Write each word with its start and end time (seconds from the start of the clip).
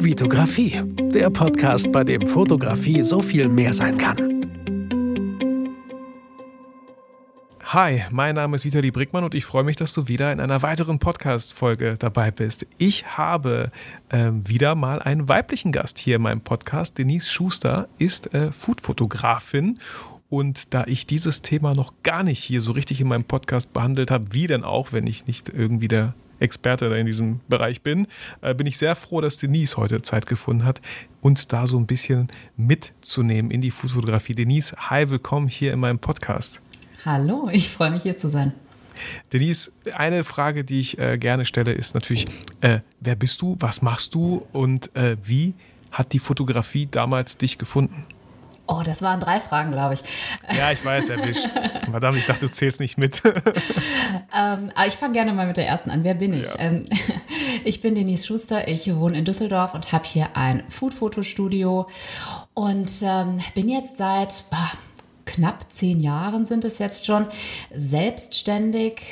Vitografie, 0.00 0.80
der 1.12 1.28
Podcast, 1.28 1.90
bei 1.90 2.04
dem 2.04 2.28
Fotografie 2.28 3.02
so 3.02 3.20
viel 3.20 3.48
mehr 3.48 3.74
sein 3.74 3.98
kann. 3.98 4.16
Hi, 7.64 8.04
mein 8.10 8.36
Name 8.36 8.54
ist 8.54 8.64
Vitali 8.64 8.92
Brickmann 8.92 9.24
und 9.24 9.34
ich 9.34 9.44
freue 9.44 9.64
mich, 9.64 9.74
dass 9.74 9.92
du 9.92 10.06
wieder 10.06 10.32
in 10.32 10.38
einer 10.38 10.62
weiteren 10.62 11.00
Podcast-Folge 11.00 11.96
dabei 11.98 12.30
bist. 12.30 12.64
Ich 12.78 13.18
habe 13.18 13.72
äh, 14.10 14.30
wieder 14.32 14.76
mal 14.76 15.02
einen 15.02 15.28
weiblichen 15.28 15.72
Gast 15.72 15.98
hier 15.98 16.16
in 16.16 16.22
meinem 16.22 16.42
Podcast. 16.42 16.96
Denise 16.96 17.28
Schuster 17.28 17.88
ist 17.98 18.32
äh, 18.34 18.52
Foodfotografin 18.52 19.80
und 20.28 20.74
da 20.74 20.84
ich 20.86 21.06
dieses 21.06 21.42
Thema 21.42 21.74
noch 21.74 21.92
gar 22.04 22.22
nicht 22.22 22.44
hier 22.44 22.60
so 22.60 22.70
richtig 22.70 23.00
in 23.00 23.08
meinem 23.08 23.24
Podcast 23.24 23.72
behandelt 23.72 24.12
habe, 24.12 24.32
wie 24.32 24.46
denn 24.46 24.62
auch, 24.62 24.92
wenn 24.92 25.08
ich 25.08 25.26
nicht 25.26 25.48
irgendwie 25.48 25.88
der 25.88 26.14
Experte 26.40 26.86
in 26.86 27.06
diesem 27.06 27.40
Bereich 27.48 27.82
bin, 27.82 28.06
äh, 28.40 28.54
bin 28.54 28.66
ich 28.66 28.78
sehr 28.78 28.94
froh, 28.94 29.20
dass 29.20 29.36
Denise 29.36 29.76
heute 29.76 30.02
Zeit 30.02 30.26
gefunden 30.26 30.64
hat, 30.64 30.80
uns 31.20 31.48
da 31.48 31.66
so 31.66 31.78
ein 31.78 31.86
bisschen 31.86 32.28
mitzunehmen 32.56 33.50
in 33.50 33.60
die 33.60 33.70
Foodfotografie. 33.70 34.34
Denise, 34.34 34.74
hi, 34.76 35.08
willkommen 35.10 35.48
hier 35.48 35.72
in 35.72 35.80
meinem 35.80 35.98
Podcast. 35.98 36.62
Hallo, 37.04 37.48
ich 37.52 37.68
freue 37.70 37.90
mich 37.90 38.02
hier 38.02 38.16
zu 38.16 38.28
sein. 38.28 38.52
Denise, 39.32 39.72
eine 39.94 40.24
Frage, 40.24 40.64
die 40.64 40.80
ich 40.80 40.98
äh, 40.98 41.18
gerne 41.18 41.44
stelle, 41.44 41.72
ist 41.72 41.94
natürlich, 41.94 42.26
äh, 42.60 42.80
wer 43.00 43.16
bist 43.16 43.40
du, 43.42 43.56
was 43.60 43.82
machst 43.82 44.14
du 44.14 44.46
und 44.52 44.94
äh, 44.96 45.16
wie 45.22 45.54
hat 45.90 46.12
die 46.12 46.18
Fotografie 46.18 46.86
damals 46.90 47.38
dich 47.38 47.58
gefunden? 47.58 48.04
Oh, 48.70 48.82
das 48.84 49.00
waren 49.00 49.18
drei 49.18 49.40
Fragen, 49.40 49.72
glaube 49.72 49.94
ich. 49.94 50.02
Ja, 50.56 50.70
ich 50.70 50.84
weiß, 50.84 51.08
erwischt. 51.08 51.52
Verdammt, 51.90 52.18
ich 52.18 52.26
dachte, 52.26 52.46
du 52.46 52.52
zählst 52.52 52.80
nicht 52.80 52.98
mit. 52.98 53.22
ähm, 53.24 54.70
aber 54.74 54.86
ich 54.86 54.94
fange 54.94 55.14
gerne 55.14 55.32
mal 55.32 55.46
mit 55.46 55.56
der 55.56 55.66
ersten 55.66 55.90
an. 55.90 56.04
Wer 56.04 56.12
bin 56.12 56.34
ich? 56.34 56.46
Ja. 56.46 56.58
Ähm, 56.58 56.84
ich 57.64 57.80
bin 57.80 57.94
Denise 57.94 58.26
Schuster, 58.26 58.68
ich 58.68 58.94
wohne 58.94 59.16
in 59.16 59.24
Düsseldorf 59.24 59.72
und 59.72 59.90
habe 59.92 60.04
hier 60.06 60.36
ein 60.36 60.62
Food-Fotostudio 60.68 61.88
und 62.52 62.90
ähm, 63.02 63.38
bin 63.54 63.70
jetzt 63.70 63.96
seit 63.96 64.44
boah, 64.50 64.70
knapp 65.24 65.72
zehn 65.72 66.00
Jahren 66.00 66.44
sind 66.44 66.64
es 66.64 66.78
jetzt 66.78 67.06
schon 67.06 67.26
selbstständig 67.72 69.02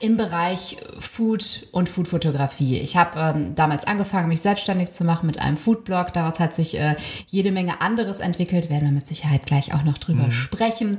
im 0.00 0.16
Bereich 0.16 0.78
Food 0.98 1.68
und 1.72 1.90
Foodfotografie. 1.90 2.78
Ich 2.78 2.96
habe 2.96 3.20
ähm, 3.20 3.54
damals 3.54 3.86
angefangen, 3.86 4.28
mich 4.28 4.40
selbstständig 4.40 4.90
zu 4.90 5.04
machen 5.04 5.26
mit 5.26 5.38
einem 5.38 5.58
Foodblog. 5.58 6.14
Daraus 6.14 6.40
hat 6.40 6.54
sich 6.54 6.78
äh, 6.78 6.96
jede 7.26 7.52
Menge 7.52 7.82
anderes 7.82 8.20
entwickelt. 8.20 8.70
Werden 8.70 8.86
wir 8.86 8.92
mit 8.92 9.06
Sicherheit 9.06 9.44
gleich 9.44 9.74
auch 9.74 9.84
noch 9.84 9.98
drüber 9.98 10.24
mhm. 10.24 10.32
sprechen. 10.32 10.98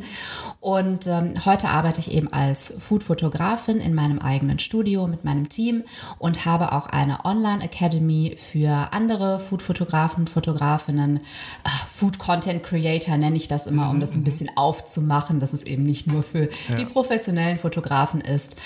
Und 0.59 1.07
ähm, 1.07 1.33
heute 1.45 1.69
arbeite 1.69 1.99
ich 1.99 2.11
eben 2.11 2.31
als 2.31 2.75
Foodfotografin 2.79 3.79
in 3.79 3.95
meinem 3.95 4.19
eigenen 4.19 4.59
Studio 4.59 5.07
mit 5.07 5.23
meinem 5.23 5.49
Team 5.49 5.83
und 6.19 6.45
habe 6.45 6.71
auch 6.71 6.85
eine 6.85 7.25
Online 7.25 7.63
Academy 7.63 8.37
für 8.37 8.89
andere 8.91 9.39
Foodfotografen, 9.39 10.27
Fotografinnen, 10.27 11.17
äh, 11.17 11.69
Food 11.91 12.19
Content 12.19 12.63
Creator 12.63 13.17
nenne 13.17 13.35
ich 13.35 13.47
das 13.47 13.65
immer, 13.65 13.89
um 13.89 13.99
das 13.99 14.11
so 14.11 14.19
ein 14.19 14.21
mhm. 14.21 14.25
bisschen 14.25 14.51
aufzumachen, 14.55 15.39
dass 15.39 15.53
es 15.53 15.63
eben 15.63 15.81
nicht 15.81 16.05
nur 16.05 16.21
für 16.21 16.49
ja. 16.69 16.75
die 16.77 16.85
professionellen 16.85 17.57
Fotografen 17.57 18.21
ist. 18.21 18.57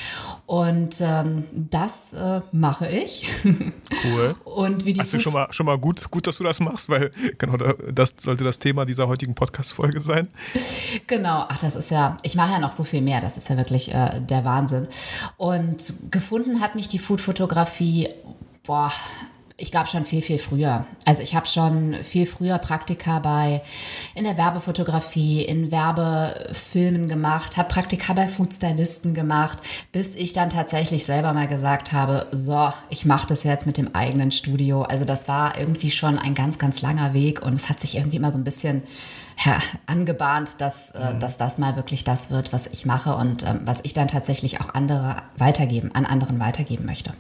Und 0.46 1.02
ähm, 1.02 1.46
das 1.52 2.14
äh, 2.14 2.42
mache 2.52 2.88
ich. 2.88 3.30
Cool. 3.44 4.36
Und 4.44 4.86
wie 4.86 4.94
die 4.94 5.00
also 5.00 5.20
schon 5.20 5.34
mal, 5.34 5.48
schon 5.52 5.66
mal 5.66 5.78
gut, 5.78 6.10
gut, 6.12 6.28
dass 6.28 6.38
du 6.38 6.44
das 6.44 6.60
machst, 6.60 6.90
weil 6.90 7.12
genau 7.38 7.58
das 7.58 8.16
sollte 8.18 8.44
das 8.44 8.60
Thema 8.60 8.86
dieser 8.86 9.08
heutigen 9.08 9.36
Podcast-Folge 9.36 10.00
sein. 10.00 10.28
Genau, 11.08 11.46
ach, 11.48 11.60
das 11.60 11.76
ist 11.76 11.92
ja, 11.92 12.18
ich 12.24 12.36
mache 12.36 12.52
ja 12.52 12.60
noch 12.60 12.74
so 12.74 12.84
viel 12.84 13.02
mehr, 13.02 13.22
das 13.22 13.38
ist 13.38 13.50
ja 13.50 13.58
wirklich 13.58 13.94
äh, 13.94 14.22
der 14.22 14.46
Wahnsinn. 14.46 14.88
Und 15.38 16.12
gefunden 16.12 16.62
hat 16.62 16.76
mich 16.76 16.88
die 16.88 17.00
Food-Fotografie, 17.00 18.10
boah, 18.64 18.92
ich 19.58 19.72
glaube 19.72 19.88
schon 19.88 20.04
viel, 20.04 20.22
viel 20.22 20.38
früher. 20.38 20.86
Also 21.06 21.22
ich 21.22 21.34
habe 21.34 21.46
schon 21.46 21.96
viel 22.04 22.26
früher 22.26 22.58
Praktika 22.58 23.20
bei 23.20 23.62
in 24.14 24.26
der 24.26 24.38
Werbefotografie, 24.38 25.44
in 25.44 25.72
Werbefilmen 25.72 27.08
gemacht, 27.08 27.56
habe 27.56 27.70
Praktika 27.70 28.12
bei 28.14 28.28
Foodstylisten 28.28 29.14
gemacht, 29.14 29.60
bis 29.94 30.14
ich 30.14 30.34
dann 30.34 30.50
tatsächlich 30.50 31.06
selber 31.06 31.32
mal 31.32 31.48
gesagt 31.48 31.94
habe, 31.94 32.28
so, 32.34 32.74
ich 32.90 33.06
mache 33.06 33.28
das 33.28 33.44
jetzt 33.44 33.66
mit 33.66 33.78
dem 33.78 33.96
eigenen 33.96 34.32
Studio. 34.32 34.82
Also 34.82 35.06
das 35.06 35.30
war 35.30 35.58
irgendwie 35.58 35.92
schon 35.92 36.20
ein 36.20 36.36
ganz, 36.36 36.58
ganz 36.60 36.82
langer 36.82 37.14
Weg 37.14 37.42
und 37.42 37.54
es 37.54 37.70
hat 37.70 37.80
sich 37.80 37.96
irgendwie 37.96 38.18
immer 38.18 38.34
so 38.34 38.38
ein 38.38 38.44
bisschen 38.44 38.84
ja, 39.46 39.60
angebahnt, 39.86 40.60
dass, 40.60 40.92
äh, 40.92 41.14
mhm. 41.14 41.20
dass 41.20 41.38
das 41.38 41.60
mal 41.60 41.78
wirklich 41.78 42.04
das 42.04 42.30
wird, 42.30 42.52
was 42.52 42.68
ich 42.68 42.86
mache 42.86 43.16
und 43.16 43.44
ähm, 43.44 43.62
was 43.64 43.80
ich 43.84 43.94
dann 43.94 44.10
tatsächlich 44.10 44.60
auch 44.60 44.74
andere 44.74 45.24
weitergeben, 45.38 45.92
an 45.94 46.06
anderen 46.06 46.40
weitergeben 46.40 46.86
möchte. 46.86 47.14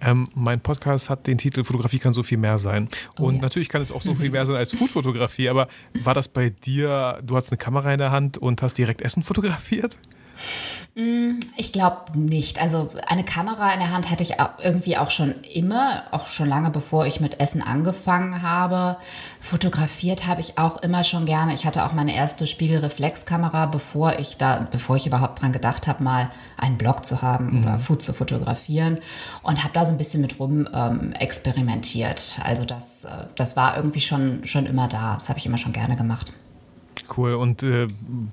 Ähm, 0.00 0.26
mein 0.34 0.60
Podcast 0.60 1.10
hat 1.10 1.26
den 1.26 1.38
Titel 1.38 1.64
Fotografie 1.64 1.98
kann 1.98 2.12
so 2.12 2.22
viel 2.22 2.38
mehr 2.38 2.58
sein. 2.58 2.88
Oh, 3.18 3.24
und 3.24 3.36
ja. 3.36 3.42
natürlich 3.42 3.68
kann 3.68 3.82
es 3.82 3.92
auch 3.92 4.02
so 4.02 4.14
viel 4.14 4.30
mehr 4.30 4.46
sein 4.46 4.56
als 4.56 4.72
Foodfotografie, 4.72 5.48
aber 5.48 5.68
war 6.02 6.14
das 6.14 6.28
bei 6.28 6.50
dir, 6.50 7.18
du 7.22 7.36
hast 7.36 7.50
eine 7.50 7.58
Kamera 7.58 7.92
in 7.92 7.98
der 7.98 8.10
Hand 8.10 8.38
und 8.38 8.62
hast 8.62 8.78
direkt 8.78 9.02
Essen 9.02 9.22
fotografiert? 9.22 9.98
Mm, 10.94 11.38
ich 11.56 11.72
glaube 11.72 12.18
nicht. 12.18 12.60
Also 12.60 12.90
eine 13.06 13.24
Kamera 13.24 13.72
in 13.72 13.78
der 13.78 13.90
Hand 13.90 14.10
hatte 14.10 14.22
ich 14.22 14.34
irgendwie 14.62 14.96
auch 14.96 15.10
schon 15.10 15.34
immer, 15.54 16.04
auch 16.10 16.26
schon 16.26 16.48
lange 16.48 16.70
bevor 16.70 17.06
ich 17.06 17.20
mit 17.20 17.38
Essen 17.38 17.62
angefangen 17.62 18.42
habe. 18.42 18.96
Fotografiert 19.40 20.26
habe 20.26 20.40
ich 20.40 20.58
auch 20.58 20.82
immer 20.82 21.04
schon 21.04 21.26
gerne. 21.26 21.54
Ich 21.54 21.64
hatte 21.64 21.84
auch 21.84 21.92
meine 21.92 22.14
erste 22.14 22.46
Spiegelreflexkamera, 22.46 23.66
bevor 23.66 24.18
ich 24.18 24.36
da, 24.36 24.66
bevor 24.70 24.96
ich 24.96 25.06
überhaupt 25.06 25.40
dran 25.40 25.52
gedacht 25.52 25.86
habe, 25.86 26.02
mal 26.02 26.30
einen 26.56 26.76
Blog 26.76 27.06
zu 27.06 27.22
haben 27.22 27.58
mhm. 27.58 27.62
oder 27.62 27.78
Food 27.78 28.02
zu 28.02 28.12
fotografieren 28.12 28.98
und 29.42 29.62
habe 29.62 29.72
da 29.72 29.84
so 29.84 29.92
ein 29.92 29.98
bisschen 29.98 30.20
mit 30.20 30.38
rum 30.40 30.68
ähm, 30.72 31.12
experimentiert. 31.12 32.40
Also 32.44 32.64
das, 32.64 33.04
äh, 33.04 33.26
das 33.36 33.56
war 33.56 33.76
irgendwie 33.76 34.00
schon, 34.00 34.46
schon 34.46 34.66
immer 34.66 34.88
da. 34.88 35.14
Das 35.14 35.28
habe 35.28 35.38
ich 35.38 35.46
immer 35.46 35.58
schon 35.58 35.72
gerne 35.72 35.96
gemacht. 35.96 36.32
Cool. 37.16 37.34
Und 37.34 37.62
äh, 37.62 37.86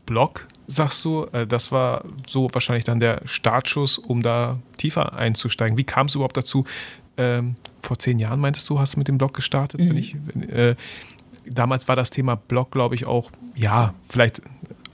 Blog, 0.06 0.48
sagst 0.68 1.04
du, 1.06 1.26
äh, 1.32 1.48
das 1.48 1.72
war 1.72 2.04
so 2.28 2.50
wahrscheinlich 2.54 2.84
dann 2.84 3.00
der 3.00 3.22
Startschuss, 3.26 3.98
um 3.98 4.22
da 4.22 4.60
tiefer 4.78 5.14
einzusteigen. 5.14 5.78
Wie 5.78 5.84
kam 5.84 6.08
es 6.08 6.16
überhaupt 6.16 6.38
dazu? 6.38 6.66
Ähm, 7.18 7.56
vor 7.82 7.98
zehn 7.98 8.20
Jahren 8.20 8.40
meintest 8.40 8.70
du, 8.70 8.80
hast 8.80 8.96
du 8.96 9.00
mit 9.00 9.08
dem 9.08 9.18
Blog 9.18 9.34
gestartet? 9.34 9.80
Mhm. 9.80 9.98
Ich, 9.98 10.16
äh, 10.50 10.76
damals 11.46 11.88
war 11.88 11.96
das 11.96 12.10
Thema 12.10 12.36
Blog, 12.36 12.72
glaube 12.72 12.96
ich, 12.96 13.08
auch, 13.08 13.32
ja, 13.56 13.94
vielleicht 14.08 14.42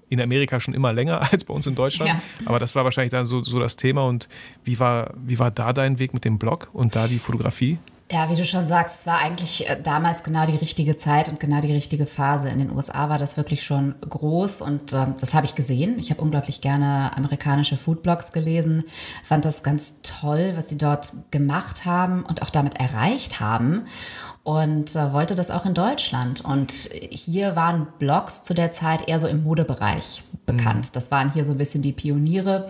in 0.09 0.21
Amerika 0.21 0.59
schon 0.59 0.73
immer 0.73 0.93
länger 0.93 1.21
als 1.31 1.43
bei 1.43 1.53
uns 1.53 1.67
in 1.67 1.75
Deutschland. 1.75 2.11
Ja. 2.11 2.21
Aber 2.45 2.59
das 2.59 2.75
war 2.75 2.83
wahrscheinlich 2.83 3.11
dann 3.11 3.25
so, 3.25 3.43
so 3.43 3.59
das 3.59 3.75
Thema. 3.75 4.05
Und 4.05 4.29
wie 4.63 4.79
war, 4.79 5.13
wie 5.25 5.39
war 5.39 5.51
da 5.51 5.73
dein 5.73 5.99
Weg 5.99 6.13
mit 6.13 6.23
dem 6.23 6.37
Blog 6.37 6.69
und 6.71 6.95
da 6.95 7.07
die 7.07 7.19
Fotografie? 7.19 7.79
Ja, 8.13 8.29
wie 8.29 8.35
du 8.35 8.45
schon 8.45 8.67
sagst, 8.67 8.95
es 8.95 9.07
war 9.07 9.17
eigentlich 9.17 9.67
äh, 9.67 9.75
damals 9.81 10.23
genau 10.23 10.45
die 10.45 10.55
richtige 10.55 10.95
Zeit 10.95 11.29
und 11.29 11.39
genau 11.39 11.61
die 11.61 11.73
richtige 11.73 12.05
Phase. 12.05 12.47
In 12.47 12.59
den 12.59 12.69
USA 12.69 13.09
war 13.09 13.17
das 13.17 13.37
wirklich 13.37 13.63
schon 13.63 13.95
groß 14.07 14.61
und 14.61 14.93
äh, 14.93 15.07
das 15.19 15.33
habe 15.33 15.47
ich 15.47 15.55
gesehen. 15.55 15.97
Ich 15.97 16.11
habe 16.11 16.21
unglaublich 16.21 16.61
gerne 16.61 17.17
amerikanische 17.17 17.75
Foodblogs 17.75 18.31
gelesen, 18.31 18.83
fand 19.23 19.45
das 19.45 19.63
ganz 19.63 19.95
toll, 20.03 20.53
was 20.55 20.69
sie 20.69 20.77
dort 20.77 21.11
gemacht 21.31 21.85
haben 21.85 22.23
und 22.23 22.43
auch 22.43 22.51
damit 22.51 22.75
erreicht 22.75 23.39
haben 23.39 23.87
und 24.43 24.95
äh, 24.95 25.13
wollte 25.13 25.35
das 25.35 25.51
auch 25.51 25.65
in 25.65 25.73
Deutschland. 25.73 26.43
Und 26.43 26.71
hier 26.71 27.55
waren 27.55 27.87
Blogs 27.97 28.43
zu 28.43 28.53
der 28.53 28.71
Zeit 28.71 29.07
eher 29.07 29.19
so 29.19 29.27
im 29.27 29.43
Modebereich 29.43 30.21
bekannt. 30.45 30.87
Mhm. 30.87 30.93
Das 30.93 31.11
waren 31.11 31.31
hier 31.31 31.45
so 31.45 31.51
ein 31.51 31.57
bisschen 31.57 31.81
die 31.81 31.93
Pioniere, 31.93 32.69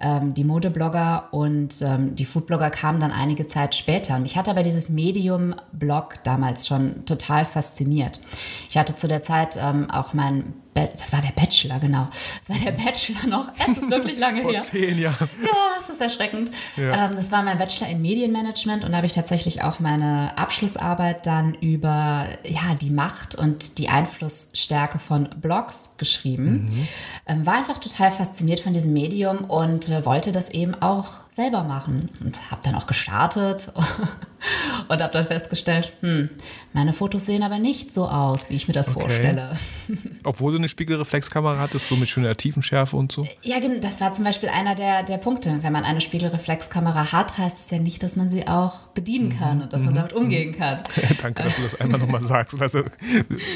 ähm, 0.00 0.34
die 0.34 0.42
Modeblogger 0.42 1.28
und 1.30 1.80
ähm, 1.82 2.16
die 2.16 2.24
Foodblogger 2.24 2.70
kamen 2.70 2.98
dann 2.98 3.12
einige 3.12 3.46
Zeit 3.46 3.76
später. 3.76 4.16
Und 4.16 4.22
mich 4.22 4.36
hat 4.36 4.48
aber 4.48 4.64
dieses 4.64 4.88
Medium-Blog 4.88 6.24
damals 6.24 6.66
schon 6.66 7.04
total 7.04 7.44
fasziniert. 7.44 8.20
Ich 8.68 8.76
hatte 8.76 8.96
zu 8.96 9.06
der 9.06 9.22
Zeit 9.22 9.56
ähm, 9.62 9.90
auch 9.90 10.14
mein 10.14 10.54
das 10.74 11.12
war 11.12 11.20
der 11.20 11.32
Bachelor, 11.38 11.78
genau. 11.80 12.08
Das 12.38 12.48
war 12.48 12.64
der 12.64 12.72
Bachelor 12.72 13.26
noch. 13.26 13.52
Es 13.58 13.76
ist 13.76 13.90
wirklich 13.90 14.18
lange 14.18 14.42
Vor 14.42 14.52
her. 14.52 14.60
zehn 14.60 14.98
Jahren. 14.98 15.28
Ja, 15.42 15.50
es 15.80 15.90
ist 15.90 16.00
erschreckend. 16.00 16.50
Ja. 16.76 17.06
Ähm, 17.06 17.16
das 17.16 17.30
war 17.30 17.42
mein 17.42 17.58
Bachelor 17.58 17.88
in 17.88 18.00
Medienmanagement 18.00 18.84
und 18.84 18.92
da 18.92 18.96
habe 18.96 19.06
ich 19.06 19.12
tatsächlich 19.12 19.62
auch 19.62 19.80
meine 19.80 20.36
Abschlussarbeit 20.38 21.26
dann 21.26 21.54
über 21.54 22.26
ja, 22.44 22.74
die 22.80 22.90
Macht 22.90 23.34
und 23.34 23.78
die 23.78 23.88
Einflussstärke 23.88 24.98
von 24.98 25.28
Blogs 25.40 25.96
geschrieben. 25.98 26.70
Mhm. 26.70 26.88
Ähm, 27.26 27.46
war 27.46 27.54
einfach 27.54 27.78
total 27.78 28.10
fasziniert 28.10 28.60
von 28.60 28.72
diesem 28.72 28.94
Medium 28.94 29.44
und 29.44 29.90
äh, 29.90 30.06
wollte 30.06 30.32
das 30.32 30.50
eben 30.50 30.74
auch 30.80 31.20
selber 31.28 31.64
machen 31.64 32.10
und 32.20 32.50
habe 32.50 32.62
dann 32.64 32.74
auch 32.74 32.86
gestartet 32.86 33.72
und 34.88 35.02
habe 35.02 35.12
dann 35.12 35.26
festgestellt, 35.26 35.92
hm, 36.00 36.30
meine 36.72 36.92
Fotos 36.94 37.26
sehen 37.26 37.42
aber 37.42 37.58
nicht 37.58 37.92
so 37.92 38.08
aus, 38.08 38.48
wie 38.48 38.54
ich 38.54 38.66
mir 38.66 38.74
das 38.74 38.90
okay. 38.90 39.00
vorstelle. 39.00 39.56
Obwohl 40.24 40.52
du 40.52 40.58
eine 40.58 40.68
Spiegelreflexkamera 40.68 41.58
hattest, 41.58 41.88
so 41.88 41.96
mit 41.96 42.08
schöner 42.08 42.34
Tiefenschärfe 42.34 42.96
und 42.96 43.12
so? 43.12 43.26
Ja, 43.42 43.56
das 43.80 44.00
war 44.00 44.12
zum 44.12 44.24
Beispiel 44.24 44.48
einer 44.48 44.74
der, 44.74 45.02
der 45.02 45.18
Punkte. 45.18 45.58
Wenn 45.62 45.72
man 45.72 45.84
eine 45.84 46.00
Spiegelreflexkamera 46.00 47.12
hat, 47.12 47.36
heißt 47.36 47.58
es 47.58 47.70
ja 47.70 47.78
nicht, 47.78 48.02
dass 48.02 48.16
man 48.16 48.28
sie 48.28 48.48
auch 48.48 48.88
bedienen 48.88 49.28
mhm. 49.28 49.38
kann 49.38 49.62
und 49.62 49.72
dass 49.72 49.82
man 49.82 49.92
mhm. 49.92 49.96
damit 49.96 50.12
umgehen 50.14 50.54
kann. 50.54 50.80
Danke, 51.22 51.42
dass 51.42 51.56
du 51.56 51.62
das 51.62 51.80
einmal 51.80 52.00
nochmal 52.00 52.22
sagst. 52.24 52.60
Also, 52.60 52.82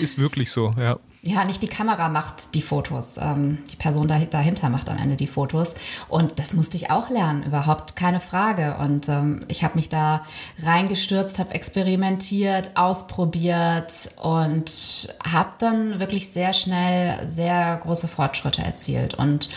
ist 0.02 0.18
wirklich 0.18 0.50
so, 0.50 0.74
ja. 0.78 0.98
Ja, 1.26 1.44
nicht 1.44 1.60
die 1.60 1.68
Kamera 1.68 2.08
macht 2.08 2.54
die 2.54 2.62
Fotos. 2.62 3.18
Ähm, 3.18 3.58
die 3.72 3.76
Person 3.76 4.06
dahinter 4.06 4.68
macht 4.68 4.88
am 4.88 4.96
Ende 4.96 5.16
die 5.16 5.26
Fotos. 5.26 5.74
Und 6.08 6.38
das 6.38 6.54
musste 6.54 6.76
ich 6.76 6.90
auch 6.90 7.10
lernen, 7.10 7.42
überhaupt 7.42 7.96
keine 7.96 8.20
Frage. 8.20 8.76
Und 8.78 9.08
ähm, 9.08 9.40
ich 9.48 9.64
habe 9.64 9.74
mich 9.74 9.88
da 9.88 10.22
reingestürzt, 10.62 11.38
habe 11.38 11.52
experimentiert, 11.52 12.76
ausprobiert 12.76 14.10
und 14.22 15.14
habe 15.24 15.50
dann 15.58 15.98
wirklich 15.98 16.30
sehr 16.30 16.52
schnell 16.52 17.26
sehr 17.26 17.76
große 17.82 18.06
Fortschritte 18.06 18.62
erzielt. 18.62 19.14
Und 19.14 19.50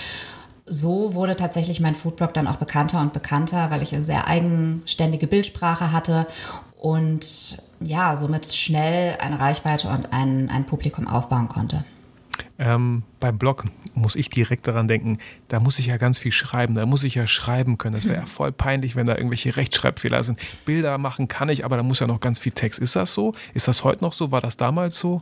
so 0.66 1.14
wurde 1.14 1.36
tatsächlich 1.36 1.80
mein 1.80 1.96
Foodblog 1.96 2.34
dann 2.34 2.48
auch 2.48 2.58
bekannter 2.58 3.02
und 3.02 3.14
bekannter, 3.14 3.70
weil 3.72 3.82
ich 3.82 3.94
eine 3.94 4.06
sehr 4.06 4.28
eigenständige 4.28 5.28
Bildsprache 5.28 5.92
hatte 5.92 6.28
und 6.80 7.62
ja, 7.82 8.16
somit 8.18 8.46
schnell 8.48 9.18
eine 9.20 9.40
Reichweite 9.40 9.90
und 9.90 10.12
ein, 10.14 10.50
ein 10.50 10.66
Publikum 10.66 11.08
aufbauen 11.08 11.50
konnte. 11.50 11.84
Ähm, 12.58 13.04
beim 13.20 13.38
Blog 13.38 13.66
muss 13.94 14.16
ich 14.16 14.30
direkt 14.30 14.68
daran 14.68 14.88
denken, 14.88 15.18
da 15.50 15.60
muss 15.60 15.78
ich 15.80 15.88
ja 15.88 15.98
ganz 15.98 16.18
viel 16.18 16.32
schreiben, 16.32 16.76
da 16.76 16.86
muss 16.86 17.04
ich 17.04 17.16
ja 17.16 17.28
schreiben 17.28 17.78
können. 17.78 17.96
Das 17.96 18.06
wäre 18.06 18.22
ja 18.22 18.26
voll 18.26 18.54
peinlich, 18.54 18.96
wenn 18.96 19.06
da 19.06 19.16
irgendwelche 19.16 19.58
Rechtschreibfehler 19.58 20.24
sind. 20.24 20.40
Bilder 20.66 20.98
machen 20.98 21.28
kann 21.28 21.50
ich, 21.50 21.66
aber 21.66 21.76
da 21.76 21.84
muss 21.84 22.00
ja 22.00 22.08
noch 22.08 22.22
ganz 22.22 22.40
viel 22.40 22.54
Text. 22.54 22.80
Ist 22.80 22.96
das 22.96 23.14
so? 23.14 23.34
Ist 23.54 23.68
das 23.68 23.84
heute 23.84 24.04
noch 24.04 24.14
so? 24.14 24.32
War 24.32 24.42
das 24.42 24.56
damals 24.56 24.98
so? 24.98 25.22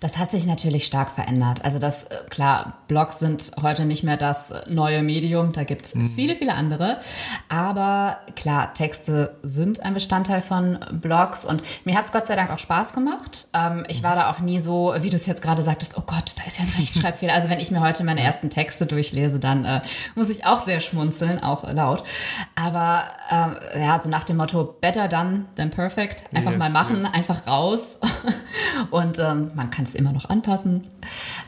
Das 0.00 0.18
hat 0.18 0.30
sich 0.30 0.46
natürlich 0.46 0.86
stark 0.86 1.10
verändert. 1.10 1.64
Also 1.64 1.78
das, 1.78 2.04
äh, 2.04 2.16
klar, 2.30 2.78
Blogs 2.88 3.18
sind 3.18 3.52
heute 3.62 3.84
nicht 3.84 4.02
mehr 4.02 4.16
das 4.16 4.52
neue 4.68 5.02
Medium, 5.02 5.52
da 5.52 5.64
gibt 5.64 5.86
es 5.86 5.94
mhm. 5.94 6.10
viele, 6.14 6.36
viele 6.36 6.54
andere. 6.54 6.98
Aber 7.48 8.18
klar, 8.34 8.72
Texte 8.74 9.36
sind 9.42 9.80
ein 9.80 9.94
Bestandteil 9.94 10.42
von 10.42 10.78
Blogs 10.92 11.44
und 11.44 11.62
mir 11.84 11.96
hat 11.96 12.06
es 12.06 12.12
Gott 12.12 12.26
sei 12.26 12.36
Dank 12.36 12.50
auch 12.50 12.58
Spaß 12.58 12.92
gemacht. 12.92 13.48
Ähm, 13.54 13.84
ich 13.88 14.02
war 14.02 14.14
da 14.16 14.30
auch 14.30 14.40
nie 14.40 14.60
so, 14.60 14.94
wie 15.00 15.10
du 15.10 15.16
es 15.16 15.26
jetzt 15.26 15.42
gerade 15.42 15.62
sagtest, 15.62 15.96
oh 15.98 16.02
Gott, 16.06 16.34
da 16.36 16.44
ist 16.44 16.58
ja 16.58 16.64
ein 16.64 16.72
Rechtschreibfehler. 16.78 17.34
Also 17.34 17.48
wenn 17.48 17.60
ich 17.60 17.70
mir 17.70 17.80
heute 17.80 18.04
meine 18.04 18.22
ersten 18.22 18.50
Texte 18.50 18.86
durchlese, 18.86 19.38
dann 19.38 19.64
äh, 19.64 19.80
muss 20.14 20.28
ich 20.28 20.46
auch 20.46 20.64
sehr 20.64 20.80
schmunzeln, 20.80 21.42
auch 21.42 21.70
laut. 21.70 22.04
Aber 22.54 23.04
äh, 23.30 23.80
ja, 23.80 24.00
so 24.00 24.08
nach 24.08 24.24
dem 24.24 24.36
Motto, 24.36 24.76
better 24.80 25.08
done 25.08 25.46
than 25.56 25.70
perfect. 25.70 26.24
Einfach 26.32 26.52
yes, 26.52 26.58
mal 26.58 26.70
machen, 26.70 26.96
yes. 27.00 27.14
einfach 27.14 27.46
raus. 27.46 28.00
und 28.90 29.18
ähm, 29.18 29.50
man 29.54 29.65
man 29.66 29.72
kann 29.72 29.84
es 29.84 29.96
immer 29.96 30.12
noch 30.12 30.30
anpassen. 30.30 30.84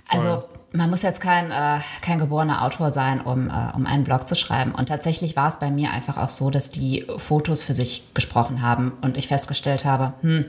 Also 0.09 0.43
man 0.73 0.91
muss 0.91 1.03
jetzt 1.03 1.21
kein, 1.21 1.51
äh, 1.53 1.79
kein 2.03 2.19
geborener 2.19 2.65
Autor 2.65 2.91
sein, 2.91 3.21
um, 3.21 3.49
äh, 3.49 3.53
um 3.75 3.87
einen 3.87 4.03
Blog 4.03 4.27
zu 4.27 4.35
schreiben. 4.35 4.73
Und 4.73 4.89
tatsächlich 4.89 5.37
war 5.37 5.47
es 5.47 5.61
bei 5.61 5.71
mir 5.71 5.93
einfach 5.93 6.19
auch 6.19 6.29
so, 6.29 6.51
dass 6.51 6.73
die 6.73 7.07
Fotos 7.17 7.63
für 7.63 7.75
sich 7.75 8.13
gesprochen 8.15 8.61
haben 8.61 8.93
und 9.03 9.17
ich 9.17 9.29
festgestellt 9.29 9.85
habe, 9.85 10.15
hm, 10.23 10.47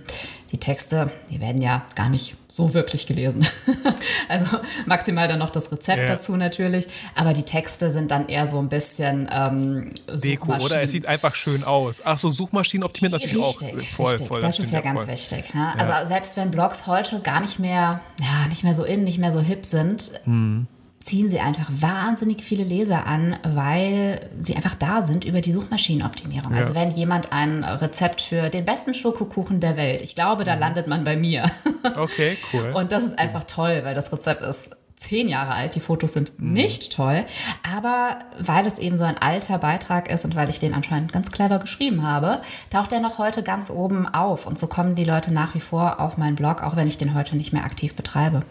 die 0.52 0.58
Texte, 0.58 1.12
die 1.30 1.40
werden 1.40 1.62
ja 1.62 1.84
gar 1.96 2.10
nicht 2.10 2.36
so 2.52 2.74
wirklich 2.74 3.06
gelesen. 3.06 3.46
also 4.28 4.46
maximal 4.88 5.28
dann 5.28 5.40
noch 5.40 5.52
das 5.52 5.72
Rezept 5.72 6.00
ja. 6.00 6.08
dazu 6.08 6.36
natürlich, 6.36 6.88
aber 7.16 7.34
die 7.34 7.44
Texte 7.44 7.92
sind 7.92 8.10
dann 8.10 8.28
eher 8.28 8.48
so 8.48 8.60
ein 8.60 8.70
bisschen 8.70 9.30
ähm, 9.32 9.92
Deko, 10.08 10.56
oder? 10.56 10.82
Es 10.82 10.92
sieht 10.92 11.06
einfach 11.06 11.36
schön 11.36 11.64
aus. 11.64 12.02
Ach 12.04 12.18
so, 12.18 12.32
Suchmaschinen 12.32 12.84
optimiert 12.84 13.14
natürlich 13.14 13.38
richtig, 13.38 13.48
auch 13.48 13.86
voll, 13.86 14.08
richtig. 14.10 14.28
voll. 14.28 14.42
Das, 14.42 14.58
das 14.58 14.66
ist 14.66 14.74
ja 14.74 14.82
ganz 14.82 15.02
voll. 15.02 15.14
wichtig. 15.14 15.54
Ne? 15.54 15.74
Ja. 15.78 15.86
Also 15.86 16.08
selbst 16.08 16.38
wenn 16.38 16.50
Blogs 16.50 16.88
heute 16.88 17.20
gar 17.20 17.40
nicht 17.40 17.60
mehr, 17.60 18.02
ja, 18.20 18.48
nicht 18.50 18.64
mehr 18.64 18.74
so 18.74 18.84
in, 18.84 19.04
nicht 19.04 19.20
mehr 19.20 19.32
so 19.32 19.42
hip 19.42 19.66
sind, 19.66 20.12
mhm 20.26 20.68
ziehen 21.10 21.28
sie 21.28 21.40
einfach 21.40 21.72
wahnsinnig 21.72 22.44
viele 22.44 22.64
Leser 22.64 23.08
an, 23.08 23.36
weil 23.44 24.30
sie 24.40 24.56
einfach 24.56 24.76
da 24.76 25.02
sind 25.02 25.26
über 25.26 25.42
die 25.42 25.52
Suchmaschinenoptimierung. 25.52 26.54
Also 26.54 26.74
ja. 26.74 26.80
Also 26.80 26.92
wenn 26.92 26.96
jemand 26.96 27.34
ein 27.34 27.64
Rezept 27.64 28.22
für 28.22 28.50
den 28.50 28.64
besten 28.64 28.94
Schokokuchen 28.94 29.60
der 29.60 29.76
Welt, 29.76 30.04
ich 30.04 30.14
glaube, 30.14 30.44
da 30.44 30.54
mhm. 30.54 30.60
landet 30.60 30.88
man 30.88 31.04
bei 31.04 31.18
mir. 31.18 31.50
Okay, 31.96 32.38
cool. 32.54 32.74
Und 32.74 32.92
das 32.92 33.04
ist 33.04 33.18
einfach 33.18 33.46
toll, 33.46 33.82
weil 33.84 33.96
das 33.96 34.12
Rezept 34.12 34.42
ist 34.42 34.76
zehn 34.98 35.30
Jahre 35.30 35.54
alt, 35.54 35.76
die 35.76 35.80
Fotos 35.80 36.14
sind 36.14 36.38
mhm. 36.40 36.54
nicht 36.54 36.94
toll, 36.94 37.26
aber 37.64 38.20
weil 38.38 38.68
es 38.68 38.80
eben 38.80 38.98
so 38.98 39.06
ein 39.06 39.18
alter 39.18 39.58
Beitrag 39.60 40.12
ist 40.12 40.26
und 40.26 40.36
weil 40.36 40.50
ich 40.50 40.60
den 40.60 40.74
anscheinend 40.74 41.14
ganz 41.14 41.32
clever 41.32 41.60
geschrieben 41.60 42.04
habe, 42.04 42.42
taucht 42.70 42.92
er 42.92 43.00
noch 43.00 43.18
heute 43.18 43.44
ganz 43.44 43.70
oben 43.70 44.08
auf 44.08 44.46
und 44.46 44.60
so 44.60 44.68
kommen 44.68 44.96
die 44.96 45.06
Leute 45.06 45.34
nach 45.34 45.56
wie 45.56 45.62
vor 45.62 46.02
auf 46.02 46.18
meinen 46.18 46.36
Blog, 46.36 46.64
auch 46.64 46.76
wenn 46.76 46.88
ich 46.88 46.98
den 46.98 47.14
heute 47.14 47.38
nicht 47.38 47.54
mehr 47.54 47.64
aktiv 47.64 47.96
betreibe. 47.96 48.44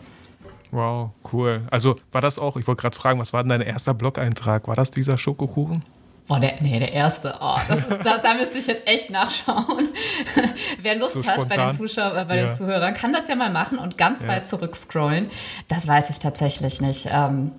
Wow, 0.70 1.10
cool. 1.32 1.62
Also 1.70 1.96
war 2.12 2.20
das 2.20 2.38
auch, 2.38 2.56
ich 2.56 2.66
wollte 2.66 2.82
gerade 2.82 2.96
fragen, 2.96 3.18
was 3.18 3.32
war 3.32 3.42
denn 3.42 3.50
dein 3.50 3.60
erster 3.62 3.94
Blog-Eintrag? 3.94 4.68
War 4.68 4.76
das 4.76 4.90
dieser 4.90 5.16
Schokokuchen? 5.16 5.82
Boah, 6.28 6.38
der, 6.38 6.60
nee, 6.60 6.78
der 6.78 6.92
erste. 6.92 7.34
Oh, 7.40 7.56
das 7.68 7.86
ist, 7.86 8.04
da, 8.04 8.18
da 8.18 8.34
müsste 8.34 8.58
ich 8.58 8.66
jetzt 8.66 8.86
echt 8.86 9.08
nachschauen. 9.08 9.88
Wer 10.82 10.96
Lust 10.96 11.14
so 11.14 11.26
hat 11.26 11.48
bei 11.48 11.56
den 11.56 11.72
Zuschauern, 11.72 12.28
bei 12.28 12.36
ja. 12.36 12.46
den 12.46 12.54
Zuhörern, 12.54 12.92
kann 12.92 13.14
das 13.14 13.28
ja 13.28 13.34
mal 13.34 13.48
machen 13.50 13.78
und 13.78 13.96
ganz 13.96 14.22
ja. 14.22 14.28
weit 14.28 14.46
zurückscrollen. 14.46 15.30
Das 15.68 15.88
weiß 15.88 16.10
ich 16.10 16.18
tatsächlich 16.18 16.82
nicht. 16.82 17.08
Ähm, 17.10 17.52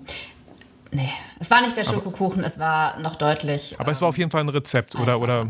nee, 0.92 1.10
es 1.40 1.50
war 1.50 1.62
nicht 1.62 1.76
der 1.76 1.82
Schokokuchen, 1.82 2.38
Aber, 2.38 2.46
es 2.46 2.60
war 2.60 3.00
noch 3.00 3.16
deutlich. 3.16 3.74
Aber 3.80 3.88
ähm, 3.88 3.92
es 3.92 4.00
war 4.00 4.08
auf 4.08 4.18
jeden 4.18 4.30
Fall 4.30 4.42
ein 4.42 4.48
Rezept, 4.48 4.94
oder? 4.94 5.20
oder 5.20 5.48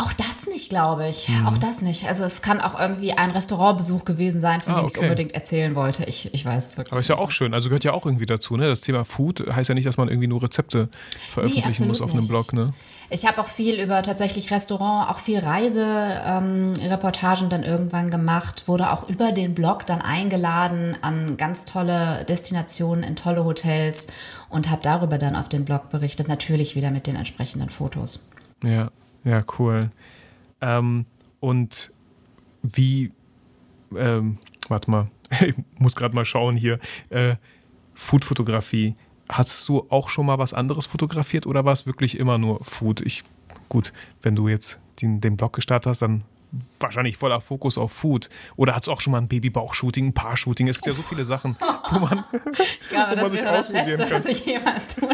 auch 0.00 0.12
das 0.12 0.46
nicht, 0.46 0.70
glaube 0.70 1.08
ich. 1.08 1.28
Mhm. 1.28 1.46
Auch 1.46 1.58
das 1.58 1.82
nicht. 1.82 2.08
Also 2.08 2.24
es 2.24 2.42
kann 2.42 2.60
auch 2.60 2.78
irgendwie 2.78 3.12
ein 3.12 3.30
Restaurantbesuch 3.30 4.04
gewesen 4.04 4.40
sein, 4.40 4.60
von 4.60 4.74
ah, 4.74 4.80
dem 4.80 4.86
okay. 4.86 4.94
ich 4.96 5.02
unbedingt 5.02 5.32
erzählen 5.32 5.74
wollte. 5.74 6.04
Ich, 6.04 6.32
ich 6.32 6.44
weiß 6.44 6.70
es 6.70 6.76
wirklich. 6.76 6.92
Aber 6.92 7.00
ist 7.00 7.08
ja 7.08 7.18
auch 7.18 7.30
schön. 7.30 7.54
Also 7.54 7.68
gehört 7.68 7.84
ja 7.84 7.92
auch 7.92 8.06
irgendwie 8.06 8.26
dazu. 8.26 8.56
Ne? 8.56 8.68
Das 8.68 8.80
Thema 8.80 9.04
Food 9.04 9.44
heißt 9.54 9.68
ja 9.68 9.74
nicht, 9.74 9.86
dass 9.86 9.96
man 9.96 10.08
irgendwie 10.08 10.28
nur 10.28 10.42
Rezepte 10.42 10.88
veröffentlichen 11.32 11.82
nee, 11.82 11.88
muss 11.88 12.00
auf 12.00 12.12
einem 12.12 12.26
Blog. 12.26 12.52
Ne? 12.52 12.72
Ich 13.10 13.26
habe 13.26 13.40
auch 13.40 13.48
viel 13.48 13.80
über 13.80 14.02
tatsächlich 14.02 14.52
Restaurant, 14.52 15.10
auch 15.10 15.18
viel 15.18 15.40
Reisereportagen 15.40 17.44
ähm, 17.44 17.50
dann 17.50 17.64
irgendwann 17.64 18.10
gemacht, 18.10 18.68
wurde 18.68 18.92
auch 18.92 19.08
über 19.08 19.32
den 19.32 19.54
Blog 19.54 19.84
dann 19.86 20.00
eingeladen 20.00 20.96
an 21.02 21.36
ganz 21.36 21.64
tolle 21.64 22.24
Destinationen 22.28 23.02
in 23.02 23.16
tolle 23.16 23.44
Hotels 23.44 24.06
und 24.48 24.70
habe 24.70 24.82
darüber 24.84 25.18
dann 25.18 25.34
auf 25.34 25.48
dem 25.48 25.64
Blog 25.64 25.90
berichtet, 25.90 26.28
natürlich 26.28 26.76
wieder 26.76 26.92
mit 26.92 27.08
den 27.08 27.16
entsprechenden 27.16 27.68
Fotos. 27.68 28.30
Ja, 28.62 28.90
ja, 29.24 29.42
cool. 29.58 29.90
Ähm, 30.60 31.06
und 31.40 31.92
wie, 32.62 33.12
ähm, 33.96 34.38
warte 34.68 34.90
mal, 34.90 35.08
ich 35.40 35.54
muss 35.78 35.96
gerade 35.96 36.14
mal 36.14 36.24
schauen 36.24 36.56
hier, 36.56 36.78
äh, 37.10 37.36
Food-Fotografie. 37.94 38.94
Hast 39.28 39.68
du 39.68 39.86
auch 39.90 40.08
schon 40.08 40.26
mal 40.26 40.38
was 40.38 40.54
anderes 40.54 40.86
fotografiert 40.86 41.46
oder 41.46 41.64
war 41.64 41.72
es 41.72 41.86
wirklich 41.86 42.18
immer 42.18 42.38
nur 42.38 42.64
Food? 42.64 43.00
Ich, 43.02 43.22
gut, 43.68 43.92
wenn 44.22 44.34
du 44.34 44.48
jetzt 44.48 44.80
den, 45.00 45.20
den 45.20 45.36
Blog 45.36 45.52
gestartet 45.52 45.90
hast, 45.90 46.02
dann 46.02 46.24
wahrscheinlich 46.80 47.16
voller 47.16 47.40
Fokus 47.40 47.78
auf 47.78 47.92
Food. 47.92 48.28
Oder 48.56 48.74
hat 48.74 48.82
es 48.82 48.88
auch 48.88 49.00
schon 49.00 49.12
mal 49.12 49.18
ein 49.18 49.28
Babybauch-Shooting, 49.28 50.08
ein 50.08 50.12
Paar-Shooting? 50.14 50.66
Es 50.66 50.78
gibt 50.78 50.88
ja 50.88 50.92
so 50.94 51.02
viele 51.02 51.24
Sachen, 51.24 51.56
wo 51.90 52.00
man, 52.00 52.24
ich 52.58 52.88
glaube, 52.88 53.12
wo 53.12 53.22
man 53.22 53.30
sich 53.30 53.46
ausprobieren 53.46 53.98
das 53.98 54.10
Beste, 54.10 54.14
kann. 54.14 54.24
Was 54.24 54.26
ich 54.26 54.46
jemals 54.46 54.88
tun 54.88 55.08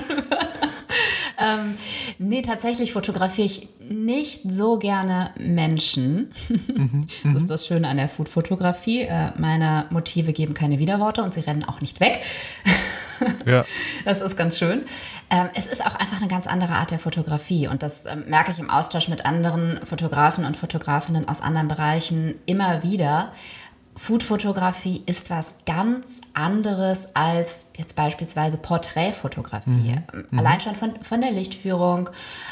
ähm, 1.40 1.76
nee, 2.18 2.42
tatsächlich 2.42 2.92
fotografiere 2.92 3.46
ich 3.46 3.68
nicht 3.80 4.42
so 4.48 4.78
gerne 4.78 5.30
Menschen. 5.38 6.32
Mhm, 6.76 7.06
das 7.24 7.34
ist 7.34 7.50
das 7.50 7.66
Schöne 7.66 7.88
an 7.88 7.96
der 7.96 8.08
Food-Fotografie. 8.08 9.02
Äh, 9.02 9.30
meine 9.38 9.86
Motive 9.90 10.32
geben 10.32 10.52
keine 10.52 10.78
Widerworte 10.78 11.22
und 11.22 11.32
sie 11.32 11.40
rennen 11.40 11.64
auch 11.64 11.80
nicht 11.80 12.00
weg. 12.00 12.20
ja. 13.46 13.64
Das 14.04 14.20
ist 14.20 14.36
ganz 14.36 14.58
schön. 14.58 14.82
Ähm, 15.30 15.48
es 15.54 15.66
ist 15.66 15.84
auch 15.84 15.94
einfach 15.94 16.18
eine 16.18 16.28
ganz 16.28 16.46
andere 16.46 16.74
Art 16.74 16.90
der 16.90 16.98
Fotografie 16.98 17.66
und 17.66 17.82
das 17.82 18.06
ähm, 18.06 18.24
merke 18.28 18.52
ich 18.52 18.58
im 18.58 18.68
Austausch 18.68 19.08
mit 19.08 19.24
anderen 19.24 19.80
Fotografen 19.84 20.44
und 20.44 20.56
Fotografinnen 20.56 21.28
aus 21.28 21.40
anderen 21.40 21.68
Bereichen 21.68 22.34
immer 22.46 22.82
wieder. 22.82 23.32
Foodfotografie 23.96 25.02
ist 25.06 25.30
was 25.30 25.60
ganz 25.64 26.20
anderes 26.34 27.16
als 27.16 27.70
jetzt 27.76 27.96
beispielsweise 27.96 28.58
Porträtfotografie. 28.58 29.70
Mhm. 29.70 30.26
mhm. 30.30 30.38
Allein 30.38 30.60
schon 30.60 30.74
von, 30.74 30.92
von 31.02 31.22
der 31.22 31.30
Lichtführung, 31.30 32.10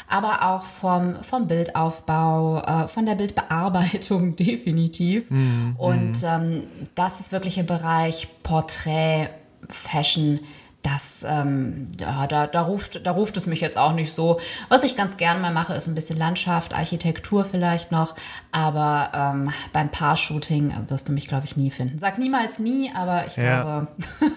aber 0.09 0.41
auch 0.49 0.65
vom, 0.65 1.21
vom 1.23 1.47
Bildaufbau, 1.47 2.61
äh, 2.61 2.87
von 2.87 3.05
der 3.05 3.15
Bildbearbeitung 3.15 4.35
definitiv. 4.37 5.29
Mhm. 5.29 5.75
Und 5.77 6.23
ähm, 6.23 6.63
das 6.95 7.19
ist 7.19 7.31
wirklich 7.31 7.59
im 7.59 7.67
Bereich 7.67 8.27
Porträt, 8.41 9.29
Fashion 9.69 10.39
das, 10.85 11.25
ähm, 11.27 11.87
ja, 11.99 12.27
da, 12.27 12.45
da, 12.45 12.61
ruft, 12.61 13.05
da 13.05 13.11
ruft 13.11 13.35
es 13.37 13.47
mich 13.47 13.59
jetzt 13.59 13.75
auch 13.75 13.93
nicht 13.93 14.13
so. 14.13 14.39
Was 14.69 14.83
ich 14.83 14.95
ganz 14.95 15.17
gern 15.17 15.41
mal 15.41 15.51
mache, 15.51 15.73
ist 15.73 15.87
ein 15.87 15.95
bisschen 15.95 16.17
Landschaft, 16.17 16.75
Architektur 16.75 17.43
vielleicht 17.43 17.91
noch. 17.91 18.15
Aber 18.51 19.09
ähm, 19.13 19.51
beim 19.73 19.89
Paar-Shooting 19.89 20.73
wirst 20.87 21.09
du 21.09 21.13
mich, 21.13 21.27
glaube 21.27 21.45
ich, 21.45 21.57
nie 21.57 21.71
finden. 21.71 21.97
Sag 21.97 22.19
niemals 22.19 22.59
nie, 22.59 22.91
aber 22.93 23.25
ich 23.25 23.35
ja. 23.35 23.63
glaube, 23.63 23.87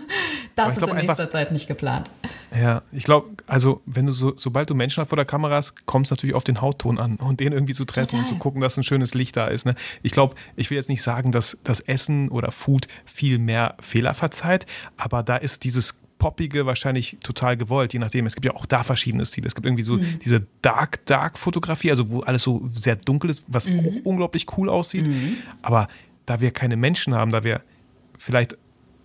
das 0.57 0.78
ist 0.78 0.88
in 0.88 0.97
nächster 0.97 1.11
einfach, 1.11 1.28
Zeit 1.28 1.52
nicht 1.52 1.69
geplant. 1.69 2.11
Ja, 2.59 2.81
ich 2.93 3.05
glaube, 3.05 3.28
also 3.47 3.83
wenn 3.85 4.07
du 4.07 4.12
so, 4.12 4.33
sobald 4.37 4.71
du 4.71 4.75
Menschen 4.75 5.05
vor 5.05 5.17
der 5.17 5.26
Kamera 5.26 5.57
hast, 5.57 5.87
kommt 5.87 6.07
es 6.07 6.11
natürlich 6.11 6.35
auf 6.35 6.45
den 6.45 6.62
Hautton 6.62 6.99
an 6.99 7.17
und 7.17 7.40
den 7.40 7.52
irgendwie 7.52 7.75
zu 7.75 7.85
treffen 7.85 8.07
Total. 8.07 8.21
und 8.23 8.28
zu 8.28 8.37
gucken, 8.37 8.62
dass 8.62 8.78
ein 8.78 8.85
schönes 8.85 9.12
Licht 9.12 9.37
da 9.37 9.49
ist. 9.49 9.67
Ne? 9.67 9.75
Ich 10.02 10.12
glaube, 10.12 10.35
ich 10.57 10.71
will 10.71 10.76
jetzt 10.76 10.88
nicht 10.88 11.02
sagen, 11.02 11.31
dass 11.31 11.59
das 11.62 11.81
Essen 11.81 12.31
oder 12.31 12.52
Food 12.52 12.88
viel 13.05 13.38
mehr 13.38 13.75
Fehler 13.81 14.14
verzeiht, 14.14 14.64
aber 14.97 15.23
da 15.23 15.37
ist 15.37 15.64
dieses 15.64 16.07
poppige 16.18 16.66
wahrscheinlich 16.66 17.16
total 17.22 17.56
gewollt, 17.56 17.92
je 17.92 17.98
nachdem. 17.98 18.26
Es 18.26 18.34
gibt 18.34 18.44
ja 18.44 18.54
auch 18.54 18.66
da 18.66 18.82
verschiedene 18.82 19.25
Stile. 19.25 19.46
Es 19.46 19.54
gibt 19.54 19.66
irgendwie 19.66 19.84
so 19.84 19.94
mhm. 19.94 20.18
diese 20.25 20.46
Dark, 20.62 21.04
Dark 21.06 21.38
Fotografie, 21.38 21.90
also 21.90 22.10
wo 22.10 22.20
alles 22.20 22.42
so 22.42 22.68
sehr 22.75 22.96
dunkel 22.96 23.30
ist, 23.30 23.44
was 23.46 23.68
mhm. 23.68 23.78
auch 23.78 24.04
unglaublich 24.04 24.46
cool 24.56 24.68
aussieht. 24.68 25.06
Mhm. 25.06 25.37
Aber 25.62 25.88
da 26.26 26.40
wir 26.40 26.50
keine 26.50 26.76
Menschen 26.76 27.14
haben, 27.14 27.32
da 27.32 27.44
wir 27.44 27.62
vielleicht 28.18 28.56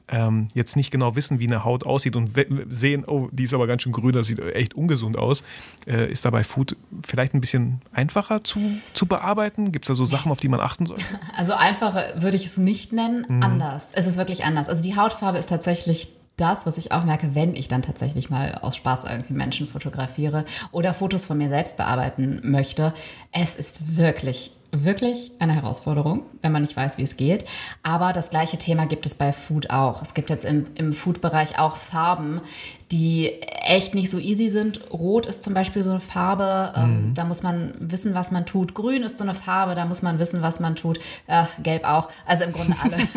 ähm, 0.09 0.47
jetzt 0.53 0.75
nicht 0.75 0.91
genau 0.91 1.15
wissen, 1.15 1.39
wie 1.39 1.47
eine 1.47 1.63
Haut 1.63 1.85
aussieht 1.85 2.15
und 2.15 2.31
sehen, 2.67 3.05
oh, 3.05 3.29
die 3.31 3.43
ist 3.43 3.53
aber 3.53 3.67
ganz 3.67 3.83
schön 3.83 3.93
grün, 3.93 4.11
das 4.11 4.27
sieht 4.27 4.39
echt 4.39 4.73
ungesund 4.73 5.17
aus, 5.17 5.43
äh, 5.87 6.11
ist 6.11 6.25
dabei 6.25 6.43
Food 6.43 6.75
vielleicht 7.01 7.33
ein 7.33 7.41
bisschen 7.41 7.79
einfacher 7.93 8.43
zu, 8.43 8.59
zu 8.93 9.05
bearbeiten? 9.05 9.71
Gibt 9.71 9.85
es 9.85 9.87
da 9.87 9.95
so 9.95 10.05
Sachen, 10.05 10.31
auf 10.31 10.39
die 10.39 10.49
man 10.49 10.59
achten 10.59 10.85
sollte? 10.85 11.03
Also 11.35 11.53
einfacher 11.53 12.21
würde 12.21 12.37
ich 12.37 12.45
es 12.45 12.57
nicht 12.57 12.93
nennen, 12.93 13.25
mhm. 13.27 13.43
anders. 13.43 13.91
Es 13.93 14.05
ist 14.05 14.17
wirklich 14.17 14.45
anders. 14.45 14.69
Also 14.69 14.83
die 14.83 14.95
Hautfarbe 14.95 15.37
ist 15.37 15.49
tatsächlich 15.49 16.09
das, 16.37 16.65
was 16.65 16.77
ich 16.77 16.91
auch 16.91 17.03
merke, 17.03 17.35
wenn 17.35 17.55
ich 17.55 17.67
dann 17.67 17.81
tatsächlich 17.81 18.29
mal 18.29 18.59
aus 18.61 18.75
Spaß 18.75 19.05
irgendwie 19.05 19.33
Menschen 19.33 19.67
fotografiere 19.67 20.45
oder 20.71 20.93
Fotos 20.93 21.25
von 21.25 21.37
mir 21.37 21.49
selbst 21.49 21.77
bearbeiten 21.77 22.41
möchte. 22.43 22.93
Es 23.31 23.55
ist 23.55 23.97
wirklich 23.97 24.51
wirklich 24.73 25.31
eine 25.37 25.53
Herausforderung, 25.53 26.23
wenn 26.41 26.51
man 26.51 26.63
nicht 26.63 26.75
weiß, 26.75 26.97
wie 26.97 27.03
es 27.03 27.15
geht. 27.15 27.45
Aber 27.83 28.11
das 28.11 28.31
gleiche 28.31 28.57
Thema 28.57 28.87
gibt 28.87 29.05
es 29.05 29.13
bei 29.13 29.31
Food 29.31 29.69
auch. 29.69 30.01
Es 30.01 30.15
gibt 30.15 30.31
jetzt 30.31 30.45
im, 30.45 30.65
im 30.73 30.93
Food-Bereich 30.93 31.59
auch 31.59 31.77
Farben, 31.77 32.41
die 32.91 33.41
echt 33.63 33.95
nicht 33.95 34.11
so 34.11 34.19
easy 34.19 34.49
sind. 34.49 34.81
Rot 34.91 35.25
ist 35.25 35.43
zum 35.43 35.53
Beispiel 35.53 35.83
so 35.83 35.91
eine 35.91 35.99
Farbe, 35.99 36.73
ähm, 36.75 37.09
mhm. 37.09 37.13
da 37.13 37.23
muss 37.23 37.43
man 37.43 37.73
wissen, 37.79 38.13
was 38.13 38.31
man 38.31 38.45
tut. 38.45 38.73
Grün 38.73 39.03
ist 39.03 39.17
so 39.17 39.23
eine 39.23 39.33
Farbe, 39.33 39.75
da 39.75 39.85
muss 39.85 40.01
man 40.01 40.19
wissen, 40.19 40.41
was 40.41 40.59
man 40.59 40.75
tut. 40.75 40.99
Äh, 41.27 41.43
gelb 41.61 41.85
auch. 41.85 42.09
Also 42.25 42.43
im 42.43 42.51
Grunde 42.51 42.75
alle. 42.81 42.97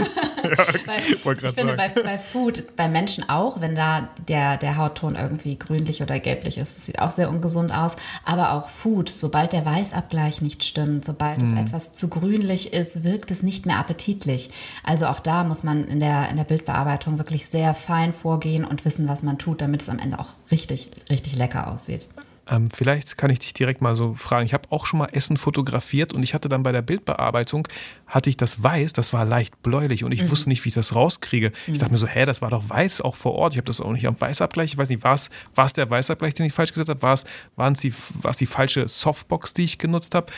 ja, 0.46 0.64
bei, 0.86 0.96
ich 0.98 1.54
finde 1.54 1.74
bei, 1.74 1.88
bei, 1.88 2.18
Food, 2.18 2.76
bei 2.76 2.88
Menschen 2.88 3.28
auch, 3.28 3.60
wenn 3.60 3.74
da 3.74 4.08
der, 4.28 4.56
der 4.56 4.76
Hautton 4.76 5.16
irgendwie 5.16 5.58
grünlich 5.58 6.02
oder 6.02 6.18
gelblich 6.20 6.58
ist, 6.58 6.76
das 6.76 6.86
sieht 6.86 6.98
auch 7.00 7.10
sehr 7.10 7.28
ungesund 7.28 7.72
aus. 7.72 7.96
Aber 8.24 8.52
auch 8.52 8.68
Food, 8.68 9.08
sobald 9.08 9.52
der 9.52 9.64
Weißabgleich 9.64 10.42
nicht 10.42 10.64
stimmt, 10.64 11.04
sobald 11.04 11.42
mhm. 11.42 11.52
es 11.52 11.64
etwas 11.64 11.92
zu 11.92 12.08
grünlich 12.08 12.72
ist, 12.72 13.04
wirkt 13.04 13.30
es 13.30 13.42
nicht 13.42 13.66
mehr 13.66 13.78
appetitlich. 13.78 14.50
Also 14.84 15.06
auch 15.06 15.20
da 15.20 15.44
muss 15.44 15.64
man 15.64 15.86
in 15.88 16.00
der, 16.00 16.30
in 16.30 16.36
der 16.36 16.44
Bildbearbeitung 16.44 17.18
wirklich 17.18 17.46
sehr 17.46 17.74
fein 17.74 18.12
vorgehen 18.12 18.64
und 18.64 18.84
wissen, 18.84 19.08
was 19.08 19.22
man 19.22 19.38
tut, 19.38 19.60
damit 19.66 19.82
es 19.82 19.88
am 19.88 19.98
Ende 19.98 20.18
auch 20.18 20.28
richtig, 20.50 20.90
richtig 21.10 21.34
lecker 21.34 21.66
aussieht. 21.66 22.06
Ähm, 22.48 22.70
vielleicht 22.70 23.18
kann 23.18 23.30
ich 23.30 23.40
dich 23.40 23.52
direkt 23.52 23.80
mal 23.80 23.96
so 23.96 24.14
fragen. 24.14 24.46
Ich 24.46 24.54
habe 24.54 24.70
auch 24.70 24.86
schon 24.86 25.00
mal 25.00 25.08
Essen 25.10 25.36
fotografiert 25.36 26.12
und 26.12 26.22
ich 26.22 26.32
hatte 26.32 26.48
dann 26.48 26.62
bei 26.62 26.70
der 26.70 26.82
Bildbearbeitung, 26.82 27.66
hatte 28.06 28.30
ich 28.30 28.36
das 28.36 28.62
weiß, 28.62 28.92
das 28.92 29.12
war 29.12 29.24
leicht 29.24 29.60
bläulich 29.62 30.04
und 30.04 30.12
ich 30.12 30.22
mhm. 30.22 30.30
wusste 30.30 30.48
nicht, 30.48 30.64
wie 30.64 30.68
ich 30.68 30.76
das 30.76 30.94
rauskriege. 30.94 31.50
Mhm. 31.66 31.72
Ich 31.72 31.80
dachte 31.80 31.90
mir 31.90 31.98
so, 31.98 32.06
hä, 32.06 32.24
das 32.24 32.42
war 32.42 32.50
doch 32.50 32.68
weiß 32.68 33.00
auch 33.00 33.16
vor 33.16 33.34
Ort. 33.34 33.54
Ich 33.54 33.58
habe 33.58 33.66
das 33.66 33.80
auch 33.80 33.92
nicht 33.92 34.06
am 34.06 34.20
Weißabgleich. 34.20 34.72
Ich 34.72 34.78
weiß 34.78 34.88
nicht, 34.90 35.02
war 35.02 35.14
es, 35.14 35.72
der 35.72 35.90
Weißabgleich, 35.90 36.34
den 36.34 36.46
ich 36.46 36.52
falsch 36.52 36.72
gesagt 36.72 36.88
habe? 36.88 37.02
War 37.02 37.14
es, 37.14 37.80
die, 37.80 37.92
war 38.22 38.30
es 38.30 38.36
die 38.36 38.46
falsche 38.46 38.86
Softbox, 38.86 39.52
die 39.52 39.64
ich 39.64 39.78
genutzt 39.78 40.14
habe? 40.14 40.30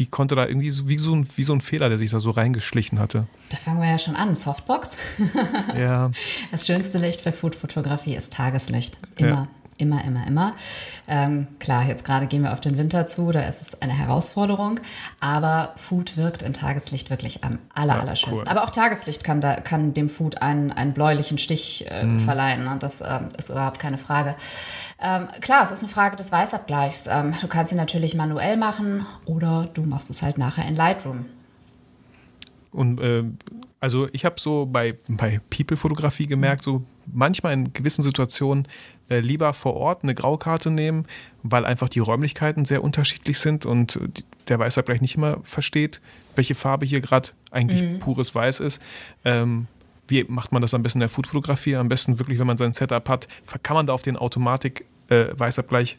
Wie 0.00 0.06
konnte 0.06 0.34
da 0.34 0.46
irgendwie 0.46 0.70
so, 0.70 0.88
wie, 0.88 0.96
so 0.96 1.14
ein, 1.14 1.26
wie 1.36 1.42
so 1.42 1.52
ein 1.52 1.60
Fehler, 1.60 1.90
der 1.90 1.98
sich 1.98 2.10
da 2.10 2.20
so 2.20 2.30
reingeschlichen 2.30 2.98
hatte? 2.98 3.26
Da 3.50 3.58
fangen 3.58 3.82
wir 3.82 3.88
ja 3.90 3.98
schon 3.98 4.16
an. 4.16 4.34
Softbox. 4.34 4.96
ja. 5.76 6.10
Das 6.50 6.66
schönste 6.66 6.96
Licht 6.96 7.20
für 7.20 7.32
Foodfotografie 7.32 8.14
ist 8.14 8.32
Tageslicht. 8.32 8.98
Immer. 9.16 9.28
Ja 9.28 9.48
immer, 9.80 10.04
immer, 10.04 10.26
immer. 10.26 10.54
Ähm, 11.08 11.46
klar, 11.58 11.86
jetzt 11.86 12.04
gerade 12.04 12.26
gehen 12.26 12.42
wir 12.42 12.52
auf 12.52 12.60
den 12.60 12.78
Winter 12.78 13.06
zu, 13.06 13.32
da 13.32 13.40
ist 13.40 13.62
es 13.62 13.82
eine 13.82 13.92
Herausforderung, 13.92 14.80
aber 15.20 15.74
Food 15.76 16.16
wirkt 16.16 16.42
in 16.42 16.52
Tageslicht 16.52 17.10
wirklich 17.10 17.42
am 17.44 17.58
aller, 17.74 17.94
ja, 17.94 18.00
allerschönsten. 18.00 18.46
Cool. 18.46 18.48
Aber 18.48 18.64
auch 18.64 18.70
Tageslicht 18.70 19.24
kann, 19.24 19.40
da, 19.40 19.56
kann 19.56 19.94
dem 19.94 20.08
Food 20.08 20.42
einen, 20.42 20.72
einen 20.72 20.92
bläulichen 20.92 21.38
Stich 21.38 21.86
äh, 21.88 22.04
mm. 22.04 22.20
verleihen. 22.20 22.64
Ne? 22.64 22.76
Das 22.78 23.00
ähm, 23.00 23.28
ist 23.36 23.50
überhaupt 23.50 23.78
keine 23.78 23.98
Frage. 23.98 24.36
Ähm, 25.00 25.28
klar, 25.40 25.62
es 25.64 25.70
ist 25.70 25.80
eine 25.80 25.88
Frage 25.88 26.16
des 26.16 26.30
Weißabgleichs. 26.30 27.06
Ähm, 27.06 27.34
du 27.40 27.48
kannst 27.48 27.72
ihn 27.72 27.78
natürlich 27.78 28.14
manuell 28.14 28.56
machen 28.56 29.06
oder 29.24 29.68
du 29.72 29.82
machst 29.82 30.10
es 30.10 30.22
halt 30.22 30.38
nachher 30.38 30.66
in 30.66 30.76
Lightroom. 30.76 31.26
Und 32.72 33.00
äh, 33.00 33.24
also 33.80 34.08
ich 34.12 34.24
habe 34.24 34.38
so 34.38 34.66
bei, 34.66 34.96
bei 35.08 35.40
People-Fotografie 35.50 36.26
gemerkt, 36.26 36.62
so 36.62 36.82
manchmal 37.06 37.54
in 37.54 37.72
gewissen 37.72 38.02
Situationen 38.02 38.68
äh, 39.10 39.20
lieber 39.20 39.52
vor 39.52 39.74
Ort 39.74 40.02
eine 40.02 40.14
Graukarte 40.14 40.70
nehmen, 40.70 41.06
weil 41.42 41.64
einfach 41.64 41.88
die 41.88 41.98
Räumlichkeiten 41.98 42.64
sehr 42.64 42.82
unterschiedlich 42.82 43.38
sind 43.38 43.66
und 43.66 43.98
der 44.48 44.58
Weißer 44.58 44.82
vielleicht 44.82 45.02
nicht 45.02 45.16
immer 45.16 45.38
versteht, 45.42 46.00
welche 46.36 46.54
Farbe 46.54 46.86
hier 46.86 47.00
gerade 47.00 47.30
eigentlich 47.50 47.82
mhm. 47.82 47.98
pures 47.98 48.34
Weiß 48.34 48.60
ist. 48.60 48.80
Ähm, 49.24 49.66
wie 50.08 50.24
macht 50.24 50.52
man 50.52 50.62
das 50.62 50.74
am 50.74 50.82
besten 50.82 50.98
in 50.98 51.00
der 51.00 51.08
Foodfotografie? 51.08 51.76
Am 51.76 51.88
besten 51.88 52.18
wirklich, 52.18 52.38
wenn 52.38 52.46
man 52.46 52.56
sein 52.56 52.72
Setup 52.72 53.08
hat, 53.08 53.28
kann 53.62 53.74
man 53.74 53.86
da 53.86 53.92
auf 53.92 54.02
den 54.02 54.16
Automatik-Weißabgleich 54.16 55.92
äh, 55.92 55.96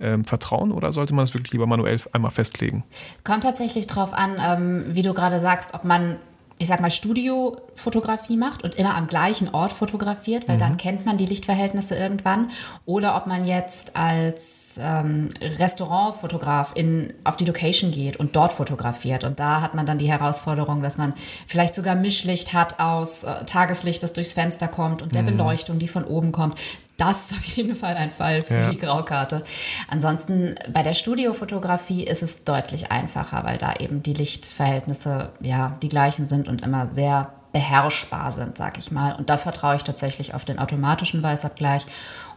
ähm, 0.00 0.24
vertrauen 0.24 0.72
oder 0.72 0.92
sollte 0.92 1.14
man 1.14 1.24
es 1.24 1.34
wirklich 1.34 1.52
lieber 1.52 1.66
manuell 1.66 1.98
einmal 2.12 2.30
festlegen? 2.30 2.84
Kommt 3.22 3.42
tatsächlich 3.42 3.86
darauf 3.86 4.14
an, 4.14 4.36
ähm, 4.40 4.84
wie 4.94 5.02
du 5.02 5.12
gerade 5.12 5.40
sagst, 5.40 5.74
ob 5.74 5.84
man 5.84 6.16
ich 6.60 6.68
sag 6.68 6.82
mal, 6.82 6.90
Studiofotografie 6.90 8.36
macht 8.36 8.62
und 8.64 8.74
immer 8.74 8.94
am 8.94 9.06
gleichen 9.06 9.48
Ort 9.48 9.72
fotografiert, 9.72 10.46
weil 10.46 10.56
mhm. 10.56 10.60
dann 10.60 10.76
kennt 10.76 11.06
man 11.06 11.16
die 11.16 11.24
Lichtverhältnisse 11.24 11.96
irgendwann. 11.96 12.50
Oder 12.84 13.16
ob 13.16 13.26
man 13.26 13.46
jetzt 13.46 13.96
als 13.96 14.78
ähm, 14.82 15.30
Restaurantfotograf 15.40 16.72
in, 16.74 17.14
auf 17.24 17.38
die 17.38 17.46
Location 17.46 17.92
geht 17.92 18.18
und 18.18 18.36
dort 18.36 18.52
fotografiert. 18.52 19.24
Und 19.24 19.40
da 19.40 19.62
hat 19.62 19.74
man 19.74 19.86
dann 19.86 19.96
die 19.96 20.12
Herausforderung, 20.12 20.82
dass 20.82 20.98
man 20.98 21.14
vielleicht 21.46 21.74
sogar 21.74 21.94
Mischlicht 21.94 22.52
hat 22.52 22.78
aus 22.78 23.24
äh, 23.24 23.46
Tageslicht, 23.46 24.02
das 24.02 24.12
durchs 24.12 24.34
Fenster 24.34 24.68
kommt 24.68 25.00
und 25.00 25.14
der 25.14 25.22
mhm. 25.22 25.38
Beleuchtung, 25.38 25.78
die 25.78 25.88
von 25.88 26.04
oben 26.04 26.30
kommt. 26.30 26.58
Das 27.00 27.30
ist 27.30 27.38
auf 27.38 27.44
jeden 27.44 27.74
Fall 27.74 27.94
ein 27.96 28.10
Fall 28.10 28.42
für 28.42 28.54
ja. 28.54 28.70
die 28.70 28.76
Graukarte. 28.76 29.42
Ansonsten 29.88 30.56
bei 30.70 30.82
der 30.82 30.92
Studiofotografie 30.92 32.04
ist 32.04 32.22
es 32.22 32.44
deutlich 32.44 32.92
einfacher, 32.92 33.42
weil 33.44 33.56
da 33.56 33.72
eben 33.76 34.02
die 34.02 34.12
Lichtverhältnisse 34.12 35.30
ja 35.40 35.78
die 35.80 35.88
gleichen 35.88 36.26
sind 36.26 36.46
und 36.46 36.60
immer 36.60 36.92
sehr 36.92 37.32
beherrschbar 37.52 38.32
sind, 38.32 38.58
sag 38.58 38.78
ich 38.78 38.90
mal. 38.90 39.14
Und 39.14 39.30
da 39.30 39.38
vertraue 39.38 39.76
ich 39.76 39.82
tatsächlich 39.82 40.34
auf 40.34 40.44
den 40.44 40.58
automatischen 40.58 41.22
Weißabgleich 41.22 41.86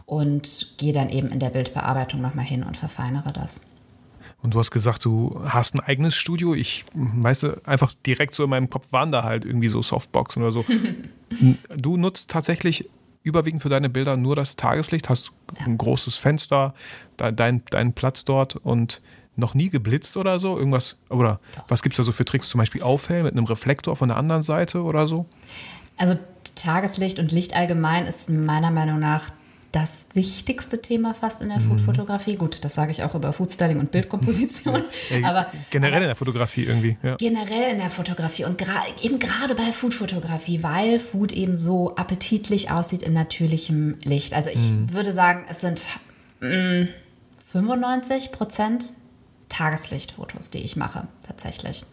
und 0.06 0.78
gehe 0.78 0.94
dann 0.94 1.10
eben 1.10 1.28
in 1.28 1.40
der 1.40 1.50
Bildbearbeitung 1.50 2.22
nochmal 2.22 2.46
hin 2.46 2.62
und 2.62 2.78
verfeinere 2.78 3.34
das. 3.34 3.60
Und 4.42 4.54
du 4.54 4.58
hast 4.58 4.70
gesagt, 4.70 5.04
du 5.04 5.42
hast 5.46 5.74
ein 5.74 5.80
eigenes 5.80 6.14
Studio. 6.14 6.54
Ich 6.54 6.86
weiß 6.94 7.66
einfach 7.66 7.92
direkt 8.06 8.34
so 8.34 8.44
in 8.44 8.50
meinem 8.50 8.70
Kopf 8.70 8.92
waren 8.92 9.12
da 9.12 9.24
halt 9.24 9.44
irgendwie 9.44 9.68
so 9.68 9.82
Softboxen 9.82 10.42
oder 10.42 10.52
so. 10.52 10.64
du 11.76 11.96
nutzt 11.98 12.30
tatsächlich 12.30 12.88
überwiegend 13.24 13.62
für 13.62 13.68
deine 13.68 13.88
Bilder 13.88 14.16
nur 14.16 14.36
das 14.36 14.54
Tageslicht, 14.54 15.08
hast 15.08 15.32
ja. 15.58 15.66
ein 15.66 15.78
großes 15.78 16.16
Fenster, 16.16 16.74
dein, 17.16 17.62
deinen 17.70 17.92
Platz 17.92 18.24
dort 18.24 18.54
und 18.56 19.00
noch 19.36 19.54
nie 19.54 19.70
geblitzt 19.70 20.16
oder 20.16 20.38
so? 20.38 20.56
Irgendwas, 20.56 20.96
oder 21.08 21.40
was 21.66 21.82
gibt 21.82 21.94
es 21.94 21.96
da 21.96 22.02
so 22.04 22.12
für 22.12 22.24
Tricks? 22.24 22.48
Zum 22.48 22.58
Beispiel 22.58 22.82
aufhellen 22.82 23.24
mit 23.24 23.32
einem 23.32 23.46
Reflektor 23.46 23.96
von 23.96 24.08
der 24.08 24.18
anderen 24.18 24.44
Seite 24.44 24.82
oder 24.82 25.08
so? 25.08 25.26
Also 25.96 26.16
Tageslicht 26.54 27.18
und 27.18 27.32
Licht 27.32 27.56
allgemein 27.56 28.06
ist 28.06 28.30
meiner 28.30 28.70
Meinung 28.70 29.00
nach 29.00 29.32
das 29.74 30.08
wichtigste 30.14 30.80
Thema 30.80 31.14
fast 31.14 31.42
in 31.42 31.48
der 31.48 31.58
mhm. 31.58 31.70
Foodfotografie. 31.70 32.36
Gut, 32.36 32.64
das 32.64 32.74
sage 32.74 32.92
ich 32.92 33.02
auch 33.02 33.14
über 33.14 33.32
Foodstyling 33.32 33.80
und 33.80 33.90
Bildkomposition. 33.90 34.82
Ja, 35.10 35.28
aber 35.28 35.46
generell 35.70 35.94
aber 35.94 36.02
in 36.02 36.08
der 36.08 36.16
Fotografie 36.16 36.64
irgendwie. 36.64 36.96
Ja. 37.02 37.16
Generell 37.16 37.72
in 37.72 37.78
der 37.78 37.90
Fotografie 37.90 38.44
und 38.44 38.56
gra 38.58 38.84
eben 39.02 39.18
gerade 39.18 39.54
bei 39.54 39.72
Foodfotografie, 39.72 40.62
weil 40.62 41.00
Food 41.00 41.32
eben 41.32 41.56
so 41.56 41.96
appetitlich 41.96 42.70
aussieht 42.70 43.02
in 43.02 43.12
natürlichem 43.12 43.98
Licht. 44.04 44.34
Also 44.34 44.50
ich 44.50 44.60
mhm. 44.60 44.92
würde 44.92 45.12
sagen, 45.12 45.46
es 45.48 45.60
sind 45.60 45.82
mh, 46.40 46.84
mm, 46.84 46.88
95 47.50 48.32
Prozent 48.32 48.84
Tageslichtfotos, 49.48 50.50
die 50.50 50.58
ich 50.58 50.76
mache, 50.76 51.06
tatsächlich. 51.26 51.84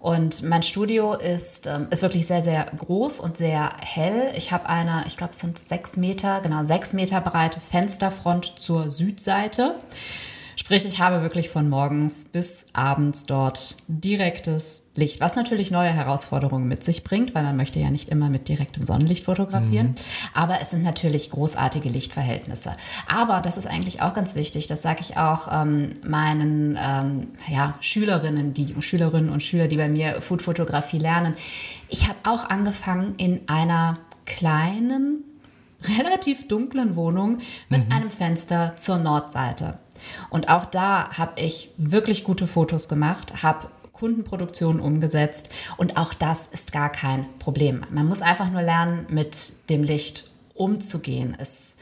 Und 0.00 0.42
mein 0.42 0.62
Studio 0.62 1.14
ist, 1.14 1.66
ähm, 1.66 1.88
ist 1.90 2.02
wirklich 2.02 2.26
sehr, 2.26 2.40
sehr 2.40 2.66
groß 2.66 3.18
und 3.18 3.36
sehr 3.36 3.72
hell. 3.80 4.32
Ich 4.36 4.52
habe 4.52 4.68
eine, 4.68 5.04
ich 5.06 5.16
glaube, 5.16 5.32
es 5.32 5.40
sind 5.40 5.58
sechs 5.58 5.96
Meter, 5.96 6.40
genau, 6.40 6.64
sechs 6.64 6.92
Meter 6.92 7.20
breite 7.20 7.60
Fensterfront 7.60 8.54
zur 8.58 8.90
Südseite. 8.92 9.74
Sprich, 10.68 10.84
ich 10.84 11.00
habe 11.00 11.22
wirklich 11.22 11.48
von 11.48 11.70
morgens 11.70 12.26
bis 12.26 12.66
abends 12.74 13.24
dort 13.24 13.78
direktes 13.88 14.90
Licht, 14.96 15.18
was 15.18 15.34
natürlich 15.34 15.70
neue 15.70 15.88
Herausforderungen 15.88 16.68
mit 16.68 16.84
sich 16.84 17.04
bringt, 17.04 17.34
weil 17.34 17.42
man 17.42 17.56
möchte 17.56 17.80
ja 17.80 17.90
nicht 17.90 18.10
immer 18.10 18.28
mit 18.28 18.48
direktem 18.48 18.82
Sonnenlicht 18.82 19.24
fotografieren. 19.24 19.86
Mhm. 19.86 19.94
Aber 20.34 20.60
es 20.60 20.68
sind 20.68 20.82
natürlich 20.82 21.30
großartige 21.30 21.88
Lichtverhältnisse. 21.88 22.76
Aber 23.06 23.40
das 23.40 23.56
ist 23.56 23.66
eigentlich 23.66 24.02
auch 24.02 24.12
ganz 24.12 24.34
wichtig, 24.34 24.66
das 24.66 24.82
sage 24.82 24.98
ich 25.00 25.16
auch 25.16 25.48
ähm, 25.50 25.94
meinen 26.04 26.78
ähm, 26.78 27.28
ja, 27.48 27.78
Schülerinnen, 27.80 28.52
die 28.52 28.74
Schülerinnen 28.82 29.30
und 29.30 29.42
Schüler, 29.42 29.68
die 29.68 29.78
bei 29.78 29.88
mir 29.88 30.20
Foodfotografie 30.20 30.98
lernen. 30.98 31.32
Ich 31.88 32.08
habe 32.08 32.18
auch 32.24 32.50
angefangen 32.50 33.14
in 33.16 33.40
einer 33.48 34.00
kleinen, 34.26 35.24
relativ 35.98 36.46
dunklen 36.46 36.94
Wohnung 36.94 37.38
mit 37.70 37.86
mhm. 37.86 37.94
einem 37.94 38.10
Fenster 38.10 38.76
zur 38.76 38.98
Nordseite. 38.98 39.78
Und 40.30 40.48
auch 40.48 40.64
da 40.64 41.10
habe 41.16 41.40
ich 41.40 41.70
wirklich 41.76 42.24
gute 42.24 42.46
Fotos 42.46 42.88
gemacht, 42.88 43.42
habe 43.42 43.68
Kundenproduktion 43.92 44.78
umgesetzt 44.80 45.50
und 45.76 45.96
auch 45.96 46.14
das 46.14 46.46
ist 46.46 46.72
gar 46.72 46.90
kein 46.90 47.26
Problem. 47.40 47.84
Man 47.90 48.06
muss 48.06 48.22
einfach 48.22 48.50
nur 48.50 48.62
lernen, 48.62 49.06
mit 49.08 49.54
dem 49.70 49.82
Licht 49.82 50.24
umzugehen, 50.54 51.36
es 51.38 51.78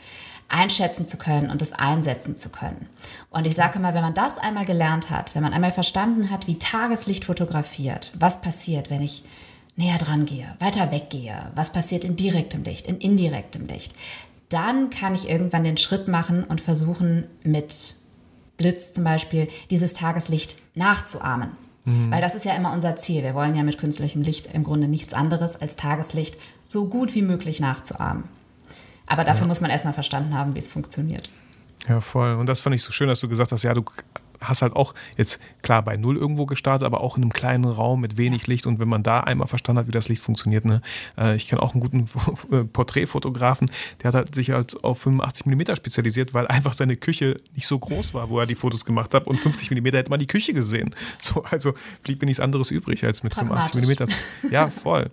einschätzen 0.49 1.07
zu 1.07 1.19
können 1.19 1.51
und 1.51 1.61
es 1.61 1.73
einsetzen 1.73 2.37
zu 2.37 2.51
können. 2.51 2.89
Und 3.31 3.47
ich 3.47 3.55
sage 3.55 3.79
mal, 3.79 3.95
wenn 3.95 4.03
man 4.03 4.15
das 4.15 4.39
einmal 4.39 4.65
gelernt 4.65 5.11
hat, 5.11 5.35
wenn 5.35 5.43
man 5.43 5.53
einmal 5.53 5.73
verstanden 5.73 6.31
hat, 6.31 6.47
wie 6.47 6.59
Tageslicht 6.59 7.25
fotografiert, 7.25 8.13
was 8.19 8.41
passiert, 8.41 8.89
wenn 8.89 9.03
ich 9.03 9.25
näher 9.75 9.99
dran 9.99 10.25
gehe, 10.25 10.55
weiter 10.59 10.91
weggehe, 10.91 11.51
was 11.55 11.73
passiert 11.73 12.05
in 12.05 12.17
direktem 12.17 12.63
Licht, 12.63 12.87
in 12.87 12.99
indirektem 12.99 13.67
Licht, 13.67 13.95
dann 14.49 14.91
kann 14.91 15.15
ich 15.15 15.29
irgendwann 15.29 15.65
den 15.65 15.77
Schritt 15.77 16.09
machen 16.09 16.45
und 16.45 16.61
versuchen, 16.61 17.27
mit 17.43 17.75
Blitz 18.57 18.93
zum 18.93 19.05
Beispiel 19.05 19.49
dieses 19.71 19.93
Tageslicht 19.93 20.57
nachzuahmen. 20.75 21.51
Mhm. 21.85 22.11
Weil 22.11 22.21
das 22.21 22.35
ist 22.35 22.45
ja 22.45 22.55
immer 22.55 22.73
unser 22.73 22.97
Ziel. 22.97 23.23
Wir 23.23 23.35
wollen 23.35 23.55
ja 23.55 23.63
mit 23.63 23.79
künstlichem 23.79 24.23
Licht 24.23 24.49
im 24.53 24.65
Grunde 24.65 24.89
nichts 24.89 25.15
anderes 25.15 25.61
als 25.61 25.77
Tageslicht 25.77 26.37
so 26.65 26.89
gut 26.89 27.15
wie 27.15 27.23
möglich 27.23 27.61
nachzuahmen. 27.61 28.25
Aber 29.07 29.25
dafür 29.25 29.43
ja. 29.43 29.49
muss 29.49 29.61
man 29.61 29.71
erstmal 29.71 29.95
verstanden 29.95 30.35
haben, 30.35 30.55
wie 30.55 30.59
es 30.59 30.69
funktioniert. 30.69 31.31
Ja, 31.89 32.01
voll. 32.01 32.35
Und 32.35 32.47
das 32.47 32.61
fand 32.61 32.75
ich 32.75 32.83
so 32.83 32.93
schön, 32.93 33.09
dass 33.09 33.21
du 33.21 33.29
gesagt 33.29 33.53
hast, 33.53 33.63
ja, 33.63 33.73
du 33.73 33.85
hast 34.41 34.63
halt 34.63 34.75
auch 34.75 34.95
jetzt 35.17 35.41
klar 35.63 35.83
bei 35.83 35.97
Null 35.97 36.17
irgendwo 36.17 36.47
gestartet, 36.47 36.87
aber 36.87 37.01
auch 37.01 37.17
in 37.17 37.23
einem 37.23 37.33
kleinen 37.33 37.65
Raum 37.65 38.01
mit 38.01 38.17
wenig 38.17 38.47
Licht. 38.47 38.67
Und 38.67 38.81
wenn 38.81 38.89
man 38.89 39.03
da 39.03 39.21
einmal 39.21 39.49
verstanden 39.49 39.81
hat, 39.81 39.87
wie 39.87 39.93
das 39.93 40.09
Licht 40.09 40.23
funktioniert, 40.23 40.65
ne, 40.65 40.83
äh, 41.19 41.37
ich 41.37 41.49
kenne 41.49 41.63
auch 41.63 41.75
einen 41.75 41.81
guten 41.81 42.07
äh, 42.53 42.65
Porträtfotografen, 42.65 43.71
der 44.03 44.09
hat 44.09 44.15
halt 44.15 44.35
sich 44.35 44.51
halt 44.51 44.83
auf 44.85 45.01
85 45.01 45.47
mm 45.47 45.75
spezialisiert, 45.77 46.35
weil 46.35 46.47
einfach 46.47 46.73
seine 46.73 46.97
Küche 46.97 47.37
nicht 47.55 47.67
so 47.67 47.79
groß 47.79 48.15
war, 48.15 48.31
wo 48.31 48.39
er 48.39 48.47
die 48.47 48.55
Fotos 48.55 48.85
gemacht 48.85 49.15
hat. 49.15 49.27
Und 49.27 49.39
50 49.39 49.71
mm 49.71 49.87
hätte 49.87 50.11
man 50.11 50.21
die 50.21 50.27
Küche 50.27 50.53
gesehen. 50.53 50.95
So, 51.19 51.43
also 51.45 51.75
blieb 52.03 52.21
mir 52.21 52.27
nichts 52.27 52.41
anderes 52.41 52.71
übrig, 52.71 53.05
als 53.05 53.23
mit 53.23 53.35
85 53.35 53.83
mm. 53.83 54.07
Ja, 54.51 54.69
voll. 54.69 55.11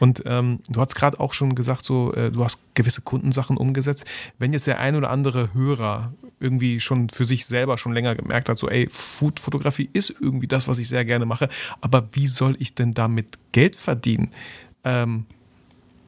Und 0.00 0.22
ähm, 0.24 0.60
du 0.68 0.80
hast 0.80 0.94
gerade 0.94 1.20
auch 1.20 1.34
schon 1.34 1.54
gesagt, 1.54 1.84
so, 1.84 2.12
äh, 2.14 2.30
du 2.30 2.42
hast 2.42 2.58
gewisse 2.74 3.02
Kundensachen 3.02 3.56
umgesetzt. 3.58 4.06
Wenn 4.38 4.52
jetzt 4.52 4.66
der 4.66 4.80
ein 4.80 4.96
oder 4.96 5.10
andere 5.10 5.52
Hörer 5.52 6.12
irgendwie 6.40 6.80
schon 6.80 7.10
für 7.10 7.26
sich 7.26 7.44
selber 7.44 7.76
schon 7.76 7.92
länger 7.92 8.14
gemerkt 8.14 8.48
hat, 8.48 8.49
so, 8.58 8.68
ey, 8.68 8.88
Food-Fotografie 8.90 9.88
ist 9.92 10.14
irgendwie 10.20 10.46
das, 10.46 10.68
was 10.68 10.78
ich 10.78 10.88
sehr 10.88 11.04
gerne 11.04 11.26
mache, 11.26 11.48
aber 11.80 12.08
wie 12.12 12.26
soll 12.26 12.56
ich 12.58 12.74
denn 12.74 12.94
damit 12.94 13.38
Geld 13.52 13.76
verdienen? 13.76 14.30
Ähm, 14.84 15.26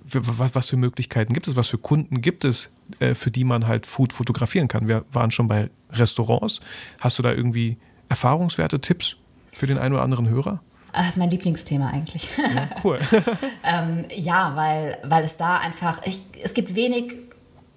was 0.04 0.68
für 0.68 0.76
Möglichkeiten 0.76 1.32
gibt 1.32 1.48
es, 1.48 1.56
was 1.56 1.68
für 1.68 1.78
Kunden 1.78 2.20
gibt 2.20 2.44
es, 2.44 2.72
äh, 2.98 3.14
für 3.14 3.30
die 3.30 3.44
man 3.44 3.66
halt 3.66 3.86
Food 3.86 4.12
fotografieren 4.12 4.68
kann? 4.68 4.88
Wir 4.88 5.04
waren 5.12 5.30
schon 5.30 5.48
bei 5.48 5.70
Restaurants. 5.90 6.60
Hast 6.98 7.18
du 7.18 7.22
da 7.22 7.32
irgendwie 7.32 7.78
Erfahrungswerte, 8.08 8.80
Tipps 8.80 9.16
für 9.52 9.66
den 9.66 9.78
einen 9.78 9.94
oder 9.94 10.02
anderen 10.02 10.28
Hörer? 10.28 10.60
Das 10.92 11.08
ist 11.08 11.16
mein 11.16 11.30
Lieblingsthema 11.30 11.88
eigentlich. 11.88 12.28
Ja, 12.36 12.68
cool. 12.84 12.98
ähm, 13.64 14.04
ja, 14.14 14.54
weil, 14.54 14.98
weil 15.04 15.24
es 15.24 15.36
da 15.36 15.58
einfach, 15.58 16.02
ich, 16.04 16.20
es 16.42 16.52
gibt 16.52 16.74
wenig 16.74 17.14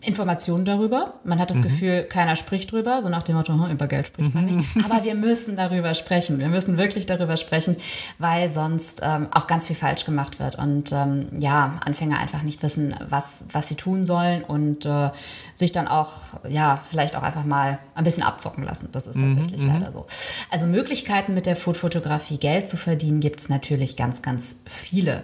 Informationen 0.01 0.65
darüber. 0.65 1.15
Man 1.23 1.39
hat 1.39 1.49
das 1.49 1.57
mhm. 1.57 1.63
Gefühl, 1.63 2.03
keiner 2.03 2.35
spricht 2.35 2.71
drüber, 2.71 3.01
so 3.01 3.09
nach 3.09 3.23
dem 3.23 3.35
Motto, 3.35 3.53
hm, 3.53 3.71
über 3.71 3.87
Geld 3.87 4.07
spricht 4.07 4.35
man 4.35 4.45
nicht. 4.45 4.69
Aber 4.85 5.03
wir 5.03 5.15
müssen 5.15 5.55
darüber 5.55 5.95
sprechen. 5.95 6.37
Wir 6.37 6.47
müssen 6.47 6.77
wirklich 6.77 7.05
darüber 7.07 7.37
sprechen, 7.37 7.77
weil 8.19 8.51
sonst 8.51 9.01
ähm, 9.03 9.27
auch 9.31 9.47
ganz 9.47 9.67
viel 9.67 9.75
falsch 9.75 10.05
gemacht 10.05 10.39
wird 10.39 10.55
und 10.55 10.91
ähm, 10.91 11.27
ja, 11.37 11.79
Anfänger 11.83 12.19
einfach 12.19 12.43
nicht 12.43 12.61
wissen, 12.61 12.95
was, 13.07 13.47
was 13.51 13.67
sie 13.67 13.75
tun 13.75 14.05
sollen 14.05 14.43
und 14.43 14.85
äh, 14.85 15.09
sich 15.55 15.71
dann 15.71 15.87
auch, 15.87 16.11
ja, 16.47 16.79
vielleicht 16.87 17.15
auch 17.15 17.23
einfach 17.23 17.45
mal 17.45 17.79
ein 17.95 18.03
bisschen 18.03 18.23
abzocken 18.23 18.63
lassen. 18.63 18.89
Das 18.91 19.07
ist 19.07 19.15
mhm, 19.15 19.35
tatsächlich 19.35 19.61
mhm. 19.63 19.73
leider 19.73 19.91
so. 19.91 20.05
Also 20.51 20.67
Möglichkeiten 20.67 21.33
mit 21.33 21.45
der 21.47 21.55
Food-Fotografie 21.55 22.37
Geld 22.37 22.67
zu 22.67 22.77
verdienen 22.77 23.21
gibt 23.21 23.39
es 23.39 23.49
natürlich 23.49 23.95
ganz, 23.95 24.21
ganz 24.21 24.61
viele. 24.67 25.23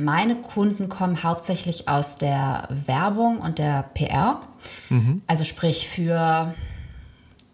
Meine 0.00 0.36
Kunden 0.36 0.88
kommen 0.88 1.22
hauptsächlich 1.22 1.88
aus 1.88 2.18
der 2.18 2.68
Werbung 2.70 3.38
und 3.38 3.58
der 3.58 3.84
PR. 3.94 4.40
Mhm. 4.88 5.22
Also 5.26 5.44
sprich 5.44 5.88
für, 5.88 6.54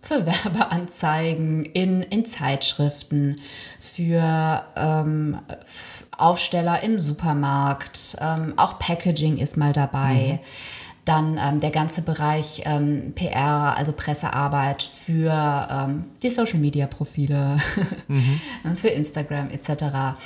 für 0.02 0.26
Werbeanzeigen 0.44 1.64
in, 1.64 2.02
in 2.02 2.24
Zeitschriften, 2.24 3.40
für 3.80 4.64
ähm, 4.76 5.38
Aufsteller 6.16 6.82
im 6.82 6.98
Supermarkt, 6.98 8.16
ähm, 8.20 8.54
auch 8.56 8.78
Packaging 8.78 9.38
ist 9.38 9.56
mal 9.56 9.72
dabei. 9.72 10.40
Mhm. 10.40 10.46
Dann 11.04 11.38
ähm, 11.40 11.60
der 11.60 11.70
ganze 11.70 12.02
Bereich 12.02 12.62
ähm, 12.64 13.12
PR, 13.14 13.76
also 13.76 13.92
Pressearbeit 13.92 14.82
für 14.82 15.68
ähm, 15.70 16.04
die 16.22 16.30
Social-Media-Profile, 16.30 17.58
mhm. 18.08 18.40
für 18.76 18.88
Instagram 18.88 19.50
etc. 19.50 20.16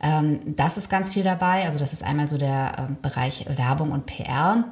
Ähm, 0.00 0.40
das 0.56 0.76
ist 0.76 0.90
ganz 0.90 1.10
viel 1.10 1.22
dabei. 1.22 1.64
Also 1.64 1.78
das 1.78 1.92
ist 1.92 2.02
einmal 2.02 2.28
so 2.28 2.38
der 2.38 2.72
ähm, 2.78 2.96
Bereich 3.02 3.46
Werbung 3.56 3.92
und 3.92 4.06
PR. 4.06 4.64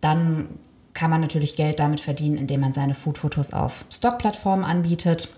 Dann 0.00 0.48
kann 0.94 1.10
man 1.10 1.20
natürlich 1.20 1.56
Geld 1.56 1.78
damit 1.78 2.00
verdienen, 2.00 2.36
indem 2.36 2.60
man 2.60 2.72
seine 2.72 2.94
Foodfotos 2.94 3.52
auf 3.52 3.84
Stockplattformen 3.90 4.64
anbietet. 4.64 5.28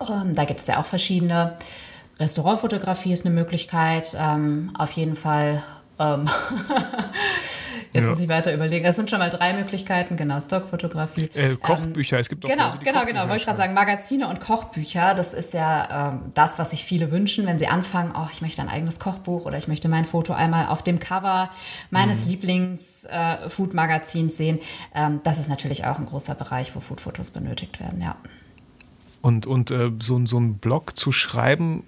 Ähm, 0.00 0.34
da 0.34 0.44
gibt 0.44 0.60
es 0.60 0.66
ja 0.66 0.80
auch 0.80 0.86
verschiedene. 0.86 1.56
Restaurantfotografie 2.18 3.12
ist 3.12 3.24
eine 3.24 3.34
Möglichkeit. 3.34 4.14
auf 4.76 4.90
jeden 4.92 5.16
Fall 5.16 5.62
Jetzt 7.92 8.04
ja. 8.04 8.10
muss 8.10 8.20
ich 8.20 8.28
weiter 8.28 8.54
überlegen. 8.54 8.84
Es 8.84 8.94
sind 8.94 9.10
schon 9.10 9.18
mal 9.18 9.30
drei 9.30 9.52
Möglichkeiten, 9.52 10.16
genau, 10.16 10.40
Stockfotografie. 10.40 11.28
Äh, 11.34 11.56
Kochbücher, 11.56 12.14
ähm, 12.16 12.20
es 12.20 12.28
gibt 12.28 12.44
auch 12.44 12.48
Genau, 12.48 12.70
Leute, 12.70 12.84
genau, 12.84 13.04
genau, 13.04 13.22
wollte 13.22 13.38
ich 13.38 13.44
gerade 13.44 13.58
sagen, 13.58 13.74
Magazine 13.74 14.28
und 14.28 14.40
Kochbücher, 14.40 15.14
das 15.14 15.34
ist 15.34 15.54
ja 15.54 16.12
ähm, 16.12 16.30
das, 16.34 16.60
was 16.60 16.70
sich 16.70 16.84
viele 16.84 17.10
wünschen, 17.10 17.46
wenn 17.46 17.58
sie 17.58 17.66
anfangen, 17.66 18.12
oh, 18.16 18.28
ich 18.32 18.42
möchte 18.42 18.62
ein 18.62 18.68
eigenes 18.68 19.00
Kochbuch 19.00 19.44
oder 19.44 19.58
ich 19.58 19.66
möchte 19.66 19.88
mein 19.88 20.04
Foto 20.04 20.32
einmal 20.32 20.68
auf 20.68 20.82
dem 20.82 21.00
Cover 21.00 21.50
meines 21.90 22.26
mhm. 22.26 22.30
Lieblings-Food-Magazins 22.30 24.34
äh, 24.34 24.36
sehen. 24.36 24.60
Ähm, 24.94 25.20
das 25.24 25.40
ist 25.40 25.48
natürlich 25.48 25.84
auch 25.84 25.98
ein 25.98 26.06
großer 26.06 26.36
Bereich, 26.36 26.76
wo 26.76 26.80
Food-Fotos 26.80 27.32
benötigt 27.32 27.80
werden, 27.80 28.00
ja. 28.00 28.14
Und, 29.20 29.46
und 29.46 29.72
äh, 29.72 29.90
so, 29.98 30.24
so 30.26 30.36
einen 30.36 30.58
Blog 30.58 30.96
zu 30.96 31.10
schreiben, 31.12 31.82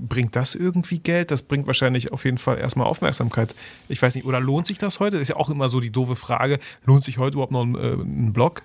bringt 0.00 0.36
das 0.36 0.54
irgendwie 0.54 0.98
Geld? 0.98 1.30
Das 1.30 1.42
bringt 1.42 1.66
wahrscheinlich 1.66 2.12
auf 2.12 2.24
jeden 2.24 2.38
Fall 2.38 2.58
erstmal 2.58 2.86
Aufmerksamkeit. 2.86 3.54
Ich 3.88 4.00
weiß 4.00 4.14
nicht, 4.14 4.24
oder 4.24 4.40
lohnt 4.40 4.66
sich 4.66 4.78
das 4.78 5.00
heute? 5.00 5.16
Das 5.16 5.22
ist 5.22 5.28
ja 5.28 5.36
auch 5.36 5.50
immer 5.50 5.68
so 5.68 5.80
die 5.80 5.90
doofe 5.90 6.16
Frage. 6.16 6.58
Lohnt 6.84 7.04
sich 7.04 7.18
heute 7.18 7.34
überhaupt 7.34 7.52
noch 7.52 7.64
ein, 7.64 7.74
äh, 7.74 7.92
ein 7.94 8.32
Blog, 8.32 8.62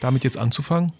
damit 0.00 0.24
jetzt 0.24 0.38
anzufangen? 0.38 0.92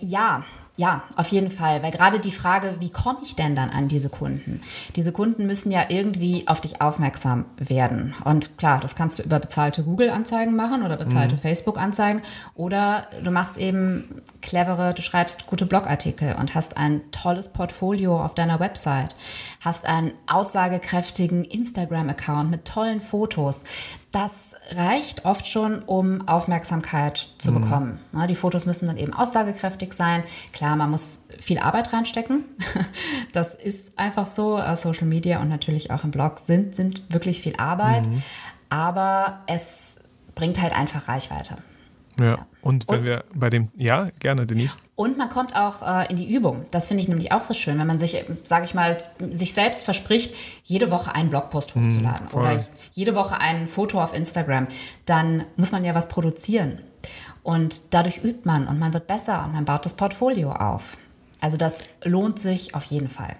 Ja, 0.00 0.44
ja, 0.76 1.02
auf 1.16 1.28
jeden 1.28 1.50
Fall, 1.50 1.82
weil 1.82 1.90
gerade 1.90 2.18
die 2.18 2.32
Frage, 2.32 2.76
wie 2.80 2.90
komme 2.90 3.18
ich 3.22 3.36
denn 3.36 3.54
dann 3.54 3.68
an 3.68 3.88
diese 3.88 4.08
Kunden? 4.08 4.62
Diese 4.96 5.12
Kunden 5.12 5.46
müssen 5.46 5.70
ja 5.70 5.84
irgendwie 5.88 6.48
auf 6.48 6.62
dich 6.62 6.80
aufmerksam 6.80 7.44
werden. 7.58 8.14
Und 8.24 8.56
klar, 8.56 8.80
das 8.80 8.96
kannst 8.96 9.18
du 9.18 9.22
über 9.22 9.38
bezahlte 9.38 9.84
Google-Anzeigen 9.84 10.56
machen 10.56 10.82
oder 10.82 10.96
bezahlte 10.96 11.34
mhm. 11.34 11.40
Facebook-Anzeigen 11.40 12.22
oder 12.54 13.06
du 13.22 13.30
machst 13.30 13.58
eben 13.58 14.22
clevere, 14.40 14.94
du 14.94 15.02
schreibst 15.02 15.46
gute 15.46 15.66
Blogartikel 15.66 16.36
und 16.36 16.54
hast 16.54 16.78
ein 16.78 17.02
tolles 17.10 17.48
Portfolio 17.48 18.24
auf 18.24 18.34
deiner 18.34 18.58
Website, 18.58 19.14
hast 19.60 19.84
einen 19.84 20.12
aussagekräftigen 20.26 21.44
Instagram-Account 21.44 22.50
mit 22.50 22.64
tollen 22.64 23.02
Fotos 23.02 23.64
das 24.12 24.56
reicht 24.70 25.24
oft 25.24 25.48
schon, 25.48 25.80
um 25.82 26.28
Aufmerksamkeit 26.28 27.28
zu 27.38 27.50
mhm. 27.50 27.60
bekommen. 27.60 28.00
Die 28.28 28.34
Fotos 28.34 28.66
müssen 28.66 28.86
dann 28.86 28.98
eben 28.98 29.14
aussagekräftig 29.14 29.94
sein. 29.94 30.22
Klar, 30.52 30.76
man 30.76 30.90
muss 30.90 31.26
viel 31.40 31.58
Arbeit 31.58 31.92
reinstecken. 31.92 32.44
Das 33.32 33.54
ist 33.54 33.98
einfach 33.98 34.26
so. 34.26 34.58
Äh, 34.58 34.76
Social 34.76 35.06
Media 35.06 35.40
und 35.40 35.48
natürlich 35.48 35.90
auch 35.90 36.04
im 36.04 36.10
Blog 36.10 36.38
sind, 36.38 36.74
sind 36.76 37.02
wirklich 37.08 37.40
viel 37.40 37.56
Arbeit. 37.56 38.06
Mhm. 38.06 38.22
Aber 38.68 39.40
es 39.46 40.00
bringt 40.34 40.60
halt 40.60 40.76
einfach 40.76 41.08
Reichweite. 41.08 41.56
Ja. 42.30 42.46
Und 42.62 42.88
wenn 42.88 43.00
und, 43.00 43.08
wir 43.08 43.24
bei 43.34 43.50
dem, 43.50 43.68
ja, 43.76 44.08
gerne, 44.20 44.46
Denise. 44.46 44.76
Und 44.94 45.18
man 45.18 45.30
kommt 45.30 45.56
auch 45.56 45.82
äh, 45.82 46.10
in 46.10 46.16
die 46.16 46.32
Übung. 46.32 46.64
Das 46.70 46.86
finde 46.86 47.02
ich 47.02 47.08
nämlich 47.08 47.32
auch 47.32 47.42
so 47.42 47.54
schön, 47.54 47.78
wenn 47.78 47.86
man 47.86 47.98
sich, 47.98 48.24
sage 48.44 48.64
ich 48.64 48.74
mal, 48.74 48.98
sich 49.30 49.52
selbst 49.52 49.84
verspricht, 49.84 50.34
jede 50.64 50.90
Woche 50.90 51.14
einen 51.14 51.30
Blogpost 51.30 51.74
mhm, 51.74 51.86
hochzuladen 51.86 52.28
mm, 52.32 52.36
oder 52.36 52.64
jede 52.92 53.14
Woche 53.14 53.38
ein 53.38 53.66
Foto 53.66 54.00
auf 54.00 54.14
Instagram, 54.14 54.68
dann 55.06 55.44
muss 55.56 55.72
man 55.72 55.84
ja 55.84 55.94
was 55.94 56.08
produzieren. 56.08 56.80
Und 57.42 57.92
dadurch 57.94 58.22
übt 58.22 58.42
man 58.44 58.68
und 58.68 58.78
man 58.78 58.92
wird 58.94 59.08
besser 59.08 59.44
und 59.44 59.52
man 59.52 59.64
baut 59.64 59.84
das 59.84 59.96
Portfolio 59.96 60.52
auf. 60.52 60.96
Also 61.40 61.56
das 61.56 61.82
lohnt 62.04 62.38
sich 62.38 62.76
auf 62.76 62.84
jeden 62.84 63.08
Fall. 63.08 63.34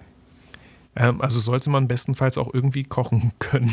Ähm, 0.95 1.21
also 1.21 1.39
sollte 1.39 1.69
man 1.69 1.87
bestenfalls 1.87 2.37
auch 2.37 2.53
irgendwie 2.53 2.83
kochen 2.83 3.31
können. 3.39 3.71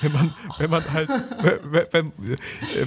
wenn 0.00 0.12
man, 0.12 0.34
wenn 0.58 0.70
man 0.70 0.92
halt, 0.92 1.08
wenn, 1.64 2.06
äh, 2.06 2.12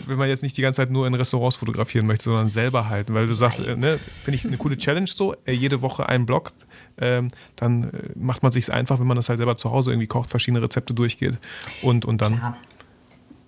wenn, 0.06 0.17
man 0.17 0.30
jetzt 0.30 0.43
nicht 0.43 0.56
die 0.58 0.62
ganze 0.62 0.82
Zeit 0.82 0.91
nur 0.91 1.08
in 1.08 1.13
Restaurants 1.13 1.58
fotografieren 1.58 2.06
möchte, 2.06 2.25
sondern 2.25 2.49
selber 2.49 2.89
halten. 2.89 3.13
Weil 3.13 3.28
du 3.28 3.34
sagst, 3.34 3.62
äh, 3.62 3.75
ne, 3.75 3.99
finde 4.21 4.38
ich 4.38 4.45
eine 4.45 4.58
coole 4.58 4.78
Challenge 4.78 5.08
so, 5.08 5.36
äh, 5.45 5.51
jede 5.51 5.82
Woche 5.82 6.08
einen 6.08 6.25
Blog, 6.25 6.51
ähm, 6.97 7.30
dann 7.56 7.91
macht 8.15 8.43
man 8.43 8.51
sich 8.51 8.71
einfach, 8.71 8.99
wenn 8.99 9.08
man 9.08 9.17
das 9.17 9.30
halt 9.30 9.38
selber 9.38 9.58
zu 9.58 9.71
Hause 9.71 9.91
irgendwie 9.91 10.08
kocht, 10.08 10.30
verschiedene 10.30 10.62
Rezepte 10.62 10.93
durchgeht 10.93 11.38
und, 11.82 12.06
und 12.06 12.21
dann. 12.21 12.38
Klar. 12.38 12.58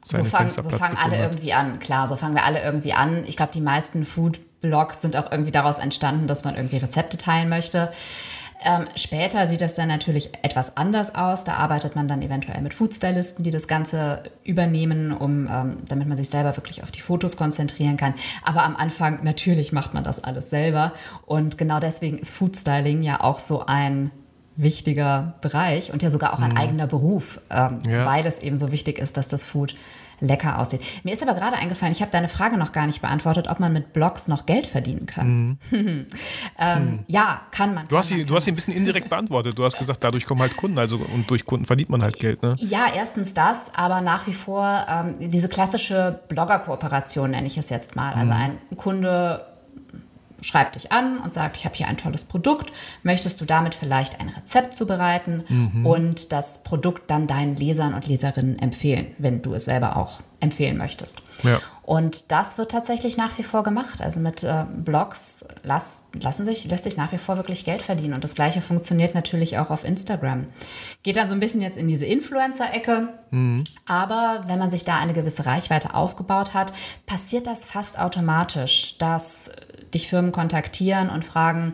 So, 0.04 0.24
fang, 0.24 0.50
so 0.50 0.62
fangen 0.64 0.98
alle 0.98 1.18
irgendwie 1.18 1.52
an, 1.52 1.80
klar, 1.80 2.08
so 2.08 2.16
fangen 2.16 2.34
wir 2.34 2.46
alle 2.46 2.64
irgendwie 2.64 2.94
an. 2.94 3.26
Ich 3.28 3.36
glaube, 3.36 3.52
die 3.52 3.60
meisten 3.60 4.06
Food-Blogs 4.06 5.02
sind 5.02 5.18
auch 5.18 5.30
irgendwie 5.30 5.52
daraus 5.52 5.80
entstanden, 5.80 6.28
dass 6.28 6.46
man 6.46 6.56
irgendwie 6.56 6.78
Rezepte 6.78 7.18
teilen 7.18 7.50
möchte. 7.50 7.92
Ähm, 8.64 8.88
später 8.96 9.46
sieht 9.48 9.62
das 9.62 9.76
dann 9.76 9.88
natürlich 9.88 10.32
etwas 10.42 10.78
anders 10.78 11.14
aus. 11.14 11.44
Da 11.44 11.56
arbeitet 11.56 11.96
man 11.96 12.08
dann 12.08 12.22
eventuell 12.22 12.62
mit 12.62 12.74
Foodstylisten, 12.74 13.44
die 13.44 13.52
das 13.52 13.68
Ganze 13.68 14.24
übernehmen, 14.44 15.12
um, 15.12 15.48
ähm, 15.48 15.78
damit 15.88 16.08
man 16.08 16.18
sich 16.18 16.30
selber 16.30 16.58
wirklich 16.58 16.84
auf 16.84 16.92
die 16.92 17.02
Fotos 17.02 17.38
konzentrieren 17.38 17.98
kann. 17.98 18.16
Aber 18.44 18.64
am 18.64 18.76
Anfang 18.76 19.24
natürlich 19.24 19.72
macht 19.72 19.94
man 19.94 20.04
das 20.04 20.24
alles 20.24 20.50
selber. 20.50 20.94
Und 21.26 21.58
genau 21.58 21.80
deswegen 21.80 22.18
ist 22.18 22.34
Foodstyling 22.34 23.04
ja 23.04 23.22
auch 23.22 23.40
so 23.40 23.66
ein 23.66 24.12
wichtiger 24.58 25.36
Bereich 25.42 25.94
und 25.94 26.02
ja 26.02 26.10
sogar 26.10 26.34
auch 26.34 26.40
ein 26.40 26.52
mhm. 26.52 26.58
eigener 26.58 26.88
Beruf, 26.88 27.40
ähm, 27.50 27.82
ja. 27.88 28.06
weil 28.06 28.26
es 28.26 28.40
eben 28.40 28.58
so 28.58 28.72
wichtig 28.72 28.98
ist, 28.98 29.16
dass 29.16 29.28
das 29.28 29.46
Food 29.46 29.76
lecker 30.20 30.58
aussieht. 30.60 30.82
Mir 31.04 31.14
ist 31.14 31.22
aber 31.22 31.36
gerade 31.36 31.58
eingefallen, 31.58 31.94
ich 31.94 32.02
habe 32.02 32.12
deine 32.12 32.28
Frage 32.28 32.58
noch 32.58 32.72
gar 32.72 32.88
nicht 32.88 33.02
beantwortet, 33.02 33.48
ob 33.48 33.60
man 33.60 33.72
mit 33.72 33.94
Blogs 33.94 34.28
noch 34.28 34.46
Geld 34.46 34.66
verdienen 34.66 35.06
kann. 35.06 35.28
Mhm. 35.28 35.58
ähm, 35.72 36.08
hm. 36.58 37.00
Ja, 37.08 37.42
kann 37.52 37.74
man. 37.74 37.84
Du, 37.84 37.90
kann 37.90 38.00
hast, 38.00 38.08
sie, 38.08 38.26
du 38.26 38.36
hast 38.36 38.46
sie 38.46 38.52
ein 38.52 38.56
bisschen 38.56 38.74
indirekt 38.74 39.10
beantwortet. 39.10 39.58
Du 39.58 39.64
hast 39.64 39.78
gesagt, 39.80 40.04
dadurch 40.04 40.26
kommen 40.26 40.42
halt 40.42 40.58
Kunden, 40.58 40.80
also 40.80 40.98
und 40.98 41.30
durch 41.30 41.46
Kunden 41.46 41.66
verdient 41.66 41.90
man 41.90 42.02
halt 42.02 42.18
Geld. 42.18 42.42
Ne? 42.42 42.56
Ja, 42.58 42.88
erstens 42.94 43.34
das, 43.34 43.72
aber 43.76 44.02
nach 44.02 44.28
wie 44.28 44.34
vor 44.34 44.86
ähm, 44.90 45.32
diese 45.32 45.50
klassische 45.50 46.20
Blogger-Kooperation 46.30 47.32
nenne 47.32 47.48
ich 47.48 47.58
es 47.58 47.70
jetzt 47.70 47.96
mal. 47.96 48.14
Also 48.14 48.34
mhm. 48.34 48.40
ein 48.40 48.58
Kunde 48.76 49.46
schreibt 50.42 50.76
dich 50.76 50.92
an 50.92 51.20
und 51.20 51.34
sagt, 51.34 51.58
ich 51.58 51.66
habe 51.66 51.76
hier 51.76 51.88
ein 51.88 51.98
tolles 51.98 52.24
Produkt, 52.24 52.72
möchtest 53.04 53.42
du 53.42 53.46
damit 53.46 53.76
vielleicht 53.76 54.20
ein 54.20 54.30
Rezept 54.30 54.76
zubereiten 54.76 55.44
mhm. 55.48 55.86
und 55.86 56.32
das 56.32 56.64
Produkt 56.64 57.10
dann 57.10 57.28
deinen 57.28 57.56
Lesern 57.56 57.94
und 57.94 58.08
Leserinnen 58.08 58.60
empfehlen, 58.60 59.08
wenn 59.18 59.42
du 59.42 59.54
es 59.54 59.66
selber 59.66 59.98
auch 59.98 60.22
empfehlen 60.40 60.78
möchtest. 60.78 61.22
Ja. 61.44 61.60
Und 61.84 62.32
das 62.32 62.58
wird 62.58 62.72
tatsächlich 62.72 63.18
nach 63.18 63.38
wie 63.38 63.44
vor 63.44 63.64
gemacht. 63.64 64.02
Also 64.02 64.20
mit 64.20 64.44
äh, 64.44 64.66
Blogs 64.76 65.48
las, 65.64 66.10
lassen 66.20 66.44
sich, 66.44 66.66
lässt 66.66 66.84
sich 66.84 66.98
nach 66.98 67.12
wie 67.14 67.18
vor 67.18 67.38
wirklich 67.38 67.64
Geld 67.64 67.82
verdienen. 67.82 68.14
Und 68.14 68.24
das 68.24 68.36
gleiche 68.36 68.62
funktioniert 68.62 69.16
natürlich 69.16 69.58
auch 69.58 69.70
auf 69.70 69.86
Instagram. 69.86 70.48
Geht 71.04 71.16
dann 71.16 71.28
so 71.28 71.34
ein 71.34 71.40
bisschen 71.40 71.62
jetzt 71.62 71.78
in 71.78 71.88
diese 71.88 72.06
Influencer-Ecke. 72.06 73.08
Mhm. 73.32 73.64
Aber 73.86 74.44
wenn 74.48 74.60
man 74.60 74.70
sich 74.70 74.84
da 74.84 74.98
eine 74.98 75.14
gewisse 75.14 75.46
Reichweite 75.46 75.94
aufgebaut 75.94 76.54
hat, 76.54 76.74
passiert 77.06 77.48
das 77.48 77.66
fast 77.66 77.98
automatisch, 78.00 78.98
dass 78.98 79.52
dich 79.94 80.10
Firmen 80.10 80.34
kontaktieren 80.34 81.10
und 81.10 81.24
fragen, 81.24 81.74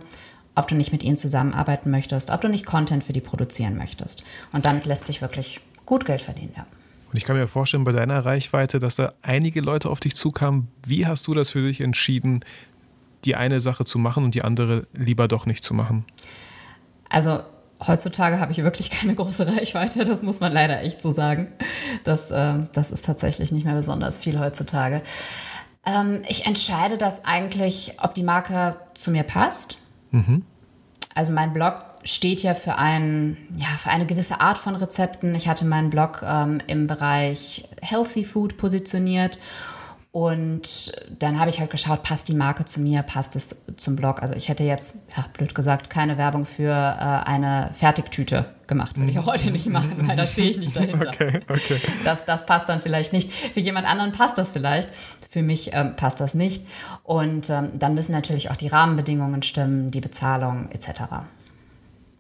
ob 0.56 0.68
du 0.68 0.76
nicht 0.76 0.92
mit 0.92 1.04
ihnen 1.04 1.18
zusammenarbeiten 1.18 1.90
möchtest, 1.90 2.30
ob 2.30 2.42
du 2.42 2.48
nicht 2.48 2.66
Content 2.66 3.04
für 3.04 3.14
die 3.14 3.22
produzieren 3.22 3.76
möchtest. 3.76 4.24
Und 4.52 4.66
damit 4.66 4.86
lässt 4.86 5.06
sich 5.06 5.22
wirklich 5.22 5.60
gut 5.86 6.06
Geld 6.06 6.22
verdienen, 6.22 6.54
ja. 6.56 6.66
Und 7.14 7.18
ich 7.18 7.26
kann 7.26 7.38
mir 7.38 7.46
vorstellen, 7.46 7.84
bei 7.84 7.92
deiner 7.92 8.26
Reichweite, 8.26 8.80
dass 8.80 8.96
da 8.96 9.14
einige 9.22 9.62
Leute 9.62 9.92
auf 9.92 10.00
dich 10.00 10.16
zukamen. 10.16 10.68
Wie 10.84 11.06
hast 11.06 11.28
du 11.28 11.36
das 11.36 11.52
für 11.52 11.62
dich 11.62 11.80
entschieden, 11.80 12.44
die 13.24 13.36
eine 13.36 13.62
Sache 13.62 13.86
zu 13.86 14.00
machen 14.00 14.24
und 14.24 14.34
die 14.34 14.44
andere 14.44 14.88
lieber 14.94 15.28
doch 15.28 15.46
nicht 15.46 15.64
zu 15.64 15.76
machen? 15.76 16.06
Also 17.10 17.42
heutzutage 17.86 18.40
habe 18.40 18.52
ich 18.52 18.58
wirklich 18.64 18.90
keine 19.00 19.14
große 19.14 19.46
Reichweite, 19.46 20.06
das 20.06 20.24
muss 20.24 20.40
man 20.40 20.52
leider 20.52 20.82
echt 20.82 21.04
so 21.04 21.12
sagen. 21.12 21.52
Das, 22.04 22.32
äh, 22.32 22.56
das 22.74 22.90
ist 22.90 23.06
tatsächlich 23.06 23.52
nicht 23.52 23.64
mehr 23.64 23.76
besonders 23.76 24.18
viel 24.18 24.40
heutzutage. 24.40 25.04
Ähm, 25.86 26.24
ich 26.28 26.48
entscheide 26.48 26.98
das 26.98 27.26
eigentlich, 27.26 27.98
ob 28.02 28.16
die 28.16 28.24
Marke 28.24 28.76
zu 28.96 29.12
mir 29.12 29.24
passt. 29.24 29.78
Mhm. 30.10 30.42
Also 31.14 31.32
mein 31.32 31.54
Blog 31.54 31.76
steht 32.04 32.44
ja 32.44 32.54
für, 32.54 32.78
ein, 32.78 33.38
ja 33.56 33.68
für 33.82 33.90
eine 33.90 34.06
gewisse 34.06 34.42
Art 34.42 34.58
von 34.58 34.76
Rezepten. 34.76 35.36
Ich 35.36 35.48
hatte 35.48 35.66
meinen 35.66 35.90
Blog 35.90 36.22
ähm, 36.26 36.62
im 36.68 36.88
Bereich 36.88 37.68
Healthy 37.82 38.26
Food 38.26 38.58
positioniert 38.58 39.40
und 40.14 40.92
dann 41.18 41.40
habe 41.40 41.50
ich 41.50 41.60
halt 41.60 41.72
geschaut, 41.72 42.04
passt 42.04 42.28
die 42.28 42.36
Marke 42.36 42.66
zu 42.66 42.80
mir, 42.80 43.02
passt 43.02 43.36
es 43.36 43.66
zum 43.78 43.96
Blog. 43.96 44.22
Also 44.22 44.36
ich 44.36 44.48
hätte 44.48 44.64
jetzt, 44.64 44.98
ja, 45.18 45.26
blöd 45.34 45.56
gesagt, 45.56 45.90
keine 45.90 46.20
Werbung 46.20 46.46
für 46.46 46.70
äh, 46.70 47.28
eine 47.28 47.72
Fertigtüte 47.74 48.46
gemacht. 48.68 48.96
Würde 48.96 49.10
ich 49.10 49.18
auch 49.18 49.26
heute 49.26 49.50
nicht 49.50 49.66
machen, 49.66 50.08
weil 50.08 50.16
da 50.16 50.28
stehe 50.28 50.52
ich 50.52 50.60
nicht 50.60 50.76
dahinter. 50.76 51.10
Okay, 51.10 51.40
okay. 51.50 51.80
Das, 52.06 52.26
das 52.26 52.46
passt 52.46 52.70
dann 52.70 52.80
vielleicht 52.80 53.12
nicht. 53.12 53.34
Für 53.34 53.60
jemand 53.60 53.88
anderen 53.88 54.12
passt 54.12 54.38
das 54.38 54.52
vielleicht. 54.52 54.88
Für 55.32 55.42
mich 55.42 55.72
ähm, 55.74 55.96
passt 55.96 56.20
das 56.20 56.36
nicht. 56.36 56.64
Und 57.02 57.50
ähm, 57.50 57.72
dann 57.80 57.96
müssen 57.96 58.12
natürlich 58.12 58.52
auch 58.52 58.56
die 58.56 58.68
Rahmenbedingungen 58.68 59.42
stimmen, 59.42 59.90
die 59.90 60.02
Bezahlung 60.02 60.70
etc. 60.70 61.26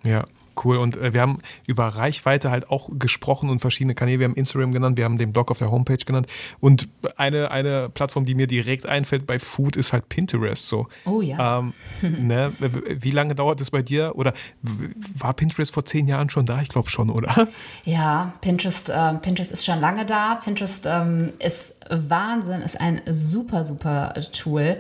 Ja, 0.03 0.25
Cool. 0.61 0.77
Und 0.77 0.97
äh, 0.97 1.13
wir 1.13 1.21
haben 1.21 1.39
über 1.65 1.87
Reichweite 1.87 2.51
halt 2.51 2.69
auch 2.69 2.89
gesprochen 2.97 3.49
und 3.49 3.59
verschiedene 3.59 3.95
Kanäle. 3.95 4.19
Wir 4.19 4.25
haben 4.25 4.35
Instagram 4.35 4.71
genannt, 4.71 4.97
wir 4.97 5.05
haben 5.05 5.17
den 5.17 5.33
Blog 5.33 5.51
auf 5.51 5.59
der 5.59 5.71
Homepage 5.71 5.97
genannt. 5.97 6.27
Und 6.59 6.87
eine, 7.17 7.51
eine 7.51 7.89
Plattform, 7.89 8.25
die 8.25 8.35
mir 8.35 8.47
direkt 8.47 8.85
einfällt 8.85 9.25
bei 9.25 9.39
Food, 9.39 9.75
ist 9.75 9.93
halt 9.93 10.09
Pinterest. 10.09 10.67
So. 10.67 10.87
Oh 11.05 11.21
ja. 11.21 11.59
Ähm, 11.59 11.73
ne? 12.27 12.53
Wie 12.59 13.11
lange 13.11 13.35
dauert 13.35 13.61
es 13.61 13.71
bei 13.71 13.81
dir? 13.81 14.13
Oder 14.15 14.33
war 14.61 15.33
Pinterest 15.33 15.73
vor 15.73 15.85
zehn 15.85 16.07
Jahren 16.07 16.29
schon 16.29 16.45
da? 16.45 16.61
Ich 16.61 16.69
glaube 16.69 16.89
schon, 16.89 17.09
oder? 17.09 17.47
Ja, 17.85 18.33
Pinterest, 18.41 18.89
äh, 18.89 19.13
Pinterest 19.15 19.51
ist 19.51 19.65
schon 19.65 19.79
lange 19.79 20.05
da. 20.05 20.35
Pinterest 20.35 20.85
ähm, 20.85 21.33
ist 21.39 21.75
Wahnsinn, 21.89 22.61
ist 22.61 22.79
ein 22.79 23.01
super, 23.07 23.65
super 23.65 24.13
Tool. 24.31 24.77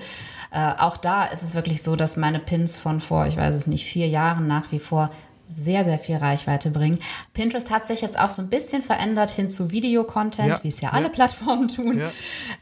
Äh, 0.53 0.73
auch 0.77 0.97
da 0.97 1.25
ist 1.25 1.41
es 1.41 1.55
wirklich 1.55 1.81
so, 1.81 1.95
dass 1.95 2.15
meine 2.15 2.39
Pins 2.39 2.77
von 2.77 3.01
vor, 3.01 3.25
ich 3.25 3.37
weiß 3.37 3.55
es 3.55 3.65
nicht, 3.67 3.85
vier 3.85 4.07
Jahren 4.07 4.47
nach 4.47 4.71
wie 4.71 4.79
vor 4.79 5.09
sehr, 5.47 5.83
sehr 5.83 5.99
viel 5.99 6.15
Reichweite 6.15 6.69
bringen. 6.69 6.99
Pinterest 7.33 7.69
hat 7.69 7.85
sich 7.85 8.01
jetzt 8.01 8.19
auch 8.19 8.29
so 8.29 8.41
ein 8.41 8.49
bisschen 8.49 8.81
verändert 8.81 9.29
hin 9.29 9.49
zu 9.49 9.71
Videocontent, 9.71 10.47
ja, 10.47 10.59
wie 10.63 10.69
es 10.69 10.81
ja, 10.81 10.89
ja, 10.89 10.93
alle 10.93 11.09
Plattformen 11.09 11.67
tun. 11.67 11.99
Ja. 11.99 12.11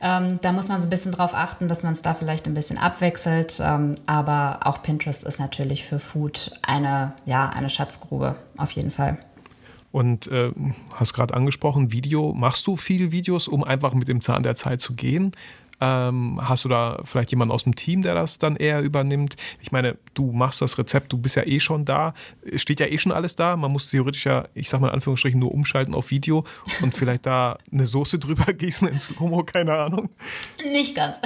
Ähm, 0.02 0.40
da 0.42 0.52
muss 0.52 0.68
man 0.68 0.82
so 0.82 0.88
ein 0.88 0.90
bisschen 0.90 1.12
drauf 1.12 1.34
achten, 1.34 1.68
dass 1.68 1.84
man 1.84 1.94
es 1.94 2.02
da 2.02 2.14
vielleicht 2.14 2.48
ein 2.48 2.54
bisschen 2.54 2.78
abwechselt. 2.78 3.62
Ähm, 3.64 3.96
aber 4.08 4.60
auch 4.64 4.82
Pinterest 4.82 5.24
ist 5.26 5.40
natürlich 5.40 5.86
für 5.86 6.00
Food 6.00 6.52
eine, 6.64 7.14
ja, 7.26 7.50
eine 7.50 7.70
Schatzgrube, 7.70 8.36
auf 8.58 8.72
jeden 8.72 8.92
Fall. 8.92 9.18
Und 9.92 10.28
äh, 10.32 10.52
hast 10.96 11.14
gerade 11.14 11.34
angesprochen, 11.34 11.92
Video. 11.92 12.34
Machst 12.34 12.66
du 12.68 12.78
viele 12.78 13.12
Videos, 13.12 13.48
um 13.50 13.64
einfach 13.64 13.94
mit 13.94 14.08
dem 14.08 14.22
Zahn 14.22 14.44
der 14.44 14.56
Zeit 14.56 14.80
zu 14.80 14.94
gehen? 14.94 15.34
Ähm, 15.82 16.40
hast 16.42 16.64
du 16.64 16.70
da 16.70 17.00
vielleicht 17.04 17.32
jemanden 17.32 17.52
aus 17.52 17.64
dem 17.64 17.76
Team, 17.76 18.04
der 18.04 18.14
das 18.14 18.38
dann 18.38 18.56
eher 18.56 18.82
übernimmt? 18.82 19.36
Ich 19.62 19.72
meine, 19.72 19.98
du 20.14 20.32
machst 20.32 20.62
das 20.62 20.78
Rezept, 20.78 21.12
du 21.12 21.18
bist 21.18 21.36
ja 21.36 21.44
eh 21.44 21.60
schon 21.60 21.86
da, 21.86 22.14
es 22.50 22.62
steht 22.62 22.80
ja 22.80 22.86
eh 22.86 23.00
schon 23.00 23.12
alles 23.12 23.36
da. 23.36 23.58
Man 23.58 23.72
muss 23.72 23.90
theoretisch 23.90 24.26
ja, 24.26 24.46
ich 24.54 24.70
sag 24.70 24.80
mal 24.80 24.90
in 24.90 24.94
Anführungsstrichen, 24.94 25.40
nur 25.40 25.52
umschalten 25.52 25.96
auf 25.96 26.12
Video 26.12 26.46
und 26.82 26.94
vielleicht 26.94 27.26
da 27.26 27.58
eine 27.72 27.88
Soße 27.88 28.20
drüber 28.20 28.54
gießen 28.54 28.88
ins 28.88 29.06
Slomo, 29.06 29.44
keine 29.44 29.74
Ahnung. 29.74 30.10
Nicht 30.64 30.96
ganz. 30.96 31.18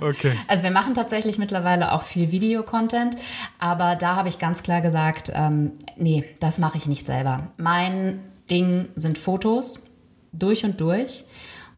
Okay. 0.00 0.32
Also 0.48 0.64
wir 0.64 0.70
machen 0.70 0.94
tatsächlich 0.94 1.38
mittlerweile 1.38 1.92
auch 1.92 2.02
viel 2.02 2.30
Videocontent, 2.30 3.16
aber 3.58 3.96
da 3.96 4.16
habe 4.16 4.28
ich 4.28 4.38
ganz 4.38 4.62
klar 4.62 4.82
gesagt, 4.82 5.32
ähm, 5.34 5.72
nee, 5.96 6.24
das 6.40 6.58
mache 6.58 6.76
ich 6.76 6.86
nicht 6.86 7.06
selber. 7.06 7.52
Mein 7.56 8.20
Ding 8.50 8.88
sind 8.94 9.18
Fotos 9.18 9.86
durch 10.32 10.64
und 10.64 10.80
durch 10.80 11.24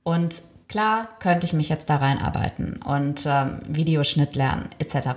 und 0.03 0.43
Klar 0.69 1.09
könnte 1.21 1.47
ich 1.47 1.53
mich 1.53 1.69
jetzt 1.69 1.91
da 1.91 1.97
reinarbeiten 1.97 2.81
und 2.83 3.25
ähm, 3.27 3.61
Videoschnitt 3.67 4.35
lernen 4.35 4.71
etc. 4.79 5.09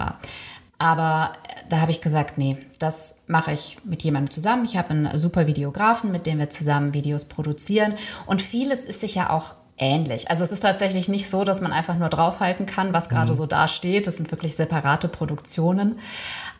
Aber 0.77 1.33
äh, 1.47 1.61
da 1.69 1.79
habe 1.79 1.91
ich 1.91 2.01
gesagt, 2.01 2.37
nee, 2.37 2.57
das 2.79 3.21
mache 3.27 3.53
ich 3.53 3.77
mit 3.83 4.03
jemandem 4.03 4.31
zusammen. 4.31 4.65
Ich 4.65 4.77
habe 4.77 4.89
einen 4.89 5.17
super 5.17 5.47
Videografen, 5.47 6.11
mit 6.11 6.25
dem 6.25 6.39
wir 6.39 6.49
zusammen 6.49 6.93
Videos 6.93 7.25
produzieren. 7.25 7.93
Und 8.25 8.41
vieles 8.41 8.85
ist 8.85 9.01
sich 9.01 9.15
ja 9.15 9.29
auch 9.29 9.55
ähnlich. 9.77 10.29
Also 10.29 10.43
es 10.43 10.51
ist 10.51 10.61
tatsächlich 10.61 11.07
nicht 11.07 11.29
so, 11.29 11.43
dass 11.43 11.61
man 11.61 11.71
einfach 11.71 11.97
nur 11.97 12.09
draufhalten 12.09 12.65
kann, 12.65 12.93
was 12.93 13.09
gerade 13.09 13.31
mhm. 13.31 13.37
so 13.37 13.45
da 13.45 13.67
steht. 13.67 14.07
Das 14.07 14.17
sind 14.17 14.31
wirklich 14.31 14.55
separate 14.55 15.07
Produktionen. 15.07 15.99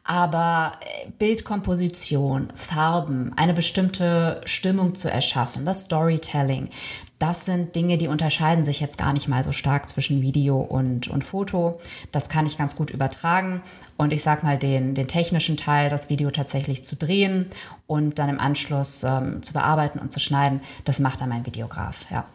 Aber 0.04 0.72
äh, 0.80 1.10
Bildkomposition, 1.20 2.50
Farben, 2.56 3.34
eine 3.36 3.54
bestimmte 3.54 4.40
Stimmung 4.46 4.96
zu 4.96 5.12
erschaffen, 5.12 5.66
das 5.66 5.84
Storytelling, 5.84 6.70
das 7.20 7.46
sind 7.46 7.76
Dinge, 7.76 7.98
die 7.98 8.08
unterscheiden 8.08 8.64
sich 8.64 8.80
jetzt 8.80 8.98
gar 8.98 9.12
nicht 9.12 9.28
mal 9.28 9.44
so 9.44 9.52
stark 9.52 9.90
zwischen 9.90 10.22
Video 10.22 10.60
und, 10.60 11.08
und 11.08 11.24
Foto. 11.24 11.80
Das 12.12 12.30
kann 12.30 12.46
ich 12.46 12.58
ganz 12.58 12.76
gut 12.76 12.92
übertragen. 12.92 13.62
Und 13.98 14.14
ich 14.14 14.22
sag 14.22 14.44
mal, 14.44 14.58
den, 14.60 14.94
den 14.94 15.08
technischen 15.08 15.58
Teil, 15.58 15.90
das 15.90 16.10
Video 16.10 16.30
tatsächlich 16.30 16.86
zu 16.86 16.96
drehen 16.96 17.48
und 17.88 18.20
dann 18.20 18.30
im 18.30 18.40
Anschluss 18.40 19.04
ähm, 19.04 19.42
zu 19.42 19.54
bearbeiten 19.54 19.98
und 19.98 20.14
zu 20.14 20.20
schneiden, 20.20 20.62
das 20.86 21.00
macht 21.00 21.20
dann 21.20 21.30
mein 21.30 21.46
Videograf, 21.46 22.06
ja. 22.12 22.26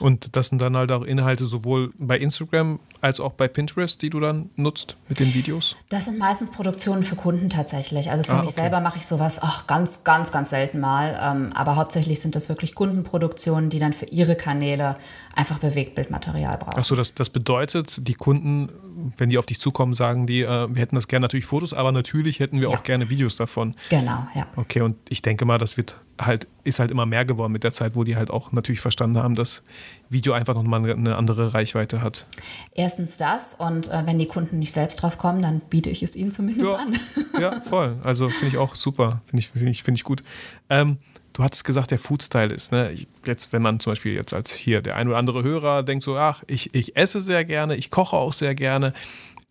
Und 0.00 0.36
das 0.36 0.48
sind 0.48 0.60
dann 0.60 0.76
halt 0.76 0.92
auch 0.92 1.02
Inhalte 1.02 1.46
sowohl 1.46 1.92
bei 1.98 2.18
Instagram 2.18 2.78
als 3.00 3.20
auch 3.20 3.32
bei 3.32 3.48
Pinterest, 3.48 4.00
die 4.02 4.10
du 4.10 4.20
dann 4.20 4.50
nutzt 4.56 4.96
mit 5.08 5.20
den 5.20 5.32
Videos? 5.34 5.76
Das 5.88 6.06
sind 6.06 6.18
meistens 6.18 6.50
Produktionen 6.50 7.02
für 7.02 7.16
Kunden 7.16 7.48
tatsächlich. 7.50 8.10
Also 8.10 8.24
für 8.24 8.32
ah, 8.32 8.40
mich 8.40 8.50
okay. 8.50 8.62
selber 8.62 8.80
mache 8.80 8.98
ich 8.98 9.06
sowas 9.06 9.42
auch 9.42 9.66
ganz, 9.66 10.04
ganz, 10.04 10.32
ganz 10.32 10.50
selten 10.50 10.80
mal. 10.80 11.18
Ähm, 11.20 11.52
aber 11.54 11.76
hauptsächlich 11.76 12.20
sind 12.20 12.34
das 12.34 12.48
wirklich 12.48 12.74
Kundenproduktionen, 12.74 13.70
die 13.70 13.78
dann 13.78 13.92
für 13.92 14.06
ihre 14.06 14.36
Kanäle 14.36 14.96
einfach 15.34 15.58
Bewegtbildmaterial 15.58 16.58
brauchen. 16.58 16.78
Achso, 16.78 16.94
das, 16.94 17.14
das 17.14 17.30
bedeutet, 17.30 18.06
die 18.06 18.14
Kunden, 18.14 18.70
wenn 19.16 19.30
die 19.30 19.38
auf 19.38 19.46
dich 19.46 19.60
zukommen, 19.60 19.94
sagen 19.94 20.26
die, 20.26 20.42
äh, 20.42 20.68
wir 20.74 20.82
hätten 20.82 20.96
das 20.96 21.08
gerne 21.08 21.24
natürlich 21.24 21.46
Fotos, 21.46 21.72
aber 21.72 21.92
natürlich 21.92 22.40
hätten 22.40 22.60
wir 22.60 22.70
ja. 22.70 22.76
auch 22.76 22.82
gerne 22.82 23.10
Videos 23.10 23.36
davon. 23.36 23.74
Genau, 23.90 24.26
ja. 24.34 24.46
Okay, 24.56 24.80
und 24.80 24.96
ich 25.08 25.22
denke 25.22 25.44
mal, 25.44 25.58
das 25.58 25.76
wird 25.76 25.96
halt, 26.20 26.46
ist 26.64 26.78
halt 26.78 26.90
immer 26.90 27.06
mehr 27.06 27.24
geworden 27.24 27.52
mit 27.52 27.64
der 27.64 27.72
Zeit, 27.72 27.94
wo 27.94 28.04
die 28.04 28.16
halt 28.16 28.30
auch 28.30 28.52
natürlich 28.52 28.80
verstanden 28.80 29.18
haben, 29.18 29.34
dass 29.34 29.62
Video 30.08 30.32
einfach 30.32 30.54
nochmal 30.54 30.90
eine 30.90 31.16
andere 31.16 31.54
Reichweite 31.54 32.02
hat. 32.02 32.26
Erstens 32.74 33.16
das 33.16 33.54
und 33.54 33.88
äh, 33.88 34.06
wenn 34.06 34.18
die 34.18 34.26
Kunden 34.26 34.58
nicht 34.58 34.72
selbst 34.72 35.02
drauf 35.02 35.18
kommen, 35.18 35.42
dann 35.42 35.60
biete 35.60 35.90
ich 35.90 36.02
es 36.02 36.16
ihnen 36.16 36.32
zumindest 36.32 36.70
ja, 36.70 36.76
an. 36.76 36.98
ja, 37.40 37.60
voll. 37.60 37.98
Also 38.02 38.28
finde 38.28 38.48
ich 38.48 38.58
auch 38.58 38.74
super. 38.74 39.20
Finde 39.26 39.40
ich, 39.40 39.48
find 39.48 39.68
ich, 39.68 39.82
find 39.82 39.98
ich 39.98 40.04
gut. 40.04 40.22
Ähm, 40.70 40.98
du 41.32 41.42
hattest 41.42 41.64
gesagt, 41.64 41.90
der 41.90 41.98
Foodstyle 41.98 42.52
ist, 42.54 42.72
ne? 42.72 42.94
Jetzt, 43.24 43.52
wenn 43.52 43.62
man 43.62 43.80
zum 43.80 43.92
Beispiel 43.92 44.14
jetzt 44.14 44.32
als 44.32 44.54
hier 44.54 44.80
der 44.80 44.96
ein 44.96 45.08
oder 45.08 45.18
andere 45.18 45.42
Hörer 45.42 45.82
denkt 45.82 46.04
so, 46.04 46.16
ach, 46.16 46.42
ich, 46.46 46.74
ich 46.74 46.96
esse 46.96 47.20
sehr 47.20 47.44
gerne, 47.44 47.76
ich 47.76 47.90
koche 47.90 48.16
auch 48.16 48.32
sehr 48.32 48.54
gerne. 48.54 48.94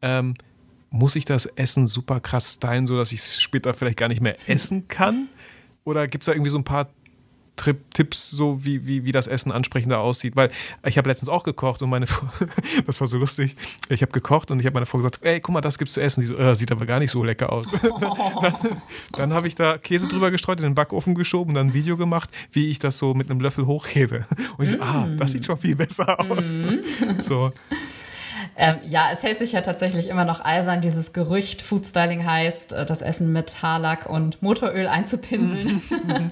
Ähm, 0.01 0.35
muss 0.89 1.15
ich 1.15 1.25
das 1.25 1.45
Essen 1.45 1.85
super 1.85 2.21
krass 2.21 2.53
stylen, 2.53 2.87
sodass 2.87 3.11
ich 3.11 3.19
es 3.19 3.41
später 3.41 3.73
vielleicht 3.73 3.97
gar 3.97 4.07
nicht 4.07 4.21
mehr 4.21 4.37
essen 4.47 4.87
kann? 4.87 5.27
Oder 5.85 6.07
gibt 6.07 6.23
es 6.23 6.25
da 6.25 6.33
irgendwie 6.33 6.51
so 6.51 6.57
ein 6.57 6.63
paar 6.63 6.89
Trip 7.55 7.77
Tipps, 7.93 8.29
so 8.31 8.65
wie, 8.65 8.85
wie, 8.85 9.05
wie 9.05 9.11
das 9.11 9.27
Essen 9.27 9.51
ansprechender 9.51 9.99
aussieht. 9.99 10.35
Weil 10.35 10.51
ich 10.85 10.97
habe 10.97 11.09
letztens 11.09 11.29
auch 11.29 11.43
gekocht 11.43 11.81
und 11.81 11.89
meine 11.89 12.07
Frau, 12.07 12.27
das 12.85 12.99
war 12.99 13.07
so 13.07 13.17
lustig, 13.17 13.55
ich 13.89 14.01
habe 14.01 14.11
gekocht 14.11 14.51
und 14.51 14.59
ich 14.59 14.65
habe 14.65 14.73
meine 14.73 14.85
Frau 14.85 14.97
gesagt, 14.97 15.19
ey, 15.21 15.39
guck 15.39 15.53
mal, 15.53 15.61
das 15.61 15.77
gibt's 15.77 15.93
zu 15.93 16.01
essen. 16.01 16.21
Die 16.21 16.27
so, 16.27 16.37
äh, 16.37 16.55
sieht 16.55 16.71
aber 16.71 16.85
gar 16.85 16.99
nicht 16.99 17.11
so 17.11 17.23
lecker 17.23 17.51
aus. 17.51 17.67
Oh. 17.83 17.99
dann, 18.41 18.53
dann 19.13 19.33
habe 19.33 19.47
ich 19.47 19.55
da 19.55 19.77
Käse 19.77 20.07
drüber 20.07 20.31
gestreut, 20.31 20.59
in 20.59 20.63
den 20.63 20.75
Backofen 20.75 21.15
geschoben 21.15 21.51
und 21.51 21.55
dann 21.55 21.67
ein 21.67 21.73
Video 21.73 21.97
gemacht, 21.97 22.29
wie 22.51 22.69
ich 22.69 22.79
das 22.79 22.97
so 22.97 23.13
mit 23.13 23.29
einem 23.29 23.39
Löffel 23.39 23.65
hochhebe. 23.65 24.25
Und 24.57 24.65
ich 24.65 24.71
so, 24.71 24.81
ah, 24.81 25.07
das 25.17 25.31
sieht 25.31 25.45
schon 25.45 25.57
viel 25.57 25.75
besser 25.75 26.19
aus. 26.19 26.57
Mm. 26.57 27.19
So. 27.19 27.53
Ähm, 28.57 28.77
ja, 28.87 29.09
es 29.11 29.21
hält 29.21 29.37
sich 29.37 29.51
ja 29.51 29.61
tatsächlich 29.61 30.07
immer 30.07 30.23
noch 30.23 30.43
eisern, 30.43 30.79
dieses 30.79 31.11
Gerücht, 31.11 31.61
Foodstyling 31.61 32.25
heißt, 32.25 32.71
äh, 32.71 32.85
das 32.85 33.01
Essen 33.01 33.33
mit 33.33 33.61
Haarlack 33.61 34.05
und 34.05 34.41
Motoröl 34.41 34.87
einzupinseln. 34.87 35.81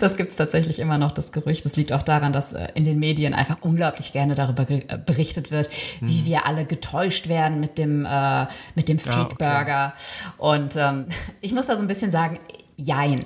das 0.00 0.16
gibt 0.16 0.30
es 0.30 0.36
tatsächlich 0.36 0.80
immer 0.80 0.98
noch, 0.98 1.12
das 1.12 1.30
Gerücht. 1.30 1.64
Das 1.64 1.76
liegt 1.76 1.92
auch 1.92 2.02
daran, 2.02 2.32
dass 2.32 2.52
äh, 2.52 2.68
in 2.74 2.84
den 2.84 2.98
Medien 2.98 3.34
einfach 3.34 3.58
unglaublich 3.60 4.12
gerne 4.12 4.34
darüber 4.34 4.68
äh, 4.68 4.98
berichtet 5.04 5.52
wird, 5.52 5.70
wie 6.00 6.22
mhm. 6.22 6.26
wir 6.26 6.46
alle 6.46 6.64
getäuscht 6.64 7.28
werden 7.28 7.60
mit 7.60 7.78
dem, 7.78 8.04
äh, 8.04 8.46
mit 8.74 8.88
dem 8.88 8.98
Fake-Burger. 8.98 9.66
Ja, 9.68 9.94
okay. 9.94 10.32
Und 10.38 10.76
ähm, 10.76 11.06
ich 11.40 11.52
muss 11.52 11.66
da 11.66 11.76
so 11.76 11.82
ein 11.82 11.88
bisschen 11.88 12.10
sagen, 12.10 12.40
jein. 12.76 13.24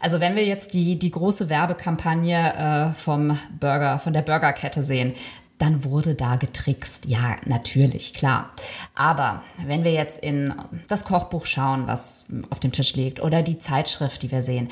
Also 0.00 0.18
wenn 0.18 0.34
wir 0.34 0.44
jetzt 0.44 0.74
die, 0.74 0.98
die 0.98 1.10
große 1.10 1.48
Werbekampagne 1.48 2.92
äh, 2.92 2.98
vom 2.98 3.38
Burger, 3.58 3.98
von 3.98 4.12
der 4.12 4.22
Burgerkette 4.22 4.82
sehen, 4.82 5.14
dann 5.60 5.84
wurde 5.84 6.14
da 6.14 6.36
getrickst. 6.36 7.04
Ja, 7.04 7.36
natürlich, 7.44 8.14
klar. 8.14 8.50
Aber 8.94 9.42
wenn 9.66 9.84
wir 9.84 9.92
jetzt 9.92 10.22
in 10.22 10.54
das 10.88 11.04
Kochbuch 11.04 11.44
schauen, 11.44 11.86
was 11.86 12.32
auf 12.48 12.60
dem 12.60 12.72
Tisch 12.72 12.94
liegt, 12.94 13.22
oder 13.22 13.42
die 13.42 13.58
Zeitschrift, 13.58 14.22
die 14.22 14.32
wir 14.32 14.42
sehen, 14.42 14.70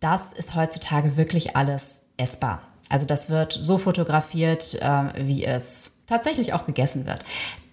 das 0.00 0.32
ist 0.32 0.54
heutzutage 0.54 1.16
wirklich 1.16 1.56
alles 1.56 2.04
essbar. 2.18 2.62
Also 2.90 3.06
das 3.06 3.30
wird 3.30 3.52
so 3.52 3.78
fotografiert, 3.78 4.74
äh, 4.80 5.26
wie 5.26 5.44
es 5.44 6.02
tatsächlich 6.06 6.52
auch 6.52 6.66
gegessen 6.66 7.06
wird. 7.06 7.24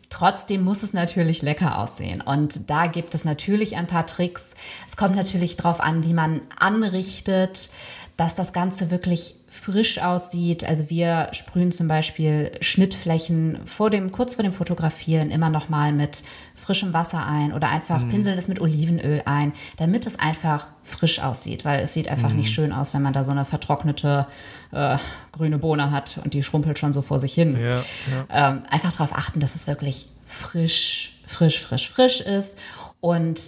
Trotzdem 0.10 0.63
muss 0.63 0.82
es 0.82 0.94
natürlich 0.94 1.41
lecker 1.41 1.78
aussehen. 1.78 2.22
Und 2.22 2.70
da 2.70 2.88
gibt 2.88 3.13
es 3.15 3.26
natürlich 3.26 3.76
ein 3.76 3.88
paar 3.88 4.08
Tricks. 4.08 4.56
Es 4.88 4.96
kommt 4.96 5.15
natürlich 5.15 5.58
darauf 5.58 5.82
an, 5.82 6.04
wie 6.04 6.13
man 6.13 6.41
anrichtet, 6.58 7.70
dass 8.15 8.34
das 8.34 8.54
Ganze 8.54 8.91
wirklich 8.91 9.36
frisch 9.56 10.00
aussieht. 10.00 10.63
Also 10.63 10.89
wir 10.89 11.30
sprühen 11.32 11.72
zum 11.72 11.88
Beispiel 11.88 12.52
Schnittflächen 12.62 13.60
vor 13.65 13.89
dem, 13.89 14.12
kurz 14.12 14.36
vor 14.36 14.44
dem 14.44 14.54
Fotografieren 14.54 15.32
immer 15.32 15.50
noch 15.50 15.70
mal 15.70 15.91
mit 15.91 16.24
frischem 16.54 16.94
Wasser 16.94 17.26
ein 17.26 17.54
oder 17.54 17.70
einfach 17.70 18.04
mm. 18.04 18.10
pinseln 18.10 18.38
es 18.38 18.48
mit 18.48 18.60
Olivenöl 18.60 19.24
ein, 19.26 19.54
damit 19.78 20.06
es 20.06 20.20
einfach 20.20 20.68
frisch 20.84 21.20
aussieht, 21.20 21.65
weil 21.65 21.84
es 21.84 21.94
sieht 21.94 22.10
einfach 22.10 22.32
mm. 22.32 22.36
nicht 22.36 22.54
schön 22.54 22.72
aus, 22.72 22.94
wenn 22.94 23.02
man 23.02 23.13
da 23.13 23.24
so 23.24 23.32
eine 23.32 23.46
vertrocknete 23.46 24.28
äh, 24.72 24.98
grüne 25.32 25.58
Bohne 25.58 25.91
hat 25.91 26.20
und 26.24 26.34
die 26.34 26.44
schrumpelt 26.44 26.78
schon 26.78 26.94
so 26.94 27.02
vor 27.02 27.20
sich 27.20 27.34
hin. 27.34 27.58
Ja, 27.60 27.70
ja. 27.70 28.50
Ähm, 28.50 28.62
einfach 28.70 28.91
darauf 28.91 29.15
achten, 29.15 29.39
dass 29.39 29.56
es 29.56 29.68
wirklich 29.68 30.08
frisch, 30.26 31.20
frisch, 31.26 31.62
frisch, 31.62 31.89
frisch 31.89 32.22
ist 32.22 32.58
und 33.00 33.39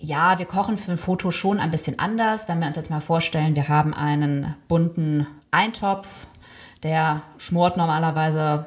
ja, 0.00 0.38
wir 0.38 0.46
kochen 0.46 0.78
für 0.78 0.92
ein 0.92 0.96
Foto 0.96 1.30
schon 1.30 1.60
ein 1.60 1.70
bisschen 1.70 1.98
anders. 1.98 2.48
Wenn 2.48 2.60
wir 2.60 2.66
uns 2.66 2.76
jetzt 2.76 2.90
mal 2.90 3.00
vorstellen, 3.00 3.54
wir 3.54 3.68
haben 3.68 3.92
einen 3.92 4.54
bunten 4.68 5.26
Eintopf, 5.50 6.26
der 6.82 7.22
schmort 7.38 7.76
normalerweise 7.76 8.66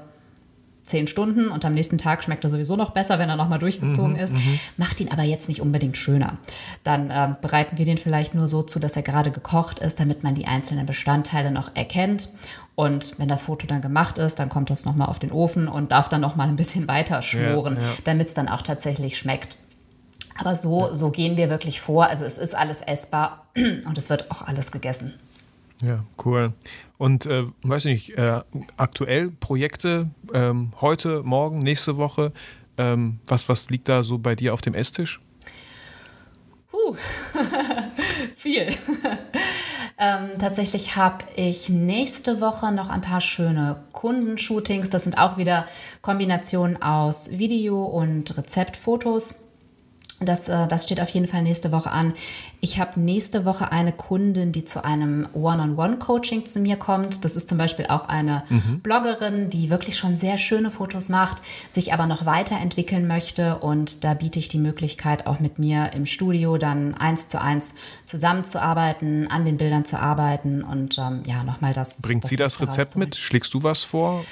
zehn 0.84 1.08
Stunden 1.08 1.50
und 1.50 1.63
am 1.63 1.74
nächsten 1.74 1.98
Tag 1.98 2.24
schmeckt 2.24 2.43
er 2.43 2.50
sowieso 2.50 2.76
noch 2.76 2.91
besser, 2.91 3.17
wenn 3.17 3.30
er 3.30 3.38
nochmal 3.38 3.60
durchgezogen 3.60 4.13
mhm, 4.13 4.19
ist. 4.19 4.34
Mhm. 4.34 4.60
Macht 4.78 5.00
ihn 5.00 5.12
aber 5.12 5.24
jetzt 5.24 5.48
nicht 5.48 5.62
unbedingt 5.62 5.98
schöner. 5.98 6.38
Dann 6.84 7.10
äh, 7.10 7.36
bereiten 7.41 7.78
wir 7.78 7.86
den 7.86 7.98
vielleicht 7.98 8.36
nur 8.36 8.48
so 8.48 8.63
zu, 8.63 8.80
dass 8.80 8.96
er 8.96 9.02
gerade 9.02 9.32
gekocht 9.32 9.80
ist, 9.80 10.00
damit 10.00 10.24
man 10.24 10.36
die 10.36 10.46
einzelnen 10.46 10.86
Bestandteile 10.86 11.52
noch 11.52 11.74
erkennt. 11.76 12.30
Und 12.76 13.17
wenn 13.17 13.30
das 13.30 13.43
Foto 13.43 13.65
dann 13.65 13.82
gemacht 13.82 14.17
ist, 14.17 14.39
dann 14.39 14.50
kommt 14.50 14.69
das 14.69 14.84
nochmal 14.86 15.08
auf 15.08 15.19
den 15.19 15.32
Ofen 15.32 15.67
und 15.67 15.91
darf 15.91 16.10
dann 16.10 16.22
nochmal 16.22 16.50
ein 16.50 16.56
bisschen 16.56 16.88
weiter 16.88 17.22
schmoren, 17.22 17.78
ja, 17.78 17.82
ja. 17.82 17.89
damit 18.04 18.28
es 18.28 18.34
dann 18.34 18.50
auch 18.50 18.62
tatsächlich 18.62 19.17
schmeckt. 19.17 19.58
Aber 20.38 20.56
so, 20.56 20.93
so 20.93 21.12
gehen 21.12 21.38
wir 21.38 21.50
wirklich 21.50 21.80
vor. 21.80 22.08
Also 22.08 22.26
es 22.26 22.38
ist 22.38 22.56
alles 22.56 22.82
essbar 22.82 23.46
und 23.56 23.98
es 23.98 24.10
wird 24.10 24.32
auch 24.32 24.41
alles 24.41 24.72
gegessen. 24.72 25.13
Ja, 25.84 26.06
cool. 26.24 26.54
Und 26.98 27.26
äh, 27.26 27.43
weiß 27.63 27.86
nicht, 27.86 28.17
äh, 28.17 28.41
aktuell 28.78 29.32
Projekte 29.32 30.10
ähm, 30.34 30.72
heute, 30.80 31.24
morgen, 31.24 31.60
nächste 31.60 31.98
Woche. 31.98 32.32
Ähm, 32.78 33.19
was, 33.28 33.50
was 33.50 33.69
liegt 33.69 33.89
da 33.89 34.02
so 34.02 34.17
bei 34.17 34.36
dir 34.36 34.54
auf 34.54 34.62
dem 34.62 34.76
Esstisch? 34.76 35.19
Puh, 36.72 36.96
viel. 38.38 38.67
ähm, 40.00 40.32
tatsächlich 40.39 40.96
habe 40.96 41.26
ich 41.36 41.67
nächste 41.67 42.39
Woche 42.39 42.72
noch 42.72 42.89
ein 42.89 43.02
paar 43.02 43.22
schöne 43.22 43.84
Kundenshootings. 43.91 44.89
Das 44.89 45.04
sind 45.04 45.17
auch 45.17 45.38
wieder 45.38 45.67
Kombinationen 46.02 46.82
aus 46.82 47.38
Video 47.38 47.84
und 47.84 48.38
Rezeptfotos. 48.38 49.42
Das, 50.19 50.47
äh, 50.47 50.67
das 50.67 50.84
steht 50.84 51.02
auf 51.02 51.10
jeden 51.10 51.28
Fall 51.28 51.41
nächste 51.41 51.71
Woche 51.71 51.91
an. 51.91 52.13
Ich 52.62 52.80
habe 52.80 52.99
nächste 52.99 53.45
Woche 53.45 53.71
eine 53.71 53.91
Kundin, 53.91 54.52
die 54.52 54.63
zu 54.63 54.84
einem 54.84 55.28
One-on-One-Coaching 55.34 56.45
zu 56.45 56.60
mir 56.60 56.78
kommt. 56.78 57.26
Das 57.26 57.36
ist 57.36 57.49
zum 57.49 57.58
Beispiel 57.58 57.88
auch 57.88 58.08
eine 58.08 58.43
mhm. 58.49 58.80
Bloggerin, 58.82 59.49
die 59.49 59.69
wirklich 59.69 59.97
schon 59.97 60.17
sehr 60.17 60.38
schöne 60.38 60.71
Fotos 60.71 61.10
macht, 61.10 61.38
sich 61.69 61.93
aber 61.93 62.08
noch 62.08 62.26
weiterentwickeln 62.26 63.08
möchte. 63.08 63.58
Und 63.58 64.04
da 64.04 64.13
biete 64.13 64.39
ich 64.39 64.47
die 64.47 64.60
Möglichkeit, 64.60 65.28
auch 65.28 65.39
mit 65.39 65.60
mir 65.60 65.91
im 65.93 66.06
Studio 66.06 66.58
dann 66.58 66.95
eins 66.95 67.28
zu 67.28 67.41
eins 67.41 67.76
zusammenzuarbeiten, 68.06 69.28
an 69.30 69.45
den 69.45 69.58
Bildern 69.58 69.86
zu 69.86 69.99
arbeiten 69.99 70.63
und 70.63 70.97
ähm, 70.97 71.23
ja, 71.26 71.43
nochmal 71.43 71.73
das. 71.73 72.02
Bringt 72.02 72.23
das 72.23 72.30
sie 72.30 72.36
das 72.36 72.62
Rezept 72.62 72.95
mit? 72.95 73.15
Schlägst 73.15 73.54
du 73.54 73.63
was 73.63 73.84
vor? 73.84 74.23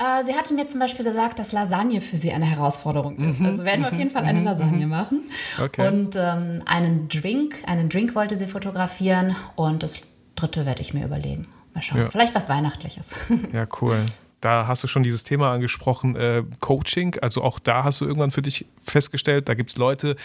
Äh, 0.00 0.24
sie 0.24 0.34
hatte 0.34 0.54
mir 0.54 0.66
zum 0.66 0.80
Beispiel 0.80 1.04
gesagt, 1.04 1.38
dass 1.38 1.52
Lasagne 1.52 2.00
für 2.00 2.16
sie 2.16 2.32
eine 2.32 2.46
Herausforderung 2.46 3.18
ist. 3.18 3.40
Mhm. 3.40 3.46
Also 3.46 3.64
werden 3.64 3.82
wir 3.82 3.88
auf 3.88 3.98
jeden 3.98 4.10
Fall 4.10 4.24
eine 4.24 4.40
mhm. 4.40 4.46
Lasagne 4.46 4.86
mhm. 4.86 4.90
machen. 4.90 5.30
Okay. 5.62 5.86
Und 5.86 6.16
ähm, 6.16 6.62
einen 6.64 7.08
Drink, 7.08 7.56
einen 7.66 7.90
Drink 7.90 8.14
wollte 8.14 8.34
sie 8.36 8.46
fotografieren 8.46 9.36
und 9.56 9.82
das 9.82 10.00
dritte 10.36 10.64
werde 10.64 10.80
ich 10.80 10.94
mir 10.94 11.04
überlegen. 11.04 11.48
Mal 11.74 11.82
schauen. 11.82 11.98
Ja. 11.98 12.10
Vielleicht 12.10 12.34
was 12.34 12.48
Weihnachtliches. 12.48 13.12
Ja, 13.52 13.66
cool. 13.80 13.96
Da 14.40 14.66
hast 14.66 14.82
du 14.82 14.88
schon 14.88 15.02
dieses 15.02 15.22
Thema 15.22 15.52
angesprochen, 15.52 16.16
äh, 16.16 16.44
Coaching. 16.60 17.18
Also 17.20 17.42
auch 17.42 17.58
da 17.58 17.84
hast 17.84 18.00
du 18.00 18.06
irgendwann 18.06 18.30
für 18.30 18.40
dich 18.40 18.64
festgestellt, 18.82 19.50
da 19.50 19.54
gibt 19.54 19.68
es 19.68 19.76
Leute, 19.76 20.16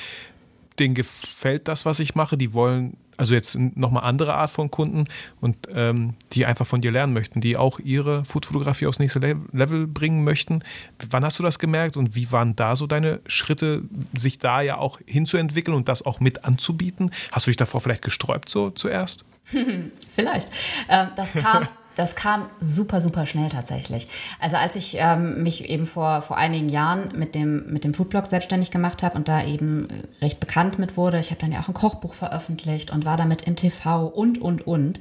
denen 0.79 0.95
gefällt 0.95 1.67
das, 1.67 1.85
was 1.85 1.99
ich 1.99 2.15
mache. 2.15 2.37
Die 2.37 2.53
wollen 2.53 2.95
also 3.17 3.33
jetzt 3.33 3.55
nochmal 3.57 4.03
andere 4.03 4.33
Art 4.33 4.49
von 4.49 4.69
Kunden 4.71 5.05
und 5.41 5.57
ähm, 5.73 6.15
die 6.33 6.45
einfach 6.45 6.67
von 6.67 6.81
dir 6.81 6.91
lernen 6.91 7.13
möchten, 7.13 7.41
die 7.41 7.57
auch 7.57 7.79
ihre 7.79 8.25
Foodfotografie 8.25 8.87
aufs 8.87 8.99
nächste 8.99 9.19
Level 9.19 9.87
bringen 9.87 10.23
möchten. 10.23 10.63
Wann 11.09 11.23
hast 11.23 11.39
du 11.39 11.43
das 11.43 11.59
gemerkt 11.59 11.97
und 11.97 12.15
wie 12.15 12.31
waren 12.31 12.55
da 12.55 12.75
so 12.75 12.87
deine 12.87 13.21
Schritte, 13.27 13.83
sich 14.13 14.39
da 14.39 14.61
ja 14.61 14.77
auch 14.77 14.99
hinzuentwickeln 15.05 15.75
und 15.75 15.87
das 15.87 16.05
auch 16.05 16.19
mit 16.19 16.45
anzubieten? 16.45 17.11
Hast 17.31 17.47
du 17.47 17.51
dich 17.51 17.57
davor 17.57 17.81
vielleicht 17.81 18.03
gesträubt 18.03 18.49
so 18.49 18.69
zuerst? 18.69 19.25
vielleicht. 20.15 20.49
Ähm, 20.89 21.09
das 21.15 21.33
kam 21.33 21.67
das 21.95 22.15
kam 22.15 22.49
super, 22.59 23.01
super 23.01 23.25
schnell 23.25 23.49
tatsächlich. 23.49 24.07
Also 24.39 24.57
als 24.57 24.75
ich 24.75 24.97
ähm, 24.99 25.43
mich 25.43 25.69
eben 25.69 25.85
vor, 25.85 26.21
vor 26.21 26.37
einigen 26.37 26.69
Jahren 26.69 27.17
mit 27.17 27.35
dem, 27.35 27.71
mit 27.71 27.83
dem 27.83 27.93
Foodblog 27.93 28.25
selbstständig 28.25 28.71
gemacht 28.71 29.03
habe 29.03 29.15
und 29.15 29.27
da 29.27 29.43
eben 29.43 29.87
recht 30.21 30.39
bekannt 30.39 30.79
mit 30.79 30.97
wurde, 30.97 31.19
ich 31.19 31.31
habe 31.31 31.41
dann 31.41 31.51
ja 31.51 31.59
auch 31.59 31.67
ein 31.67 31.73
Kochbuch 31.73 32.13
veröffentlicht 32.13 32.91
und 32.91 33.05
war 33.05 33.17
damit 33.17 33.43
im 33.43 33.55
TV 33.55 34.07
und, 34.07 34.41
und, 34.41 34.67
und, 34.67 34.99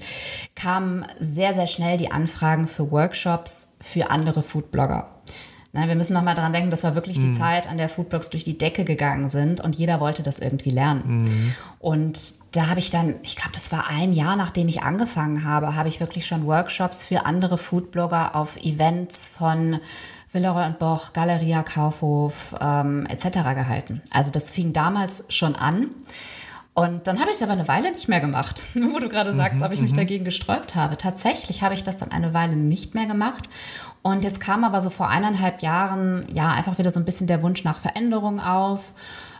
kamen 0.54 1.04
sehr, 1.18 1.54
sehr 1.54 1.66
schnell 1.66 1.98
die 1.98 2.11
Anfragen 2.11 2.68
für 2.68 2.90
Workshops 2.90 3.78
für 3.80 4.11
andere 4.11 4.42
Foodblogger. 4.42 5.09
Nein, 5.74 5.88
wir 5.88 5.96
müssen 5.96 6.14
nochmal 6.14 6.37
dran 6.37 6.52
denken, 6.52 6.70
das 6.70 6.84
war 6.84 6.94
wirklich 6.94 7.18
die 7.18 7.26
mhm. 7.26 7.32
Zeit, 7.32 7.68
an 7.68 7.78
der 7.78 7.88
Foodblogs 7.88 8.30
durch 8.30 8.44
die 8.44 8.56
Decke 8.56 8.84
gegangen 8.84 9.28
sind 9.28 9.60
und 9.60 9.74
jeder 9.74 9.98
wollte 9.98 10.22
das 10.22 10.38
irgendwie 10.38 10.70
lernen. 10.70 11.02
Mhm. 11.22 11.54
Und 11.80 12.56
da 12.56 12.68
habe 12.68 12.78
ich 12.78 12.90
dann, 12.90 13.16
ich 13.24 13.34
glaube, 13.34 13.50
das 13.54 13.72
war 13.72 13.90
ein 13.90 14.12
Jahr, 14.12 14.37
nachdem 14.37 14.68
ich 14.68 14.84
angefangen 14.84 15.44
habe, 15.44 15.74
habe 15.74 15.88
ich 15.88 15.98
wirklich 15.98 16.28
schon 16.28 16.46
Workshops 16.46 17.02
für 17.04 17.26
andere 17.26 17.58
Foodblogger 17.58 18.37
auf 18.37 18.56
Events 18.56 19.26
von 19.26 19.80
Villeroy 20.30 20.66
und 20.66 20.78
Boch, 20.78 21.12
Galeria 21.12 21.64
Kaufhof 21.64 22.54
ähm, 22.60 23.06
etc. 23.06 23.42
gehalten. 23.54 24.00
Also 24.12 24.30
das 24.30 24.50
fing 24.50 24.72
damals 24.72 25.26
schon 25.28 25.56
an. 25.56 25.88
Und 26.74 27.06
dann 27.06 27.20
habe 27.20 27.30
ich 27.30 27.37
es 27.37 27.42
aber 27.42 27.52
eine 27.52 27.68
Weile 27.68 27.92
nicht 27.92 28.08
mehr 28.08 28.20
gemacht, 28.20 28.64
wo 28.74 28.98
du 28.98 29.08
gerade 29.08 29.32
sagst, 29.32 29.60
mhm, 29.60 29.66
ob 29.66 29.72
ich 29.72 29.80
mich 29.80 29.92
mhm. 29.92 29.96
dagegen 29.96 30.24
gesträubt 30.24 30.74
habe. 30.74 30.96
Tatsächlich 30.96 31.62
habe 31.62 31.74
ich 31.74 31.84
das 31.84 31.98
dann 31.98 32.10
eine 32.10 32.34
Weile 32.34 32.56
nicht 32.56 32.94
mehr 32.94 33.06
gemacht 33.06 33.48
und 34.02 34.24
jetzt 34.24 34.40
kam 34.40 34.64
aber 34.64 34.82
so 34.82 34.90
vor 34.90 35.08
eineinhalb 35.08 35.62
Jahren 35.62 36.26
ja 36.32 36.50
einfach 36.50 36.78
wieder 36.78 36.90
so 36.90 37.00
ein 37.00 37.06
bisschen 37.06 37.26
der 37.26 37.42
Wunsch 37.42 37.64
nach 37.64 37.78
Veränderung 37.78 38.40
auf. 38.40 38.92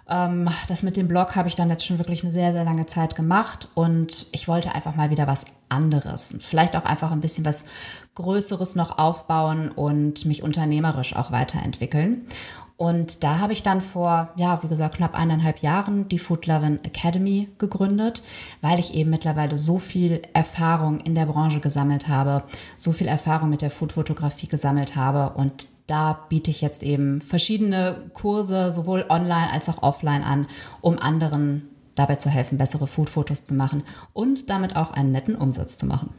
Ähm, 0.09 0.49
das 0.69 0.83
mit 0.83 0.97
dem 0.97 1.09
Blog 1.09 1.35
habe 1.35 1.49
ich 1.49 1.55
dann 1.55 1.71
jetzt 1.71 1.85
schon 1.85 1.99
wirklich 1.99 2.23
eine 2.23 2.33
sehr, 2.33 2.53
sehr 2.53 2.65
lange 2.65 2.87
Zeit 2.87 3.15
gemacht 3.15 3.69
und 3.75 4.27
ich 4.33 4.49
wollte 4.49 4.75
einfach 4.75 4.95
mal 4.95 5.11
wieder 5.11 5.27
was 5.27 5.47
anderes 5.69 6.33
und 6.33 6.43
vielleicht 6.43 6.77
auch 6.77 6.85
einfach 6.85 7.11
ein 7.11 7.21
bisschen 7.21 7.45
was 7.45 7.67
Größeres 8.15 8.77
noch 8.77 8.99
aufbauen 8.99 9.71
und 9.71 10.25
mich 10.25 10.43
unternehmerisch 10.43 11.17
auch 11.17 11.33
weiterentwickeln. 11.33 12.27
Und 12.77 13.23
da 13.23 13.39
habe 13.39 13.53
ich 13.53 13.63
dann 13.63 13.81
vor, 13.81 14.31
ja, 14.35 14.61
wie 14.65 14.69
gesagt, 14.69 14.97
knapp 14.97 15.15
eineinhalb 15.15 15.61
Jahren 15.61 16.09
die 16.09 16.19
Food 16.19 16.47
Lovin 16.47 16.83
Academy 16.83 17.49
gegründet, 17.59 18.25
weil 18.63 18.81
ich 18.81 18.95
eben 18.95 19.11
mittlerweile 19.11 19.57
so 19.57 19.79
viel 19.79 20.23
Erfahrung 20.33 20.99
in 20.99 21.15
der 21.15 21.27
Branche 21.27 21.61
gesammelt 21.61 22.09
habe, 22.09 22.43
so 22.77 22.91
viel 22.91 23.07
Erfahrung 23.07 23.49
mit 23.51 23.63
der 23.63 23.71
Foodfotografie 23.71 24.49
gesammelt 24.49 24.97
habe 24.97 25.37
und 25.37 25.69
da 25.87 26.25
biete 26.29 26.51
ich 26.51 26.63
jetzt 26.63 26.83
eben 26.83 27.21
verschiedene 27.21 28.11
Kurse, 28.15 28.73
sowohl 28.73 29.05
online 29.09 29.53
als 29.53 29.69
auch 29.69 29.83
offline 29.83 30.25
an, 30.25 30.47
um 30.81 30.99
anderen 30.99 31.69
dabei 31.95 32.17
zu 32.17 32.31
helfen, 32.31 32.59
bessere 32.59 32.87
Foodfotos 32.87 33.45
zu 33.45 33.55
machen 33.55 33.85
und 34.13 34.51
damit 34.51 34.77
auch 34.77 34.93
einen 34.93 35.13
netten 35.13 35.37
Umsatz 35.37 35.79
zu 35.79 35.87
machen. 35.87 36.11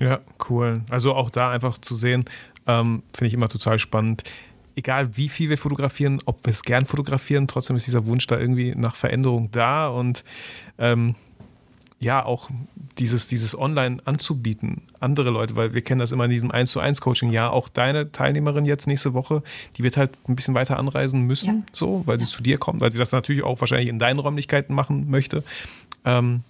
Ja, 0.00 0.20
cool. 0.48 0.82
Also 0.90 1.14
auch 1.14 1.30
da 1.30 1.50
einfach 1.50 1.78
zu 1.78 1.94
sehen, 1.94 2.24
ähm, 2.66 3.02
finde 3.14 3.28
ich 3.28 3.34
immer 3.34 3.48
total 3.48 3.78
spannend 3.78 4.24
egal 4.76 5.16
wie 5.16 5.28
viel 5.28 5.50
wir 5.50 5.58
fotografieren, 5.58 6.20
ob 6.24 6.44
wir 6.44 6.50
es 6.50 6.62
gern 6.62 6.86
fotografieren, 6.86 7.48
trotzdem 7.48 7.76
ist 7.76 7.86
dieser 7.86 8.06
Wunsch 8.06 8.26
da 8.26 8.38
irgendwie 8.38 8.74
nach 8.74 8.96
Veränderung 8.96 9.50
da 9.50 9.88
und 9.88 10.24
ähm, 10.78 11.14
ja, 12.02 12.24
auch 12.24 12.50
dieses, 12.98 13.28
dieses 13.28 13.56
Online 13.56 13.98
anzubieten, 14.04 14.82
andere 14.98 15.30
Leute, 15.30 15.54
weil 15.54 15.72
wir 15.72 15.82
kennen 15.82 16.00
das 16.00 16.10
immer 16.10 16.24
in 16.24 16.30
diesem 16.30 16.50
1 16.50 16.72
zu 16.72 16.80
1 16.80 17.00
Coaching. 17.00 17.30
Ja, 17.30 17.48
auch 17.48 17.68
deine 17.68 18.10
Teilnehmerin 18.10 18.64
jetzt 18.64 18.88
nächste 18.88 19.14
Woche, 19.14 19.44
die 19.78 19.84
wird 19.84 19.96
halt 19.96 20.10
ein 20.26 20.34
bisschen 20.34 20.54
weiter 20.54 20.80
anreisen 20.80 21.22
müssen, 21.22 21.58
ja. 21.58 21.62
so, 21.72 22.02
weil 22.04 22.18
sie 22.18 22.26
zu 22.26 22.42
dir 22.42 22.58
kommt, 22.58 22.80
weil 22.80 22.90
sie 22.90 22.98
das 22.98 23.12
natürlich 23.12 23.44
auch 23.44 23.60
wahrscheinlich 23.60 23.88
in 23.88 24.00
deinen 24.00 24.18
Räumlichkeiten 24.18 24.74
machen 24.74 25.10
möchte. 25.10 25.44
Ähm, 26.04 26.42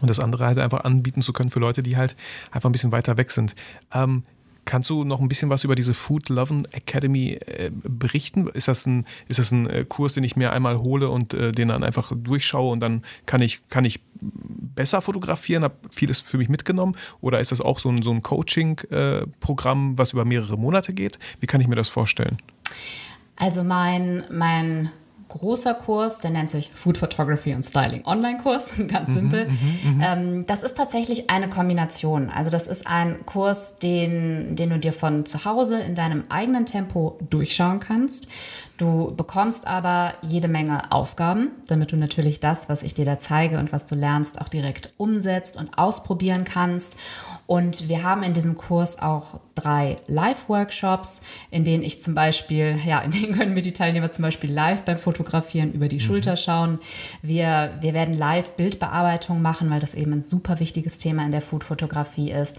und 0.00 0.08
das 0.08 0.20
andere 0.20 0.46
halt 0.46 0.58
einfach 0.58 0.84
anbieten 0.84 1.20
zu 1.20 1.34
können 1.34 1.50
für 1.50 1.60
Leute, 1.60 1.82
die 1.82 1.98
halt 1.98 2.16
einfach 2.50 2.70
ein 2.70 2.72
bisschen 2.72 2.92
weiter 2.92 3.18
weg 3.18 3.30
sind. 3.30 3.54
Ähm, 3.92 4.22
Kannst 4.68 4.90
du 4.90 5.02
noch 5.02 5.20
ein 5.20 5.28
bisschen 5.28 5.48
was 5.48 5.64
über 5.64 5.74
diese 5.74 5.94
Food 5.94 6.28
Lovin 6.28 6.68
Academy 6.72 7.38
äh, 7.46 7.70
berichten? 7.72 8.48
Ist 8.48 8.68
das, 8.68 8.84
ein, 8.84 9.06
ist 9.26 9.38
das 9.38 9.50
ein 9.50 9.66
äh, 9.66 9.86
Kurs, 9.88 10.12
den 10.12 10.24
ich 10.24 10.36
mir 10.36 10.52
einmal 10.52 10.78
hole 10.78 11.08
und 11.08 11.32
äh, 11.32 11.52
den 11.52 11.68
dann 11.68 11.82
einfach 11.82 12.12
durchschaue 12.14 12.70
und 12.70 12.80
dann 12.80 13.02
kann 13.24 13.40
ich, 13.40 13.66
kann 13.70 13.86
ich 13.86 14.00
besser 14.20 15.00
fotografieren, 15.00 15.64
habe 15.64 15.76
vieles 15.90 16.20
für 16.20 16.36
mich 16.36 16.50
mitgenommen? 16.50 16.96
Oder 17.22 17.40
ist 17.40 17.50
das 17.50 17.62
auch 17.62 17.78
so 17.78 17.88
ein, 17.88 18.02
so 18.02 18.10
ein 18.10 18.22
Coaching-Programm, 18.22 19.94
äh, 19.94 19.98
was 19.98 20.12
über 20.12 20.26
mehrere 20.26 20.58
Monate 20.58 20.92
geht? 20.92 21.18
Wie 21.40 21.46
kann 21.46 21.62
ich 21.62 21.66
mir 21.66 21.74
das 21.74 21.88
vorstellen? 21.88 22.36
Also 23.36 23.64
mein, 23.64 24.24
mein 24.30 24.90
großer 25.28 25.74
Kurs, 25.74 26.20
der 26.20 26.30
nennt 26.30 26.48
sich 26.48 26.70
Food 26.74 26.98
Photography 26.98 27.54
und 27.54 27.62
Styling 27.62 28.04
Online-Kurs, 28.04 28.70
ganz 28.88 29.10
mhm, 29.10 29.14
simpel. 29.14 29.48
Mhm, 29.48 29.96
mhm, 29.96 30.02
ähm, 30.02 30.46
das 30.46 30.62
ist 30.62 30.76
tatsächlich 30.76 31.30
eine 31.30 31.48
Kombination. 31.48 32.30
Also 32.30 32.50
das 32.50 32.66
ist 32.66 32.86
ein 32.86 33.26
Kurs, 33.26 33.78
den, 33.78 34.56
den 34.56 34.70
du 34.70 34.78
dir 34.78 34.92
von 34.92 35.26
zu 35.26 35.44
Hause 35.44 35.80
in 35.80 35.94
deinem 35.94 36.24
eigenen 36.30 36.66
Tempo 36.66 37.18
durchschauen 37.28 37.80
kannst. 37.80 38.28
Du 38.78 39.12
bekommst 39.16 39.66
aber 39.66 40.14
jede 40.22 40.48
Menge 40.48 40.92
Aufgaben, 40.92 41.50
damit 41.66 41.92
du 41.92 41.96
natürlich 41.96 42.40
das, 42.40 42.68
was 42.68 42.82
ich 42.82 42.94
dir 42.94 43.04
da 43.04 43.18
zeige 43.18 43.58
und 43.58 43.72
was 43.72 43.86
du 43.86 43.96
lernst, 43.96 44.40
auch 44.40 44.48
direkt 44.48 44.92
umsetzt 44.96 45.56
und 45.56 45.76
ausprobieren 45.76 46.44
kannst. 46.44 46.96
Und 47.46 47.88
wir 47.88 48.02
haben 48.02 48.22
in 48.22 48.34
diesem 48.34 48.56
Kurs 48.56 49.00
auch 49.00 49.40
drei 49.60 49.96
Live-Workshops, 50.06 51.22
in 51.50 51.64
denen 51.64 51.82
ich 51.82 52.00
zum 52.00 52.14
Beispiel, 52.14 52.78
ja, 52.84 53.00
in 53.00 53.10
denen 53.10 53.36
können 53.36 53.54
wir 53.54 53.62
die 53.62 53.72
Teilnehmer 53.72 54.10
zum 54.10 54.22
Beispiel 54.22 54.52
live 54.52 54.82
beim 54.82 54.98
Fotografieren 54.98 55.72
über 55.72 55.88
die 55.88 55.96
mhm. 55.96 56.00
Schulter 56.00 56.36
schauen. 56.36 56.78
Wir, 57.22 57.74
wir 57.80 57.94
werden 57.94 58.16
live 58.16 58.52
Bildbearbeitung 58.52 59.42
machen, 59.42 59.70
weil 59.70 59.80
das 59.80 59.94
eben 59.94 60.12
ein 60.12 60.22
super 60.22 60.60
wichtiges 60.60 60.98
Thema 60.98 61.24
in 61.24 61.32
der 61.32 61.42
Food-Fotografie 61.42 62.30
ist. 62.30 62.58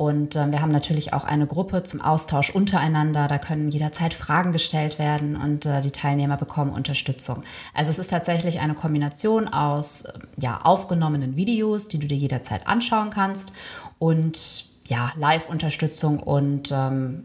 Und 0.00 0.34
äh, 0.34 0.50
wir 0.50 0.62
haben 0.62 0.72
natürlich 0.72 1.12
auch 1.12 1.24
eine 1.24 1.46
Gruppe 1.46 1.84
zum 1.84 2.00
Austausch 2.00 2.48
untereinander. 2.48 3.28
Da 3.28 3.36
können 3.36 3.68
jederzeit 3.68 4.14
Fragen 4.14 4.52
gestellt 4.52 4.98
werden 4.98 5.36
und 5.36 5.66
äh, 5.66 5.82
die 5.82 5.90
Teilnehmer 5.90 6.38
bekommen 6.38 6.72
Unterstützung. 6.72 7.42
Also 7.74 7.90
es 7.90 7.98
ist 7.98 8.08
tatsächlich 8.08 8.60
eine 8.60 8.72
Kombination 8.72 9.46
aus 9.46 10.06
äh, 10.06 10.12
ja, 10.38 10.60
aufgenommenen 10.62 11.36
Videos, 11.36 11.88
die 11.88 11.98
du 11.98 12.06
dir 12.06 12.16
jederzeit 12.16 12.66
anschauen 12.66 13.10
kannst 13.10 13.52
und 13.98 14.69
ja, 14.90 15.12
Live-Unterstützung 15.16 16.18
und 16.18 16.72
ähm, 16.72 17.24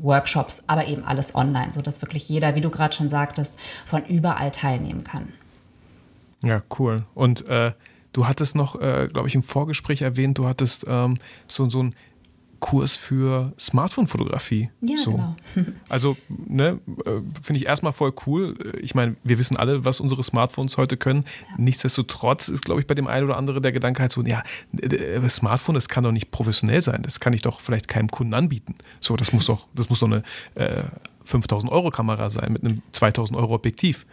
Workshops, 0.00 0.64
aber 0.66 0.86
eben 0.86 1.04
alles 1.04 1.34
online, 1.34 1.72
sodass 1.72 2.00
wirklich 2.00 2.28
jeder, 2.28 2.54
wie 2.54 2.62
du 2.62 2.70
gerade 2.70 2.94
schon 2.94 3.10
sagtest, 3.10 3.58
von 3.84 4.04
überall 4.06 4.50
teilnehmen 4.50 5.04
kann. 5.04 5.32
Ja, 6.42 6.62
cool. 6.78 7.04
Und 7.14 7.46
äh, 7.48 7.72
du 8.14 8.26
hattest 8.26 8.56
noch, 8.56 8.80
äh, 8.80 9.08
glaube 9.12 9.28
ich, 9.28 9.34
im 9.34 9.42
Vorgespräch 9.42 10.02
erwähnt, 10.02 10.38
du 10.38 10.48
hattest 10.48 10.86
ähm, 10.88 11.18
so, 11.46 11.68
so 11.68 11.82
ein 11.82 11.94
Kurs 12.66 12.96
für 12.96 13.52
Smartphone-Fotografie. 13.60 14.70
Ja, 14.80 14.96
so. 14.98 15.12
genau. 15.12 15.36
also, 15.88 16.16
ne, 16.28 16.80
äh, 17.04 17.10
finde 17.40 17.60
ich 17.60 17.66
erstmal 17.66 17.92
voll 17.92 18.12
cool. 18.26 18.56
Ich 18.80 18.96
meine, 18.96 19.14
wir 19.22 19.38
wissen 19.38 19.56
alle, 19.56 19.84
was 19.84 20.00
unsere 20.00 20.24
Smartphones 20.24 20.76
heute 20.76 20.96
können. 20.96 21.24
Ja. 21.48 21.54
Nichtsdestotrotz 21.58 22.48
ist, 22.48 22.64
glaube 22.64 22.80
ich, 22.80 22.88
bei 22.88 22.96
dem 22.96 23.06
einen 23.06 23.26
oder 23.26 23.36
anderen 23.36 23.62
der 23.62 23.70
Gedanke 23.70 24.02
halt 24.02 24.10
so, 24.10 24.22
ja, 24.22 24.42
das 24.72 25.36
Smartphone, 25.36 25.76
das 25.76 25.88
kann 25.88 26.02
doch 26.02 26.10
nicht 26.10 26.32
professionell 26.32 26.82
sein. 26.82 27.02
Das 27.02 27.20
kann 27.20 27.32
ich 27.32 27.42
doch 27.42 27.60
vielleicht 27.60 27.86
keinem 27.86 28.10
Kunden 28.10 28.34
anbieten. 28.34 28.74
So, 28.98 29.14
das 29.14 29.32
muss 29.32 29.46
doch, 29.46 29.68
das 29.72 29.88
muss 29.88 30.00
so 30.00 30.06
eine 30.06 30.24
äh, 30.56 30.82
5000 31.22 31.70
Euro 31.70 31.92
Kamera 31.92 32.30
sein 32.30 32.52
mit 32.52 32.64
einem 32.64 32.82
2000 32.90 33.38
Euro 33.38 33.54
Objektiv. 33.54 34.06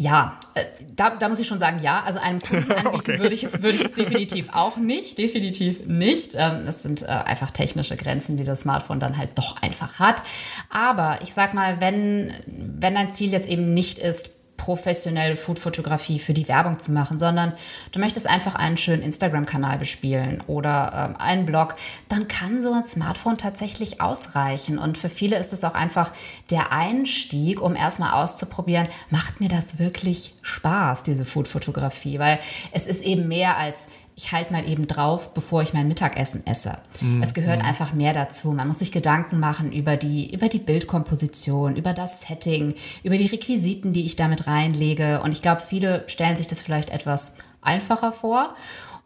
Ja, 0.00 0.38
äh, 0.54 0.64
da, 0.94 1.10
da 1.10 1.28
muss 1.28 1.40
ich 1.40 1.48
schon 1.48 1.58
sagen, 1.58 1.80
ja. 1.82 2.04
Also 2.04 2.20
einem 2.20 2.40
Kunden 2.40 2.70
anbieten 2.72 2.94
okay. 2.94 3.18
würde, 3.18 3.34
ich 3.34 3.42
es, 3.42 3.62
würde 3.62 3.78
ich 3.78 3.84
es 3.84 3.94
definitiv 3.94 4.50
auch 4.52 4.76
nicht. 4.76 5.18
Definitiv 5.18 5.84
nicht. 5.86 6.36
Ähm, 6.36 6.66
das 6.66 6.84
sind 6.84 7.02
äh, 7.02 7.06
einfach 7.06 7.50
technische 7.50 7.96
Grenzen, 7.96 8.36
die 8.36 8.44
das 8.44 8.60
Smartphone 8.60 9.00
dann 9.00 9.18
halt 9.18 9.30
doch 9.34 9.60
einfach 9.60 9.98
hat. 9.98 10.22
Aber 10.70 11.18
ich 11.22 11.34
sag 11.34 11.52
mal, 11.52 11.80
wenn, 11.80 12.32
wenn 12.46 12.94
dein 12.94 13.10
Ziel 13.10 13.32
jetzt 13.32 13.48
eben 13.48 13.74
nicht 13.74 13.98
ist, 13.98 14.37
professionelle 14.58 15.36
Foodfotografie 15.36 16.18
für 16.18 16.34
die 16.34 16.48
Werbung 16.48 16.78
zu 16.78 16.92
machen, 16.92 17.18
sondern 17.18 17.54
du 17.92 18.00
möchtest 18.00 18.28
einfach 18.28 18.54
einen 18.54 18.76
schönen 18.76 19.02
Instagram-Kanal 19.02 19.78
bespielen 19.78 20.42
oder 20.46 21.08
ähm, 21.10 21.16
einen 21.18 21.46
Blog, 21.46 21.76
dann 22.10 22.28
kann 22.28 22.60
so 22.60 22.72
ein 22.74 22.84
Smartphone 22.84 23.38
tatsächlich 23.38 24.02
ausreichen. 24.02 24.78
Und 24.78 24.98
für 24.98 25.08
viele 25.08 25.38
ist 25.38 25.54
es 25.54 25.64
auch 25.64 25.74
einfach 25.74 26.12
der 26.50 26.72
Einstieg, 26.72 27.62
um 27.62 27.74
erstmal 27.74 28.12
auszuprobieren, 28.12 28.88
macht 29.08 29.40
mir 29.40 29.48
das 29.48 29.78
wirklich 29.78 30.34
Spaß, 30.42 31.04
diese 31.04 31.24
Foodfotografie? 31.24 32.18
Weil 32.18 32.40
es 32.72 32.86
ist 32.86 33.02
eben 33.02 33.28
mehr 33.28 33.56
als 33.56 33.88
ich 34.18 34.32
halte 34.32 34.52
mal 34.52 34.68
eben 34.68 34.88
drauf, 34.88 35.32
bevor 35.32 35.62
ich 35.62 35.72
mein 35.72 35.86
Mittagessen 35.86 36.44
esse. 36.44 36.78
Mhm. 37.00 37.22
Es 37.22 37.34
gehört 37.34 37.60
mhm. 37.60 37.66
einfach 37.66 37.92
mehr 37.92 38.12
dazu. 38.12 38.50
Man 38.50 38.66
muss 38.66 38.80
sich 38.80 38.90
Gedanken 38.90 39.38
machen 39.38 39.70
über 39.70 39.96
die, 39.96 40.34
über 40.34 40.48
die 40.48 40.58
Bildkomposition, 40.58 41.76
über 41.76 41.92
das 41.92 42.22
Setting, 42.22 42.74
über 43.04 43.16
die 43.16 43.26
Requisiten, 43.26 43.92
die 43.92 44.04
ich 44.04 44.16
damit 44.16 44.48
reinlege. 44.48 45.20
Und 45.20 45.30
ich 45.30 45.40
glaube, 45.40 45.60
viele 45.60 46.02
stellen 46.08 46.36
sich 46.36 46.48
das 46.48 46.60
vielleicht 46.60 46.90
etwas 46.90 47.38
einfacher 47.62 48.10
vor. 48.10 48.56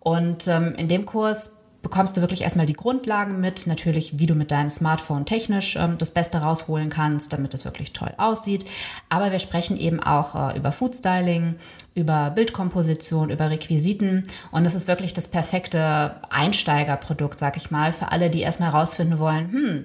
Und 0.00 0.48
ähm, 0.48 0.74
in 0.76 0.88
dem 0.88 1.04
Kurs 1.04 1.61
bekommst 1.82 2.16
du 2.16 2.20
wirklich 2.20 2.42
erstmal 2.42 2.66
die 2.66 2.72
Grundlagen 2.72 3.40
mit, 3.40 3.66
natürlich, 3.66 4.18
wie 4.18 4.26
du 4.26 4.34
mit 4.34 4.50
deinem 4.50 4.70
Smartphone 4.70 5.26
technisch 5.26 5.76
ähm, 5.76 5.98
das 5.98 6.12
Beste 6.12 6.38
rausholen 6.38 6.90
kannst, 6.90 7.32
damit 7.32 7.52
es 7.54 7.64
wirklich 7.64 7.92
toll 7.92 8.12
aussieht. 8.16 8.64
Aber 9.08 9.32
wir 9.32 9.40
sprechen 9.40 9.76
eben 9.76 10.00
auch 10.00 10.34
äh, 10.34 10.56
über 10.56 10.72
Food 10.72 10.94
Styling, 10.94 11.56
über 11.94 12.30
Bildkomposition, 12.30 13.30
über 13.30 13.50
Requisiten 13.50 14.24
und 14.50 14.64
es 14.64 14.74
ist 14.74 14.88
wirklich 14.88 15.12
das 15.12 15.28
perfekte 15.28 16.16
Einsteigerprodukt, 16.30 17.38
sag 17.38 17.56
ich 17.56 17.70
mal, 17.70 17.92
für 17.92 18.12
alle, 18.12 18.30
die 18.30 18.40
erstmal 18.40 18.72
herausfinden 18.72 19.18
wollen, 19.18 19.52
hm, 19.52 19.84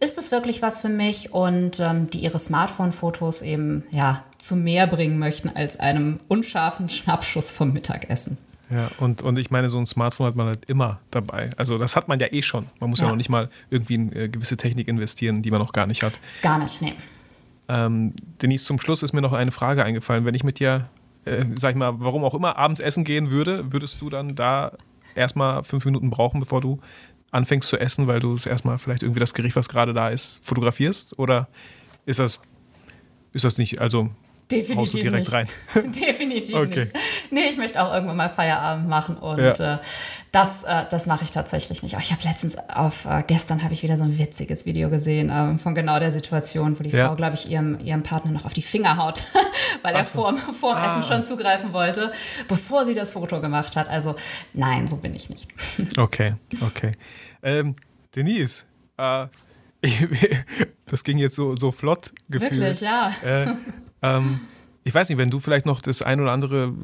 ist 0.00 0.18
es 0.18 0.32
wirklich 0.32 0.62
was 0.62 0.80
für 0.80 0.88
mich 0.88 1.32
und 1.32 1.78
ähm, 1.80 2.10
die 2.10 2.18
ihre 2.18 2.38
Smartphone-Fotos 2.38 3.42
eben 3.42 3.84
ja 3.90 4.24
zu 4.38 4.56
mehr 4.56 4.86
bringen 4.86 5.18
möchten 5.18 5.48
als 5.48 5.78
einem 5.78 6.20
unscharfen 6.28 6.88
Schnappschuss 6.88 7.52
vom 7.52 7.72
Mittagessen. 7.72 8.36
Ja, 8.70 8.90
und, 8.98 9.22
und 9.22 9.38
ich 9.38 9.50
meine, 9.50 9.68
so 9.68 9.78
ein 9.78 9.86
Smartphone 9.86 10.26
hat 10.26 10.36
man 10.36 10.46
halt 10.46 10.64
immer 10.66 11.00
dabei. 11.10 11.50
Also 11.56 11.78
das 11.78 11.96
hat 11.96 12.08
man 12.08 12.18
ja 12.18 12.28
eh 12.30 12.42
schon. 12.42 12.66
Man 12.80 12.90
muss 12.90 13.00
ja, 13.00 13.06
ja 13.06 13.10
noch 13.10 13.16
nicht 13.16 13.28
mal 13.28 13.50
irgendwie 13.70 13.94
in 13.94 14.12
äh, 14.12 14.28
gewisse 14.28 14.56
Technik 14.56 14.88
investieren, 14.88 15.42
die 15.42 15.50
man 15.50 15.60
noch 15.60 15.72
gar 15.72 15.86
nicht 15.86 16.02
hat. 16.02 16.18
Gar 16.42 16.58
nicht, 16.58 16.80
nee. 16.80 16.94
Ähm, 17.68 18.14
Denise, 18.42 18.64
zum 18.64 18.80
Schluss 18.80 19.02
ist 19.02 19.12
mir 19.12 19.22
noch 19.22 19.32
eine 19.32 19.50
Frage 19.50 19.84
eingefallen. 19.84 20.24
Wenn 20.24 20.34
ich 20.34 20.44
mit 20.44 20.58
dir, 20.58 20.88
äh, 21.24 21.44
sag 21.56 21.70
ich 21.70 21.76
mal, 21.76 22.00
warum 22.00 22.24
auch 22.24 22.34
immer, 22.34 22.56
abends 22.56 22.80
essen 22.80 23.04
gehen 23.04 23.30
würde, 23.30 23.72
würdest 23.72 24.00
du 24.00 24.10
dann 24.10 24.34
da 24.34 24.72
erstmal 25.14 25.62
fünf 25.64 25.84
Minuten 25.84 26.10
brauchen, 26.10 26.40
bevor 26.40 26.60
du 26.60 26.80
anfängst 27.30 27.68
zu 27.68 27.78
essen, 27.78 28.06
weil 28.06 28.20
du 28.20 28.34
es 28.34 28.46
erstmal 28.46 28.78
vielleicht 28.78 29.02
irgendwie 29.02 29.20
das 29.20 29.34
Gericht, 29.34 29.56
was 29.56 29.68
gerade 29.68 29.92
da 29.92 30.08
ist, 30.08 30.40
fotografierst? 30.46 31.18
Oder 31.18 31.48
ist 32.06 32.18
das, 32.18 32.40
ist 33.32 33.44
das 33.44 33.58
nicht, 33.58 33.80
also 33.80 34.10
Definitiv 34.50 34.92
du 34.92 34.98
direkt 34.98 35.26
nicht. 35.26 35.32
rein. 35.32 35.48
Definitiv 35.92 36.54
okay. 36.54 36.84
nicht. 36.84 36.96
Nee, 37.30 37.46
ich 37.50 37.56
möchte 37.56 37.82
auch 37.82 37.92
irgendwann 37.92 38.16
mal 38.16 38.28
Feierabend 38.28 38.88
machen 38.88 39.16
und 39.16 39.38
ja. 39.38 39.74
äh, 39.74 39.78
das, 40.32 40.64
äh, 40.64 40.84
das 40.90 41.06
mache 41.06 41.24
ich 41.24 41.30
tatsächlich 41.30 41.82
nicht. 41.82 41.94
Aber 41.94 42.02
ich 42.02 42.12
habe 42.12 42.22
letztens 42.24 42.58
auf, 42.68 43.06
äh, 43.06 43.22
gestern 43.26 43.62
habe 43.62 43.72
ich 43.72 43.82
wieder 43.82 43.96
so 43.96 44.04
ein 44.04 44.18
witziges 44.18 44.66
Video 44.66 44.90
gesehen 44.90 45.30
ähm, 45.32 45.58
von 45.58 45.74
genau 45.74 45.98
der 45.98 46.10
Situation, 46.10 46.78
wo 46.78 46.82
die 46.82 46.90
ja. 46.90 47.06
Frau, 47.06 47.16
glaube 47.16 47.34
ich, 47.34 47.48
ihrem, 47.48 47.78
ihrem 47.78 48.02
Partner 48.02 48.32
noch 48.32 48.44
auf 48.44 48.52
die 48.52 48.62
Finger 48.62 48.96
haut, 48.96 49.22
weil 49.82 49.94
Ach 49.94 50.00
er 50.00 50.04
so. 50.06 50.18
vor, 50.18 50.36
vor 50.36 50.74
dem 50.74 50.82
ah. 50.82 50.86
Essen 50.86 51.02
schon 51.04 51.24
zugreifen 51.24 51.72
wollte, 51.72 52.12
bevor 52.48 52.84
sie 52.84 52.94
das 52.94 53.12
Foto 53.12 53.40
gemacht 53.40 53.76
hat. 53.76 53.88
Also 53.88 54.16
nein, 54.52 54.88
so 54.88 54.96
bin 54.96 55.14
ich 55.14 55.30
nicht. 55.30 55.48
okay, 55.96 56.34
okay. 56.60 56.92
Ähm, 57.42 57.76
Denise, 58.14 58.64
äh, 58.98 59.26
das 60.86 61.04
ging 61.04 61.18
jetzt 61.18 61.36
so, 61.36 61.54
so 61.54 61.70
flott 61.70 62.12
gefühlt. 62.28 62.56
Wirklich, 62.56 62.80
ja. 62.80 63.12
Äh, 64.04 64.16
ähm, 64.16 64.40
ich 64.86 64.94
weiß 64.94 65.08
nicht, 65.08 65.16
wenn 65.16 65.30
du 65.30 65.40
vielleicht 65.40 65.64
noch 65.64 65.80
das 65.80 66.02
ein 66.02 66.20
oder 66.20 66.30
andere, 66.32 66.74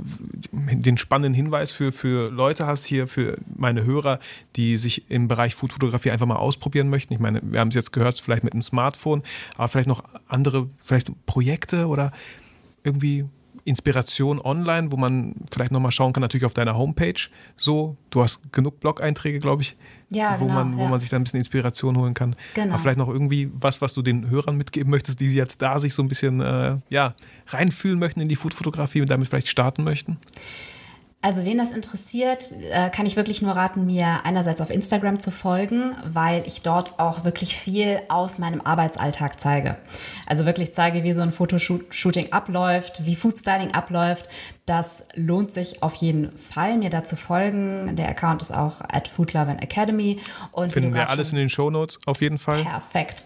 den 0.52 0.96
spannenden 0.96 1.34
Hinweis 1.34 1.70
für, 1.70 1.92
für 1.92 2.30
Leute 2.30 2.66
hast 2.66 2.86
hier, 2.86 3.06
für 3.06 3.36
meine 3.54 3.84
Hörer, 3.84 4.20
die 4.56 4.78
sich 4.78 5.10
im 5.10 5.28
Bereich 5.28 5.54
Foodfotografie 5.54 6.10
einfach 6.10 6.24
mal 6.24 6.36
ausprobieren 6.36 6.88
möchten. 6.88 7.12
Ich 7.12 7.20
meine, 7.20 7.42
wir 7.44 7.60
haben 7.60 7.68
es 7.68 7.74
jetzt 7.74 7.92
gehört, 7.92 8.18
vielleicht 8.18 8.42
mit 8.42 8.54
einem 8.54 8.62
Smartphone, 8.62 9.22
aber 9.56 9.68
vielleicht 9.68 9.88
noch 9.88 10.02
andere, 10.28 10.70
vielleicht 10.78 11.10
Projekte 11.26 11.88
oder 11.88 12.10
irgendwie 12.84 13.26
Inspiration 13.70 14.38
online, 14.40 14.92
wo 14.92 14.96
man 14.96 15.34
vielleicht 15.50 15.72
nochmal 15.72 15.92
schauen 15.92 16.12
kann, 16.12 16.20
natürlich 16.20 16.44
auf 16.44 16.54
deiner 16.54 16.76
Homepage. 16.76 17.28
So, 17.56 17.96
du 18.10 18.22
hast 18.22 18.52
genug 18.52 18.80
Blog-Einträge, 18.80 19.38
glaube 19.38 19.62
ich, 19.62 19.76
ja, 20.10 20.38
wo, 20.38 20.44
genau, 20.44 20.58
man, 20.58 20.76
wo 20.76 20.82
ja. 20.82 20.88
man 20.88 21.00
sich 21.00 21.08
da 21.08 21.16
ein 21.16 21.22
bisschen 21.22 21.38
Inspiration 21.38 21.96
holen 21.96 22.14
kann. 22.14 22.36
Genau. 22.54 22.74
Aber 22.74 22.82
vielleicht 22.82 22.98
noch 22.98 23.08
irgendwie 23.08 23.50
was, 23.54 23.80
was 23.80 23.94
du 23.94 24.02
den 24.02 24.28
Hörern 24.28 24.56
mitgeben 24.56 24.90
möchtest, 24.90 25.20
die 25.20 25.28
sie 25.28 25.38
jetzt 25.38 25.62
da 25.62 25.78
sich 25.78 25.94
so 25.94 26.02
ein 26.02 26.08
bisschen 26.08 26.40
äh, 26.40 26.76
ja, 26.90 27.14
reinfühlen 27.46 27.98
möchten 27.98 28.20
in 28.20 28.28
die 28.28 28.36
Foodfotografie 28.36 29.00
und 29.00 29.10
damit 29.10 29.28
vielleicht 29.28 29.48
starten 29.48 29.84
möchten. 29.84 30.18
Also 31.22 31.44
wen 31.44 31.58
das 31.58 31.70
interessiert, 31.70 32.50
äh, 32.70 32.88
kann 32.88 33.04
ich 33.04 33.14
wirklich 33.14 33.42
nur 33.42 33.52
raten, 33.52 33.84
mir 33.84 34.24
einerseits 34.24 34.62
auf 34.62 34.70
Instagram 34.70 35.20
zu 35.20 35.30
folgen, 35.30 35.94
weil 36.10 36.46
ich 36.46 36.62
dort 36.62 36.98
auch 36.98 37.24
wirklich 37.24 37.54
viel 37.56 38.00
aus 38.08 38.38
meinem 38.38 38.62
Arbeitsalltag 38.62 39.38
zeige. 39.38 39.76
Also 40.26 40.46
wirklich 40.46 40.72
zeige, 40.72 41.04
wie 41.04 41.12
so 41.12 41.20
ein 41.20 41.32
Fotoshooting 41.32 42.32
abläuft, 42.32 43.04
wie 43.04 43.16
Foodstyling 43.16 43.72
abläuft. 43.72 44.30
Das 44.70 45.04
lohnt 45.16 45.50
sich 45.50 45.82
auf 45.82 45.96
jeden 45.96 46.38
Fall, 46.38 46.78
mir 46.78 46.90
da 46.90 47.02
zu 47.02 47.16
folgen. 47.16 47.96
Der 47.96 48.08
Account 48.08 48.40
ist 48.40 48.52
auch 48.52 48.80
at 48.82 49.10
Academy. 49.18 50.20
Und 50.52 50.70
Finden 50.72 50.94
wir 50.94 51.10
alles 51.10 51.32
in 51.32 51.38
den 51.38 51.48
Shownotes 51.48 51.98
auf 52.06 52.20
jeden 52.20 52.38
Fall. 52.38 52.62
Perfekt. 52.62 53.24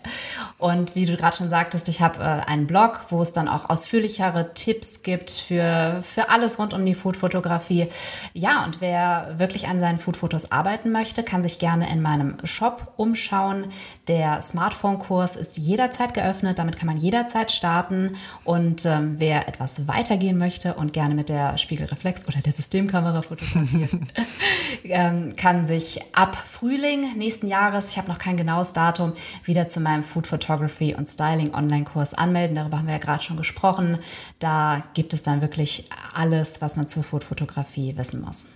Und 0.57 0.95
wie 0.95 1.05
du 1.05 1.19
gerade 1.19 1.37
schon 1.37 1.51
sagtest, 1.51 1.91
ich 1.91 2.01
habe 2.01 2.23
äh, 2.23 2.51
einen 2.51 2.67
Blog, 2.67 3.01
wo 3.11 3.21
es 3.21 3.35
dann 3.35 3.49
auch 3.49 3.69
ausführlichere 3.69 4.55
Tipps 4.55 5.03
gibt 5.03 5.33
für, 5.33 6.01
für 6.03 6.31
alles 6.31 6.59
rund 6.59 6.73
um 6.73 6.87
die 6.87 6.95
Foodfotografie. 6.95 7.89
Ja, 8.33 8.65
und 8.65 8.81
wer 8.81 9.35
wirklich 9.37 9.69
an 9.69 9.79
seinen 9.79 9.99
Foodfotos 9.99 10.51
arbeiten 10.51 10.93
möchte, 10.93 11.25
kann 11.25 11.43
sich 11.43 11.59
gerne 11.59 11.93
in 11.93 12.01
meinem 12.01 12.39
Shop 12.45 12.95
umschauen. 12.97 13.67
Der 14.09 14.41
Smartphone-Kurs 14.41 15.37
ist 15.37 15.59
jederzeit 15.59 16.15
geöffnet, 16.15 16.59
damit 16.59 16.79
kann 16.79 16.87
man 16.87 16.97
jederzeit 16.97 17.53
starten. 17.53 18.17
Und 18.45 18.87
ähm, 18.87 19.17
wer 19.19 19.47
etwas 19.47 19.87
weitergehen 19.89 20.39
möchte 20.39 20.73
und 20.73 20.95
gerne 20.95 21.15
mit 21.15 21.29
der 21.29 21.34
Spiegelreflex 21.59 22.29
oder 22.29 22.41
der 22.41 22.53
Systemkamera 22.53 23.23
fotografiert, 23.23 23.91
ähm, 24.85 25.35
kann 25.37 25.67
sich 25.67 26.01
ab 26.13 26.37
Frühling 26.37 27.17
nächsten 27.17 27.49
Jahres, 27.49 27.91
ich 27.91 27.99
habe 27.99 28.09
noch 28.09 28.19
kein 28.19 28.37
genaues 28.37 28.73
Datum, 28.73 29.13
wieder 29.45 29.69
zu 29.69 29.81
meinem 29.81 30.03
Food 30.03 30.27
Photography 30.27 30.95
und 30.95 31.09
Styling 31.09 31.55
Online-Kurs 31.55 32.15
anmelden. 32.15 32.57
Darüber 32.57 32.79
haben 32.79 32.87
wir 32.87 32.95
ja 32.95 33.01
gerade 33.01 33.23
schon 33.23 33.37
gesprochen. 33.37 33.99
Da 34.39 34.85
gibt 34.95 35.13
es 35.13 35.23
dann 35.23 35.41
wirklich 35.41 35.89
alles, 36.15 36.61
was 36.61 36.77
man 36.77 36.89
zur 36.89 37.05
Food-Fotografie 37.05 37.97
wissen 37.97 38.21
muss. 38.21 38.53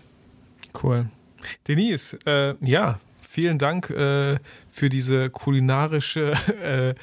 Cool. 0.83 1.07
Denise, 1.67 2.19
äh, 2.27 2.55
ja, 2.61 3.01
vielen 3.21 3.59
Dank 3.59 3.91
äh, 3.91 4.37
für 4.71 4.89
diese 4.89 5.29
kulinarische 5.31 6.33
äh, 6.63 6.95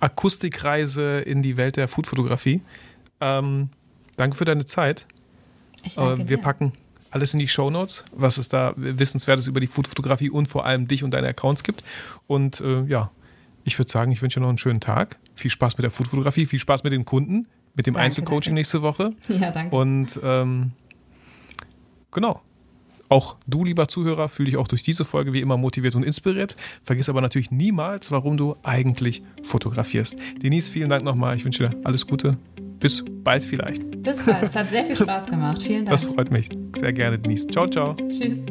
Akustikreise 0.00 1.20
in 1.20 1.42
die 1.42 1.56
Welt 1.56 1.76
der 1.76 1.88
Foodfotografie. 1.88 2.60
Ähm, 3.20 3.70
danke 4.16 4.36
für 4.36 4.44
deine 4.44 4.64
Zeit. 4.64 5.06
Ich 5.82 5.94
danke 5.94 6.22
Äh, 6.22 6.28
wir 6.28 6.36
dir. 6.36 6.42
packen 6.42 6.72
alles 7.10 7.32
in 7.32 7.38
die 7.40 7.48
Shownotes, 7.48 8.04
was 8.12 8.36
es 8.38 8.48
da 8.48 8.74
Wissenswertes 8.76 9.46
über 9.46 9.60
die 9.60 9.66
Foodfotografie 9.68 10.28
und 10.30 10.48
vor 10.48 10.66
allem 10.66 10.86
dich 10.88 11.02
und 11.04 11.12
deine 11.14 11.28
Accounts 11.28 11.62
gibt. 11.62 11.82
Und 12.26 12.60
äh, 12.60 12.82
ja, 12.84 13.10
ich 13.64 13.78
würde 13.78 13.90
sagen, 13.90 14.12
ich 14.12 14.20
wünsche 14.22 14.38
dir 14.38 14.42
noch 14.42 14.48
einen 14.50 14.58
schönen 14.58 14.80
Tag. 14.80 15.18
Viel 15.34 15.50
Spaß 15.50 15.78
mit 15.78 15.84
der 15.84 15.90
Foodfotografie, 15.90 16.46
viel 16.46 16.58
Spaß 16.58 16.84
mit 16.84 16.92
den 16.92 17.04
Kunden, 17.04 17.46
mit 17.74 17.86
dem 17.86 17.94
Danke, 17.94 18.04
Einzelcoaching 18.06 18.50
danke. 18.50 18.54
nächste 18.54 18.82
Woche. 18.82 19.10
Ja, 19.28 19.50
danke. 19.50 19.74
Und 19.74 20.20
ähm, 20.22 20.72
genau. 22.10 22.42
Auch 23.08 23.36
du, 23.46 23.64
lieber 23.64 23.86
Zuhörer, 23.86 24.28
fühl 24.28 24.46
dich 24.46 24.56
auch 24.56 24.66
durch 24.66 24.82
diese 24.82 25.04
Folge 25.04 25.32
wie 25.32 25.40
immer 25.40 25.56
motiviert 25.56 25.94
und 25.94 26.02
inspiriert. 26.02 26.56
Vergiss 26.82 27.08
aber 27.08 27.20
natürlich 27.20 27.52
niemals, 27.52 28.10
warum 28.10 28.36
du 28.36 28.56
eigentlich 28.64 29.22
fotografierst. 29.44 30.18
Denise, 30.42 30.68
vielen 30.70 30.88
Dank 30.88 31.04
nochmal. 31.04 31.36
Ich 31.36 31.44
wünsche 31.44 31.64
dir 31.68 31.76
alles 31.84 32.06
Gute. 32.08 32.36
Bis 32.78 33.04
bald 33.06 33.44
vielleicht. 33.44 34.02
Bis 34.02 34.24
bald. 34.24 34.42
Es 34.42 34.54
hat 34.56 34.68
sehr 34.68 34.84
viel 34.84 34.96
Spaß 34.96 35.26
gemacht. 35.26 35.62
Vielen 35.62 35.84
Dank. 35.84 35.90
Das 35.90 36.04
freut 36.04 36.30
mich 36.30 36.48
sehr 36.76 36.92
gerne, 36.92 37.18
Denise. 37.18 37.46
Ciao, 37.46 37.66
ciao. 37.66 37.94
Tschüss. 38.08 38.46